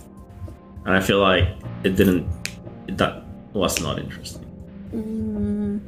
and 0.84 0.95
I 0.95 1.01
feel 1.01 1.20
like 1.20 1.49
it 1.84 1.97
didn't. 1.97 2.26
That 2.97 3.22
was 3.53 3.80
not 3.80 3.99
interesting. 3.99 4.45
Mm, 4.95 5.80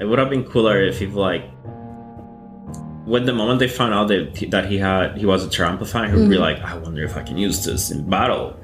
It 0.00 0.04
would 0.06 0.18
have 0.18 0.30
been 0.30 0.44
cooler 0.44 0.82
if 0.82 0.98
he 0.98 1.06
like. 1.06 1.44
When 3.04 3.26
the 3.26 3.34
moment 3.34 3.58
they 3.60 3.68
found 3.68 3.92
out 3.94 4.08
that 4.08 4.36
he, 4.36 4.46
that 4.46 4.66
he 4.66 4.78
had 4.78 5.18
he 5.18 5.26
was 5.26 5.44
a 5.44 5.48
Terra 5.48 5.70
he 5.72 5.76
would 6.16 6.30
be 6.30 6.36
Mhm. 6.36 6.40
like, 6.40 6.58
"I 6.62 6.76
wonder 6.78 7.02
if 7.04 7.16
I 7.16 7.22
can 7.22 7.36
use 7.36 7.64
this 7.64 7.90
in 7.90 8.08
battle," 8.08 8.56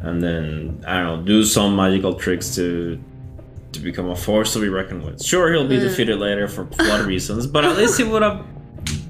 and 0.00 0.22
then 0.22 0.84
I 0.86 1.00
don't 1.00 1.20
know, 1.20 1.26
do 1.26 1.42
some 1.44 1.74
magical 1.76 2.14
tricks 2.14 2.54
to 2.56 2.98
to 3.72 3.80
become 3.80 4.08
a 4.10 4.16
force 4.16 4.52
to 4.54 4.58
be 4.60 4.68
reckoned 4.68 5.02
with. 5.04 5.22
Sure, 5.22 5.52
he'll 5.52 5.66
be 5.68 5.76
Mm. 5.78 5.82
defeated 5.88 6.18
later 6.18 6.46
for 6.48 6.64
plot 6.64 7.04
reasons, 7.12 7.46
but 7.46 7.64
at 7.64 7.76
least 7.76 7.98
he 7.98 8.04
would 8.04 8.22
have 8.22 8.42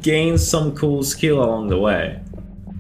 gained 0.03 0.41
some 0.41 0.73
cool 0.73 1.03
skill 1.03 1.43
along 1.45 1.69
the 1.69 1.79
way. 1.79 2.19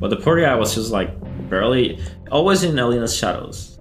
But 0.01 0.11
the 0.11 0.17
poor 0.17 0.41
guy 0.41 0.55
was 0.55 0.75
just 0.75 0.91
like 0.93 1.11
barely, 1.51 1.99
always 2.31 2.63
in 2.65 2.79
Alina's 2.79 3.15
shadows. 3.17 3.76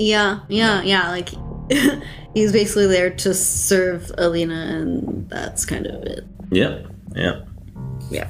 Yeah, 0.00 0.40
yeah, 0.48 0.82
yeah. 0.82 1.10
Like 1.10 1.28
he's 2.34 2.52
basically 2.52 2.86
there 2.86 3.10
to 3.10 3.34
serve 3.34 4.10
Alina, 4.18 4.54
and 4.54 5.28
that's 5.28 5.64
kind 5.64 5.86
of 5.86 6.02
it. 6.04 6.24
Yeah, 6.50 6.82
yeah. 7.14 7.42
Yeah. 8.10 8.28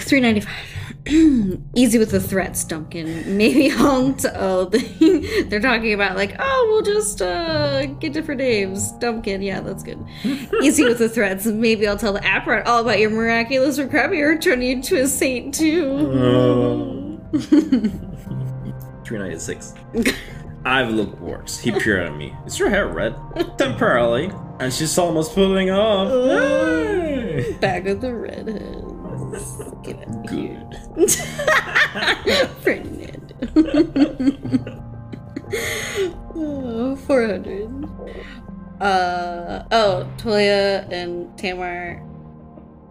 Three 0.00 0.20
ninety 0.20 0.40
five. 0.40 0.54
Easy 1.06 1.98
with 1.98 2.12
the 2.12 2.20
threats, 2.20 2.64
Duncan. 2.64 3.36
Maybe 3.36 3.70
on 3.70 4.16
to 4.18 4.32
oh 4.40 4.64
they, 4.64 5.42
they're 5.42 5.60
talking 5.60 5.92
about 5.92 6.16
like 6.16 6.34
oh 6.38 6.66
we'll 6.70 6.94
just 6.94 7.20
uh 7.20 7.84
get 7.84 8.14
different 8.14 8.38
names. 8.38 8.92
Duncan, 8.92 9.42
yeah 9.42 9.60
that's 9.60 9.82
good. 9.82 10.02
Easy 10.62 10.84
with 10.84 10.98
the 10.98 11.10
threats. 11.10 11.44
Maybe 11.44 11.86
I'll 11.86 11.98
tell 11.98 12.14
the 12.14 12.20
Apparat 12.20 12.64
all 12.64 12.80
about 12.80 13.00
your 13.00 13.10
miraculous 13.10 13.78
recovery 13.78 14.22
or 14.22 14.38
turn 14.38 14.62
you 14.62 14.72
into 14.72 14.98
a 14.98 15.06
saint 15.06 15.54
too. 15.54 17.20
396. 19.04 19.74
I've 20.64 20.90
looked 20.90 21.20
worse. 21.20 21.58
He 21.58 21.72
peered 21.72 22.06
at 22.06 22.16
me. 22.16 22.34
Is 22.46 22.58
your 22.58 22.70
hair 22.70 22.88
red? 22.88 23.14
Temporarily. 23.58 24.32
And 24.60 24.72
she's 24.72 24.96
almost 24.96 25.34
pulling 25.34 25.70
off. 25.70 26.08
Hey. 26.08 27.56
Back 27.60 27.86
of 27.86 28.00
the 28.00 28.14
redheads. 28.14 29.62
Get 29.82 30.08
out. 30.08 30.26
Good. 30.26 30.80
Ferdinand. 32.62 33.34
oh, 36.34 36.96
400. 36.96 37.88
Uh, 38.80 39.64
oh, 39.70 40.08
Tolya 40.18 40.86
and 40.90 41.36
Tamar 41.36 42.02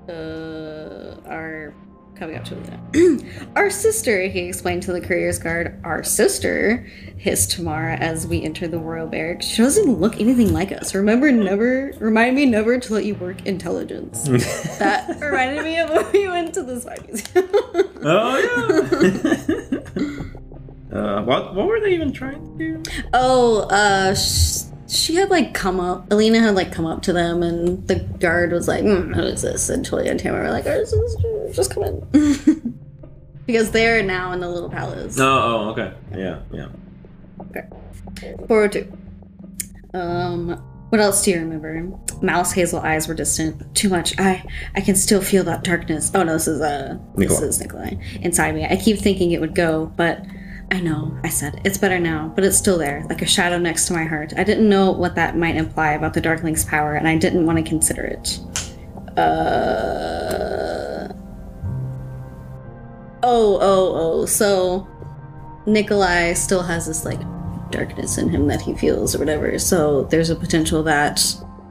uh, 0.07 1.15
are 1.27 1.73
coming 2.23 2.37
up 2.37 2.45
to 2.45 2.55
them. 2.55 3.51
our 3.57 3.69
sister, 3.69 4.23
he 4.27 4.47
explained 4.47 4.81
to 4.83 4.93
the 4.93 5.01
courier's 5.01 5.39
guard. 5.39 5.77
Our 5.83 6.03
sister, 6.03 6.87
hissed 7.17 7.51
Tamara 7.51 7.95
as 7.95 8.25
we 8.25 8.41
enter 8.41 8.65
the 8.65 8.79
royal 8.79 9.07
barracks. 9.07 9.45
She 9.45 9.61
doesn't 9.61 9.99
look 9.99 10.21
anything 10.21 10.53
like 10.53 10.71
us. 10.71 10.95
Remember, 10.95 11.29
never, 11.33 11.91
remind 11.99 12.37
me 12.37 12.45
never 12.45 12.79
to 12.79 12.93
let 12.93 13.03
you 13.03 13.15
work 13.15 13.45
intelligence. 13.45 14.23
that 14.79 15.19
reminded 15.19 15.65
me 15.65 15.79
of 15.79 15.89
when 15.89 16.11
we 16.13 16.29
went 16.29 16.53
to 16.53 16.63
the 16.63 16.79
spy 16.79 16.97
museum. 17.05 17.49
oh, 18.03 18.37
yeah. 20.91 20.97
uh, 20.97 21.23
what, 21.23 21.55
what 21.55 21.67
were 21.67 21.81
they 21.81 21.93
even 21.93 22.13
trying 22.13 22.57
to 22.57 22.81
do? 22.83 22.83
Oh, 23.13 23.67
uh, 23.69 24.15
sh- 24.15 24.63
she 24.87 25.15
had 25.15 25.29
like 25.29 25.53
come 25.53 25.79
up. 25.79 26.11
Alina 26.11 26.39
had 26.39 26.55
like 26.55 26.71
come 26.71 26.85
up 26.85 27.01
to 27.03 27.13
them, 27.13 27.43
and 27.43 27.87
the 27.87 27.95
guard 27.95 28.51
was 28.51 28.67
like, 28.67 28.83
mm, 28.83 29.15
"Who 29.15 29.21
is 29.21 29.41
this?" 29.41 29.69
And 29.69 29.85
Tolya 29.85 30.11
and 30.11 30.19
Tamara 30.19 30.45
were 30.45 30.51
like, 30.51 30.65
"Our 30.65 30.85
sister, 30.85 31.49
just 31.51 31.73
come 31.73 31.83
in," 31.83 32.79
because 33.45 33.71
they're 33.71 34.03
now 34.03 34.31
in 34.33 34.39
the 34.39 34.49
little 34.49 34.69
palace. 34.69 35.17
Oh, 35.19 35.25
oh, 35.25 35.69
okay. 35.71 35.93
Yeah, 36.15 36.41
yeah. 36.51 36.67
Four 38.47 38.67
two. 38.67 38.91
Um, 39.93 40.61
what 40.89 41.01
else 41.01 41.23
do 41.23 41.31
you 41.31 41.39
remember? 41.39 41.91
Mal's 42.21 42.51
hazel 42.51 42.79
eyes 42.79 43.07
were 43.07 43.13
distant. 43.13 43.75
Too 43.75 43.89
much. 43.89 44.13
I 44.19 44.43
I 44.75 44.81
can 44.81 44.95
still 44.95 45.21
feel 45.21 45.43
that 45.45 45.63
darkness. 45.63 46.11
Oh 46.13 46.23
no, 46.23 46.33
this 46.33 46.47
is 46.47 46.61
uh 46.61 46.99
this 47.15 47.41
is 47.41 47.59
Nikolai 47.59 47.95
inside 48.21 48.53
me. 48.53 48.65
I 48.65 48.75
keep 48.75 48.99
thinking 48.99 49.31
it 49.31 49.41
would 49.41 49.55
go, 49.55 49.91
but 49.97 50.23
I 50.73 50.79
know. 50.79 51.15
I 51.23 51.29
said 51.29 51.61
it's 51.63 51.77
better 51.77 51.99
now, 51.99 52.31
but 52.33 52.43
it's 52.43 52.57
still 52.57 52.79
there, 52.79 53.05
like 53.07 53.21
a 53.21 53.27
shadow 53.27 53.59
next 53.59 53.85
to 53.85 53.93
my 53.93 54.05
heart. 54.05 54.33
I 54.35 54.43
didn't 54.43 54.67
know 54.67 54.89
what 54.89 55.13
that 55.13 55.37
might 55.37 55.55
imply 55.55 55.91
about 55.91 56.15
the 56.15 56.21
Darkling's 56.21 56.65
power, 56.65 56.95
and 56.95 57.07
I 57.07 57.15
didn't 57.15 57.45
want 57.45 57.59
to 57.59 57.63
consider 57.63 58.01
it. 58.01 58.39
Uh. 59.15 61.13
Oh, 63.21 63.59
oh, 63.61 63.93
oh. 63.93 64.25
So 64.25 64.87
Nikolai 65.67 66.33
still 66.33 66.63
has 66.63 66.87
this 66.87 67.05
like 67.05 67.21
darkness 67.69 68.17
in 68.17 68.29
him 68.29 68.47
that 68.47 68.59
he 68.59 68.73
feels 68.73 69.13
or 69.13 69.19
whatever. 69.19 69.59
So 69.59 70.05
there's 70.05 70.31
a 70.31 70.35
potential 70.35 70.81
that 70.81 71.23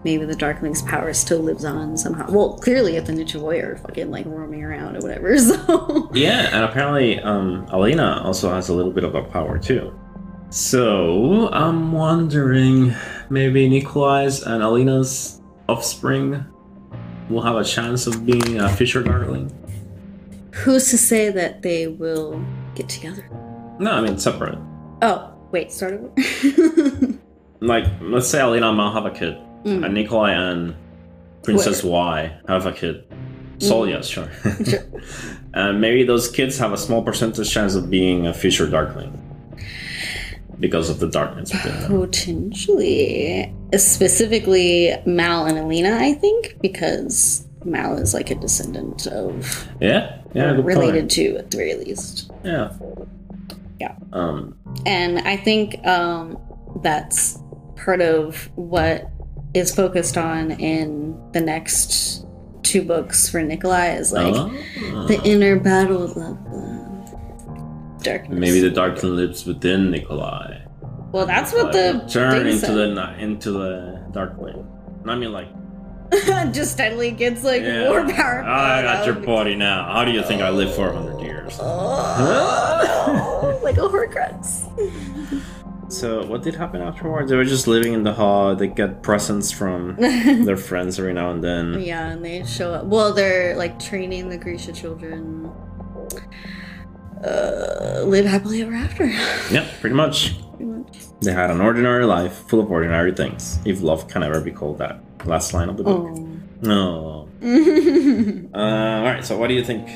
maybe 0.04 0.24
the 0.24 0.34
Darkling's 0.34 0.82
power 0.82 1.12
still 1.12 1.40
lives 1.40 1.64
on 1.64 1.96
somehow. 1.96 2.30
Well, 2.30 2.58
clearly 2.58 2.96
if 2.96 3.06
the 3.06 3.12
Nichevo'ya 3.12 3.62
are 3.64 3.76
fucking 3.76 4.10
like 4.10 4.26
roaming 4.26 4.62
around 4.64 4.96
or 4.96 5.00
whatever. 5.00 5.36
So 5.38 6.10
Yeah, 6.14 6.48
and 6.52 6.64
apparently, 6.64 7.20
um, 7.20 7.66
Alina 7.70 8.20
also 8.24 8.52
has 8.52 8.68
a 8.68 8.74
little 8.74 8.92
bit 8.92 9.04
of 9.04 9.12
that 9.12 9.30
power 9.30 9.58
too. 9.58 9.92
So 10.50 11.48
I'm 11.52 11.92
wondering, 11.92 12.94
maybe 13.30 13.68
Nikolai's 13.68 14.42
and 14.42 14.62
Alina's 14.62 15.40
offspring 15.68 16.44
will 17.30 17.40
have 17.42 17.56
a 17.56 17.64
chance 17.64 18.06
of 18.06 18.26
being 18.26 18.58
a 18.60 18.68
Fisher 18.68 19.02
Darkling. 19.02 19.50
who's 20.52 20.90
to 20.90 20.98
say 20.98 21.30
that 21.30 21.62
they 21.62 21.86
will 21.86 22.44
get 22.74 22.88
together? 22.88 23.26
No, 23.78 23.92
I 23.92 24.00
mean 24.02 24.18
separate. 24.18 24.58
Oh, 25.00 25.32
wait, 25.50 25.72
start 25.72 25.94
over. 25.94 26.12
Like, 27.60 27.84
let's 28.00 28.26
say 28.26 28.40
Alina 28.40 28.68
and 28.70 28.76
Mal 28.76 28.92
have 28.92 29.06
a 29.06 29.10
kid, 29.12 29.38
Mm. 29.64 29.84
and 29.84 29.94
Nikolai 29.94 30.32
and 30.32 30.74
Princess 31.42 31.82
Y 31.84 32.36
have 32.48 32.66
a 32.66 32.72
kid. 32.72 33.04
Sol, 33.58 33.88
yes, 33.88 34.06
sure. 34.08 34.28
Sure. 34.64 34.80
and 35.54 35.80
maybe 35.80 36.02
those 36.04 36.28
kids 36.28 36.58
have 36.58 36.72
a 36.72 36.76
small 36.76 37.02
percentage 37.02 37.48
chance 37.50 37.74
of 37.76 37.88
being 37.90 38.26
a 38.26 38.34
Fisher 38.34 38.68
Darkling 38.68 39.18
because 40.58 40.90
of 40.90 40.98
the 40.98 41.08
darkness. 41.08 41.52
Potentially. 41.86 43.52
Specifically 43.76 44.94
Mal 45.06 45.46
and 45.46 45.58
Alina, 45.58 45.96
I 45.98 46.14
think, 46.14 46.56
because 46.60 47.46
Mal 47.64 47.96
is 47.98 48.14
like 48.14 48.30
a 48.30 48.34
descendant 48.34 49.06
of 49.06 49.68
Yeah, 49.80 50.18
yeah, 50.34 50.50
related 50.52 51.02
point. 51.02 51.10
to 51.12 51.36
at 51.36 51.50
the 51.50 51.56
very 51.56 51.74
least. 51.74 52.30
Yeah. 52.44 52.72
Yeah. 53.80 53.94
Um, 54.12 54.56
And 54.86 55.18
I 55.20 55.36
think 55.36 55.84
um, 55.86 56.38
that's 56.82 57.38
part 57.76 58.00
of 58.00 58.50
what 58.56 59.08
is 59.54 59.74
focused 59.74 60.16
on 60.16 60.52
in 60.52 61.18
the 61.32 61.40
next 61.40 62.24
two 62.62 62.82
books 62.82 63.28
for 63.28 63.42
Nikolai 63.42 63.94
is 63.96 64.12
like 64.12 64.34
Oh. 64.34 65.06
the 65.06 65.20
inner 65.24 65.58
battle 65.58 66.02
of 66.04 66.14
the 66.14 66.36
darkness. 68.02 68.38
Maybe 68.38 68.60
the 68.60 68.70
darkness 68.70 69.04
lives 69.04 69.46
within 69.46 69.90
Nikolai. 69.90 70.58
Well, 71.12 71.26
that's 71.26 71.52
what 71.52 71.64
Like, 71.66 71.72
the 71.74 72.04
turn 72.08 72.46
into 72.46 72.58
said. 72.66 72.74
the 72.74 73.14
into 73.18 73.50
the 73.52 74.00
darkling. 74.12 74.66
I 75.06 75.14
mean, 75.16 75.32
like 75.32 75.48
just 76.52 76.72
steadily 76.72 77.10
gets 77.10 77.42
like 77.44 77.62
yeah, 77.62 77.88
more 77.88 78.08
powerful. 78.08 78.50
I 78.50 78.82
got 78.82 79.06
your 79.06 79.14
body 79.16 79.54
now. 79.54 79.90
How 79.92 80.04
do 80.04 80.12
you 80.12 80.22
think 80.22 80.40
I 80.42 80.50
live 80.50 80.74
400 80.74 81.20
years? 81.20 81.58
Oh, 81.60 83.60
like 83.62 83.76
a 83.76 83.80
Horcrux. 83.80 84.68
So 85.92 86.24
what 86.24 86.42
did 86.42 86.54
happen 86.54 86.80
afterwards? 86.80 87.30
They 87.30 87.36
were 87.36 87.44
just 87.44 87.66
living 87.66 87.92
in 87.92 88.02
the 88.02 88.14
hall. 88.14 88.56
They 88.56 88.66
get 88.68 89.02
presents 89.02 89.50
from 89.52 89.96
their 89.98 90.56
friends 90.56 90.98
every 90.98 91.12
now 91.12 91.30
and 91.30 91.44
then. 91.44 91.80
Yeah, 91.82 92.08
and 92.08 92.24
they 92.24 92.44
show 92.44 92.72
up. 92.72 92.86
Well, 92.86 93.12
they're 93.12 93.54
like 93.56 93.78
training 93.78 94.30
the 94.30 94.38
Grisha 94.38 94.72
children. 94.72 95.50
Uh, 97.22 98.02
live 98.04 98.24
happily 98.24 98.62
ever 98.62 98.74
after. 98.74 99.04
Yeah, 99.50 99.68
pretty 99.80 99.94
much. 99.94 100.34
Pretty 100.56 100.64
much. 100.64 100.96
They 101.20 101.32
had 101.32 101.50
an 101.50 101.60
ordinary 101.60 102.04
life, 102.04 102.32
full 102.48 102.60
of 102.60 102.70
ordinary 102.70 103.12
things. 103.12 103.58
If 103.64 103.82
love 103.82 104.08
can 104.08 104.22
ever 104.22 104.40
be 104.40 104.50
called 104.50 104.78
that. 104.78 104.98
Last 105.24 105.52
line 105.54 105.68
of 105.68 105.76
the 105.76 105.84
book. 105.84 106.08
Oh. 106.10 106.40
No. 106.62 107.28
Uh, 108.54 108.58
all 108.58 109.02
right. 109.04 109.24
So 109.24 109.36
what 109.38 109.48
do 109.48 109.54
you 109.54 109.64
think? 109.64 109.88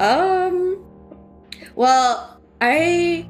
um. 0.00 0.84
Well, 1.76 2.40
I 2.60 3.28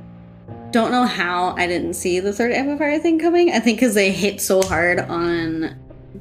don't 0.73 0.91
know 0.93 1.05
how 1.05 1.55
I 1.57 1.67
didn't 1.67 1.95
see 1.95 2.21
the 2.21 2.33
third 2.33 2.53
amplifier 2.53 2.99
thing 2.99 3.19
coming. 3.19 3.51
I 3.53 3.59
think 3.61 3.79
because 3.79 3.95
they 3.95 4.11
hit 4.13 4.41
so 4.41 4.63
hard 4.63 4.99
on 5.01 5.77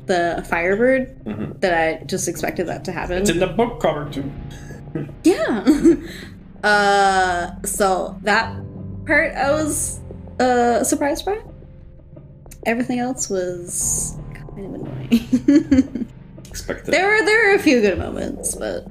the 0.06 0.46
Firebird 0.50 1.24
Mhm. 1.26 1.60
that 1.62 1.74
I 1.74 2.04
just 2.06 2.28
expected 2.28 2.68
that 2.68 2.86
to 2.86 2.92
happen. 2.92 3.18
It's 3.18 3.30
in 3.30 3.40
the 3.40 3.48
book 3.48 3.80
cover 3.82 4.10
too. 4.10 4.30
Yeah. 5.24 5.96
uh 6.64 7.52
so 7.64 8.18
that 8.24 8.54
part 9.06 9.34
I 9.36 9.52
was 9.52 10.00
uh 10.40 10.84
surprised 10.84 11.26
by. 11.26 11.40
Everything 12.66 13.00
else 13.00 13.30
was 13.30 14.16
kind 14.34 14.66
of 14.66 14.82
annoying. 14.82 16.08
Expected. 16.50 16.92
there 16.94 17.08
were 17.08 17.26
there 17.26 17.50
were 17.50 17.56
a 17.56 17.60
few 17.60 17.80
good 17.82 17.98
moments, 18.00 18.56
but 18.56 18.86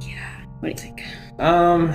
yeah. 0.00 0.44
What 0.60 0.62
do 0.62 0.68
you 0.70 0.74
think? 0.76 1.02
Um, 1.40 1.92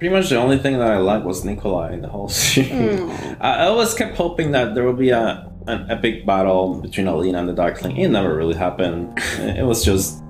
pretty 0.00 0.14
much 0.14 0.30
the 0.30 0.36
only 0.36 0.58
thing 0.58 0.78
that 0.78 0.90
I 0.90 0.96
liked 0.96 1.26
was 1.26 1.44
Nikolai 1.44 1.92
in 1.92 2.00
the 2.00 2.08
whole 2.08 2.28
series. 2.46 2.70
Mm. 2.70 3.36
I 3.40 3.66
always 3.66 3.94
kept 3.94 4.16
hoping 4.16 4.52
that 4.52 4.74
there 4.74 4.84
would 4.84 4.98
be 4.98 5.10
a 5.10 5.46
an 5.66 5.90
epic 5.90 6.24
battle 6.24 6.80
between 6.80 7.06
Alina 7.06 7.38
and 7.38 7.48
the 7.48 7.52
Darkling. 7.52 7.98
It 7.98 8.08
never 8.08 8.34
really 8.34 8.56
happened. 8.56 9.16
It 9.38 9.64
was 9.64 9.84
just 9.84 10.22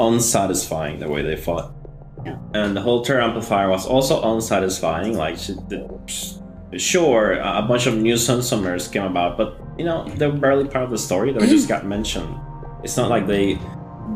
unsatisfying 0.00 0.98
the 0.98 1.08
way 1.08 1.22
they 1.22 1.36
fought. 1.36 1.72
Yeah. 2.26 2.38
And 2.54 2.76
the 2.76 2.80
whole 2.80 3.04
Terra 3.04 3.24
Amplifier 3.24 3.70
was 3.70 3.86
also 3.86 4.20
unsatisfying. 4.34 5.16
Like, 5.16 5.38
she, 5.38 5.52
the, 5.68 5.88
sure, 6.76 7.34
a 7.34 7.62
bunch 7.62 7.86
of 7.86 7.96
new 7.96 8.16
Sun 8.16 8.40
Summoners 8.40 8.92
came 8.92 9.04
about, 9.04 9.38
but 9.38 9.56
you 9.78 9.84
know, 9.84 10.04
they 10.16 10.26
were 10.26 10.36
barely 10.36 10.68
part 10.68 10.84
of 10.84 10.90
the 10.90 10.98
story. 10.98 11.32
They 11.32 11.46
just 11.46 11.68
got 11.74 11.86
mentioned. 11.86 12.34
It's 12.82 12.96
not 12.96 13.10
like 13.10 13.28
they 13.28 13.58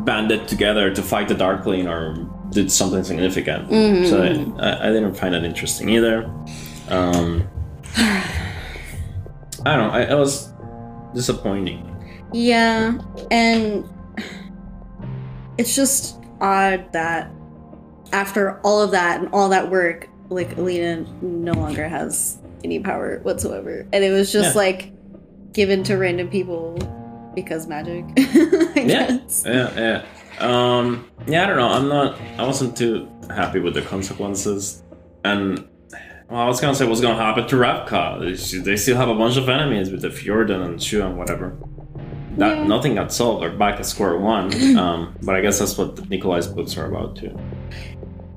banded 0.05 0.49
together 0.49 0.93
to 0.93 1.03
fight 1.03 1.29
the 1.29 1.35
Darkling 1.35 1.87
or 1.87 2.17
did 2.53 2.71
something 2.71 3.03
significant. 3.05 3.69
Mhm. 3.71 4.09
So 4.09 4.23
I, 4.63 4.89
I 4.89 4.93
didn't 4.93 5.15
find 5.15 5.35
that 5.35 5.45
interesting 5.45 5.89
either. 5.89 6.25
Um, 6.89 7.49
I 9.65 9.77
don't 9.77 9.89
know. 9.89 9.91
I, 9.91 10.03
it 10.03 10.15
was 10.19 10.53
disappointing. 11.15 11.89
Yeah, 12.33 12.99
and 13.31 13.85
it's 15.59 15.77
just 15.77 16.17
odd 16.41 16.93
that 16.93 17.31
after 18.13 18.59
all 18.61 18.81
of 18.83 18.91
that 18.93 19.21
and 19.21 19.29
all 19.33 19.49
that 19.51 19.71
work, 19.71 20.09
like 20.31 20.57
Alina 20.57 21.05
no 21.23 21.53
longer 21.53 21.87
has 21.89 22.39
any 22.65 22.79
power 22.81 23.19
whatsoever. 23.23 23.87
And 23.93 24.03
it 24.05 24.11
was 24.11 24.33
just 24.33 24.55
Yeah. 24.55 24.59
like 24.63 24.93
given 25.53 25.83
to 25.85 25.97
random 25.97 26.29
people 26.29 26.79
because 27.35 27.67
magic. 27.67 28.05
I 28.17 28.73
Yeah. 28.87 29.07
guess. 29.19 29.45
Yeah, 29.47 29.71
yeah. 29.77 30.03
Um, 30.43 31.09
yeah, 31.27 31.45
I 31.45 31.47
don't 31.47 31.57
know. 31.57 31.69
I'm 31.69 31.89
not. 31.89 32.19
I 32.39 32.47
wasn't 32.47 32.77
too 32.77 33.09
happy 33.31 33.61
with 33.61 33.75
the 33.75 33.83
consequences, 33.83 34.83
and 35.25 35.67
well, 36.29 36.41
I 36.41 36.47
was 36.47 36.61
gonna 36.61 36.75
say 36.75 36.87
what's 36.87 37.01
gonna 37.01 37.23
happen 37.23 37.47
to 37.47 37.57
Ravka. 37.57 38.65
They- 38.65 38.77
still 38.77 38.97
have 38.97 39.09
a 39.09 39.15
bunch 39.15 39.37
of 39.37 39.49
enemies 39.49 39.91
with 39.91 40.03
the 40.03 40.09
Fjerdan 40.09 40.65
and 40.65 40.83
Shu 40.83 41.03
and 41.03 41.17
whatever. 41.17 41.55
That 42.39 42.57
Yeah. 42.59 42.67
nothing 42.67 42.95
got 42.95 43.13
solved. 43.13 43.43
They're 43.43 43.51
back 43.57 43.79
at 43.79 43.87
square 43.87 44.17
one. 44.19 44.77
um, 44.79 45.15
but 45.23 45.35
I 45.35 45.41
guess 45.43 45.59
that's 45.59 45.77
what 45.79 46.09
Nikolai's 46.09 46.47
books 46.47 46.77
are 46.79 46.87
about 46.87 47.17
too. 47.17 47.39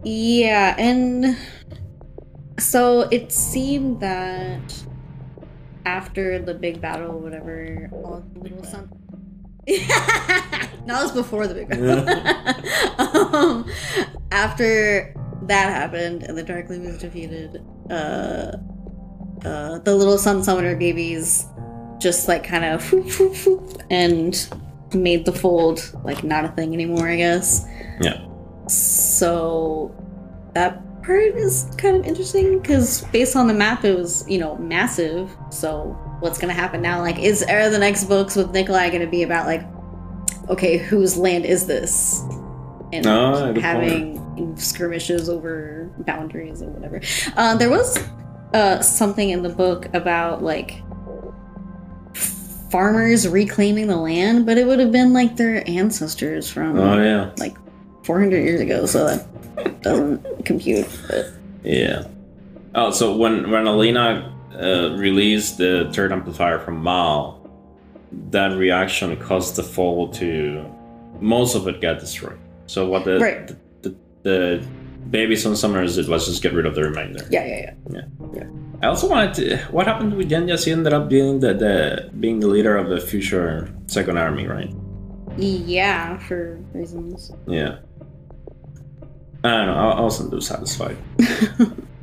Yeah, 0.04 0.76
and 0.78 1.36
so 2.60 3.02
it 3.12 3.32
seemed 3.32 4.02
that 4.02 4.84
after 5.86 6.40
the 6.40 6.54
big 6.54 6.82
battle 6.82 7.20
whatever, 7.20 7.90
all 7.92 8.24
the 8.34 8.40
little 8.42 8.64
sun. 8.64 8.90
it 9.68 10.88
was 10.88 11.12
before 11.12 11.48
the 11.48 11.56
big 11.56 11.70
battle. 11.70 13.36
um, 13.36 13.72
after 14.32 15.14
that 15.44 15.70
happened 15.70 16.24
and 16.24 16.38
the 16.38 16.44
Darkling 16.44 16.86
was 16.86 17.00
defeated, 17.00 17.66
uh, 17.90 18.52
uh, 19.44 19.80
the 19.80 19.96
little 19.96 20.18
Sun 20.18 20.44
Summoner 20.44 20.76
babies 20.76 21.46
just 22.00 22.28
like 22.28 22.44
kind 22.44 22.66
of 22.66 22.94
and 23.90 24.50
made 24.94 25.26
the 25.26 25.32
fold 25.32 25.96
like 26.04 26.24
not 26.24 26.46
a 26.46 26.50
thing 26.50 26.74
anymore, 26.74 27.08
I 27.08 27.18
guess. 27.18 27.66
Yeah. 28.02 28.26
So 28.68 29.96
that 30.54 30.82
part 31.04 31.36
is 31.36 31.70
kind 31.78 31.96
of 31.96 32.06
interesting 32.06 32.60
because 32.60 33.04
based 33.06 33.36
on 33.36 33.48
the 33.48 33.54
map, 33.54 33.84
it 33.84 33.96
was 33.96 34.28
you 34.30 34.38
know 34.38 34.58
massive. 34.58 35.36
So 35.50 35.98
what's 36.20 36.38
gonna 36.38 36.54
happen 36.54 36.82
now? 36.82 37.02
Like, 37.02 37.20
is 37.20 37.44
are 37.44 37.70
the 37.70 37.80
next 37.80 38.06
books 38.06 38.36
with 38.36 38.52
Nikolai 38.52 38.90
gonna 38.90 39.08
be 39.08 39.24
about 39.24 39.46
like, 39.46 39.64
okay, 40.50 40.78
whose 40.78 41.18
land 41.18 41.46
is 41.46 41.68
this? 41.68 42.22
And 42.94 43.06
Oh, 43.08 43.60
having 43.60 44.56
skirmishes 44.58 45.28
over 45.30 45.90
boundaries 46.00 46.62
or 46.62 46.68
whatever. 46.68 47.02
Uh, 47.36 47.56
there 47.56 47.70
was 47.70 47.98
uh, 48.54 48.82
something 48.82 49.30
in 49.30 49.44
the 49.44 49.50
book 49.50 49.94
about 49.94 50.44
like 50.44 50.82
farmers 52.70 53.28
reclaiming 53.28 53.88
the 53.88 53.98
land, 53.98 54.46
but 54.46 54.58
it 54.58 54.66
would 54.68 54.80
have 54.80 54.92
been 54.92 55.14
like 55.14 55.36
their 55.36 55.68
ancestors 55.68 56.50
from 56.50 56.78
Oh 56.78 57.02
yeah, 57.02 57.32
like 57.38 57.56
400 58.04 58.38
years 58.44 58.62
ago, 58.62 58.86
so 58.86 59.06
that 59.06 59.82
doesn't 59.82 60.46
compute. 60.46 60.88
But 61.08 61.28
yeah. 61.64 62.04
Oh, 62.74 62.92
so 62.92 63.16
when 63.16 63.50
when 63.50 63.66
Alina 63.68 64.35
uh, 64.60 64.96
released 64.98 65.58
the 65.58 65.90
third 65.94 66.12
amplifier 66.12 66.60
from 66.60 66.82
Mal, 66.84 67.42
that 68.32 68.58
reaction 68.58 69.16
caused 69.18 69.56
the 69.56 69.64
fall 69.64 70.10
to 70.14 70.66
most 71.20 71.56
of 71.56 71.68
it 71.68 71.82
get 71.82 72.00
destroyed. 72.00 72.40
So 72.68 72.88
what 72.88 73.06
the 73.06 73.20
Right. 73.20 73.48
the, 73.48 73.56
the, 73.90 73.96
the 74.24 74.68
baby 75.10 75.36
sun 75.36 75.54
summoners 75.54 75.96
did 75.96 76.08
was 76.08 76.26
just 76.28 76.42
get 76.42 76.54
rid 76.54 76.66
of 76.66 76.76
the 76.76 76.84
remainder. 76.84 77.26
yeah, 77.30 77.46
yeah, 77.46 77.60
yeah. 77.60 77.74
yeah, 77.92 78.02
yeah. 78.34 78.48
I 78.84 78.88
also 78.88 79.08
wanted 79.10 79.34
to. 79.36 79.58
What 79.72 79.88
happened 79.88 80.16
with 80.16 80.30
Genya? 80.30 80.62
She 80.64 80.72
ended 80.72 80.94
up 80.94 81.08
being 81.10 81.40
the, 81.40 81.54
the 81.54 82.10
being 82.20 82.40
the 82.42 82.48
leader 82.48 82.76
of 82.76 82.90
the 82.90 83.00
future 83.00 83.74
second 83.88 84.18
army, 84.18 84.48
right? 84.48 84.72
Yeah, 85.38 86.18
for 86.20 86.58
reasons. 86.74 87.32
Yeah. 87.48 87.78
I 89.44 89.50
don't 89.50 89.68
know. 89.68 89.76
I, 89.76 89.92
I 89.92 90.02
wasn't 90.02 90.32
too 90.32 90.42
satisfied. 90.42 90.98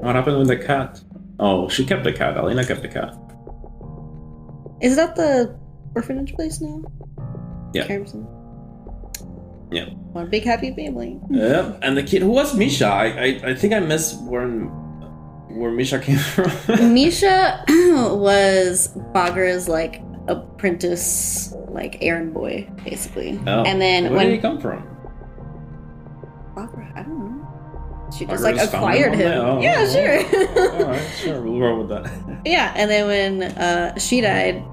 what 0.00 0.14
happened 0.14 0.38
with 0.38 0.48
the 0.48 0.56
cat? 0.56 1.00
Oh, 1.40 1.68
she 1.68 1.84
kept 1.84 2.04
the 2.04 2.12
cat. 2.12 2.36
Alina 2.36 2.64
kept 2.64 2.82
the 2.82 2.88
cat. 2.88 3.14
Is 4.80 4.96
that 4.96 5.16
the 5.16 5.58
orphanage 5.94 6.34
place 6.34 6.60
now? 6.60 6.82
Yeah. 7.74 7.86
Yeah. 9.70 9.90
One 10.12 10.30
big 10.30 10.44
happy 10.44 10.74
family. 10.74 11.20
Yeah. 11.30 11.76
And 11.82 11.96
the 11.96 12.02
kid 12.02 12.22
who 12.22 12.30
was 12.30 12.56
Misha. 12.56 12.86
I 12.86 13.06
I, 13.06 13.40
I 13.50 13.54
think 13.54 13.74
I 13.74 13.80
missed 13.80 14.20
where 14.22 14.48
where 14.48 15.70
Misha 15.70 15.98
came 15.98 16.16
from. 16.34 16.94
Misha 16.94 17.64
was 17.68 18.88
Baghra's 19.14 19.68
like 19.68 20.02
apprentice, 20.28 21.54
like 21.68 21.98
errand 22.02 22.34
boy, 22.34 22.68
basically. 22.84 23.38
Oh. 23.46 23.64
And 23.64 23.80
then 23.80 24.04
where 24.04 24.12
when 24.18 24.26
did 24.26 24.34
he 24.34 24.40
come 24.40 24.60
from? 24.60 24.82
Baghra, 26.54 26.96
I 26.96 27.02
don't 27.02 27.18
know. 27.18 27.27
She 28.16 28.24
just 28.26 28.42
like 28.42 28.56
acquired 28.56 29.14
him. 29.14 29.32
Oh, 29.32 29.60
yeah, 29.60 29.86
oh, 29.86 29.92
sure. 29.92 30.72
All 30.72 30.90
right, 30.90 31.10
sure. 31.18 31.40
We'll 31.42 31.58
roll 31.60 31.78
with 31.84 31.88
that. 31.90 32.10
Yeah, 32.44 32.72
and 32.76 32.90
then 32.90 33.06
when 33.06 33.42
uh, 33.42 33.98
she 33.98 34.20
died, 34.20 34.64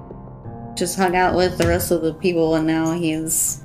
just 0.76 0.96
hung 0.96 1.14
out 1.16 1.34
with 1.34 1.58
the 1.58 1.66
rest 1.66 1.90
of 1.90 2.02
the 2.02 2.14
people, 2.14 2.54
and 2.54 2.66
now 2.66 2.92
he's 2.92 3.62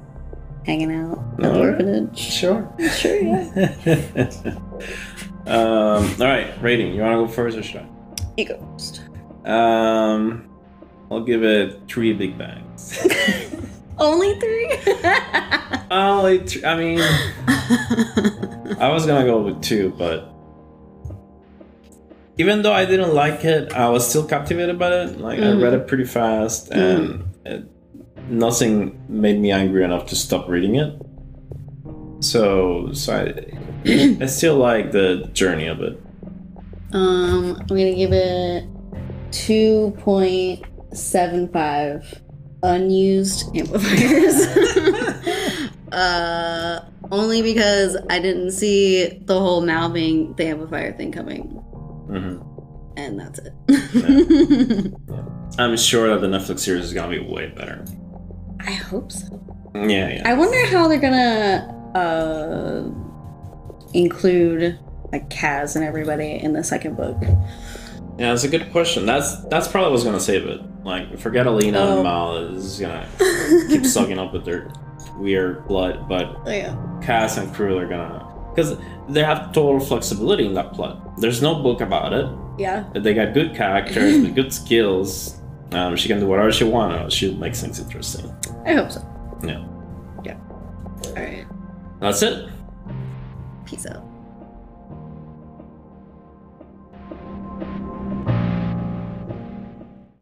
hanging 0.66 0.92
out 0.94 1.18
at 1.18 1.38
the 1.38 1.48
Alright. 1.50 1.70
orphanage. 1.72 2.18
Sure. 2.20 2.72
Sure, 2.96 3.20
yeah. 3.22 4.30
Um, 5.48 6.06
all 6.22 6.28
right, 6.28 6.54
rating. 6.62 6.94
You 6.94 7.02
want 7.02 7.14
to 7.14 7.26
go 7.26 7.28
first 7.28 7.58
or 7.58 7.64
should 7.64 7.88
You 8.38 8.46
go 8.46 8.60
first. 8.74 9.02
I? 9.44 9.50
Um, 10.14 10.48
I'll 11.10 11.24
give 11.24 11.44
it 11.44 11.82
three 11.88 12.14
big 12.14 12.38
bangs. 12.38 13.00
Only 13.98 14.40
three? 14.40 14.72
Only, 15.90 16.40
th- 16.46 16.64
I 16.64 16.78
mean, 16.78 17.00
I 18.80 18.90
was 18.90 19.06
gonna 19.06 19.26
go 19.26 19.42
with 19.42 19.62
two, 19.62 19.94
but 19.98 20.28
even 22.38 22.62
though 22.62 22.72
I 22.74 22.86
didn't 22.86 23.14
like 23.14 23.44
it, 23.46 23.74
I 23.74 23.90
was 23.90 24.08
still 24.08 24.26
captivated 24.26 24.80
by 24.80 24.92
it. 25.04 25.20
Like 25.20 25.40
I 25.40 25.52
Mhm. 25.52 25.62
read 25.62 25.74
it 25.74 25.88
pretty 25.88 26.06
fast, 26.06 26.72
and 26.72 27.24
it, 27.46 27.66
nothing 28.30 28.98
made 29.10 29.40
me 29.40 29.52
angry 29.52 29.84
enough 29.84 30.06
to 30.08 30.16
stop 30.16 30.48
reading 30.50 30.76
it. 30.76 30.94
So, 32.22 32.92
so 32.94 33.14
I, 33.14 33.34
I 34.22 34.26
still 34.28 34.56
like 34.58 34.92
the 34.92 35.28
journey 35.34 35.68
of 35.68 35.82
it. 35.82 36.00
um, 36.94 37.58
I'm 37.60 37.68
gonna 37.68 37.96
give 37.96 38.14
it 38.14 38.66
2.75 39.32 42.04
unused 42.64 43.46
amplifiers. 43.56 44.46
uh, 45.92 46.80
only 47.12 47.42
because 47.42 47.98
I 48.10 48.20
didn't 48.20 48.52
see 48.52 49.20
the 49.26 49.40
whole 49.40 49.62
mouthing 49.66 50.34
the 50.36 50.46
amplifier 50.48 50.94
thing 50.98 51.12
coming, 51.12 51.44
hmm 51.44 52.38
and 52.98 53.20
that's 53.20 53.40
it. 53.40 53.54
I'm 55.58 55.76
sure 55.78 56.10
that 56.10 56.22
the 56.22 56.28
Netflix 56.28 56.60
series 56.60 56.86
is 56.86 56.94
gonna 56.94 57.10
be 57.10 57.20
way 57.20 57.48
better. 57.50 57.86
I 58.60 58.72
hope 58.72 59.12
so. 59.12 59.28
Yeah, 59.74 60.10
yeah. 60.10 60.22
I 60.26 60.34
wonder 60.34 60.66
how 60.68 60.88
they're 60.88 61.00
gonna 61.00 61.92
uh, 61.96 62.84
include 63.94 64.78
like 65.12 65.30
Kaz 65.30 65.76
and 65.76 65.84
everybody 65.86 66.32
in 66.42 66.54
the 66.54 66.64
second 66.64 66.96
book. 66.98 67.18
Yeah, 67.22 68.30
that's 68.30 68.44
a 68.44 68.50
good 68.50 68.72
question. 68.72 69.06
That's 69.06 69.42
that's 69.46 69.68
probably 69.68 69.92
what's 69.92 70.04
gonna 70.04 70.20
save 70.20 70.46
it. 70.46 70.62
Like, 70.84 71.18
forget 71.20 71.48
Alina 71.48 71.80
Oh. 71.80 71.94
and 71.96 72.04
Mal 72.04 72.38
is 72.56 72.80
gonna 72.80 73.08
keep 73.70 73.86
sucking 73.86 74.20
up 74.20 74.34
with 74.34 74.46
their 74.46 74.72
weird 75.18 75.68
blood, 75.68 76.08
but 76.10 76.38
Oh, 76.46 76.52
yeah. 76.52 76.76
Kaz 77.02 77.38
and 77.38 77.54
Crew 77.54 77.78
are 77.78 77.88
gonna 77.88 78.28
because 78.54 78.78
they 79.08 79.24
have 79.24 79.54
total 79.54 79.80
flexibility 79.80 80.46
in 80.46 80.54
that 80.56 80.74
plot. 80.74 81.18
There's 81.20 81.42
no 81.42 81.62
book 81.64 81.80
about 81.82 82.12
it. 82.14 82.26
Yeah. 82.60 82.86
They 82.94 83.14
got 83.14 83.34
good 83.34 83.56
characters 83.56 84.18
with 84.22 84.36
good 84.36 84.54
skills. 84.54 85.40
Um, 85.72 85.96
she 85.96 86.10
can 86.10 86.20
do 86.20 86.28
whatever 86.28 86.52
she 86.52 86.66
wants. 86.66 87.16
She 87.16 87.34
makes 87.36 87.62
things 87.62 87.80
interesting. 87.80 88.30
I 88.66 88.74
hope 88.74 88.92
so. 88.92 89.00
Yeah, 89.44 89.66
Yeah. 90.26 90.38
All 91.08 91.14
right. 91.14 91.46
that's 92.02 92.22
it. 92.24 92.50
Peace 93.66 93.86
out. 93.88 94.04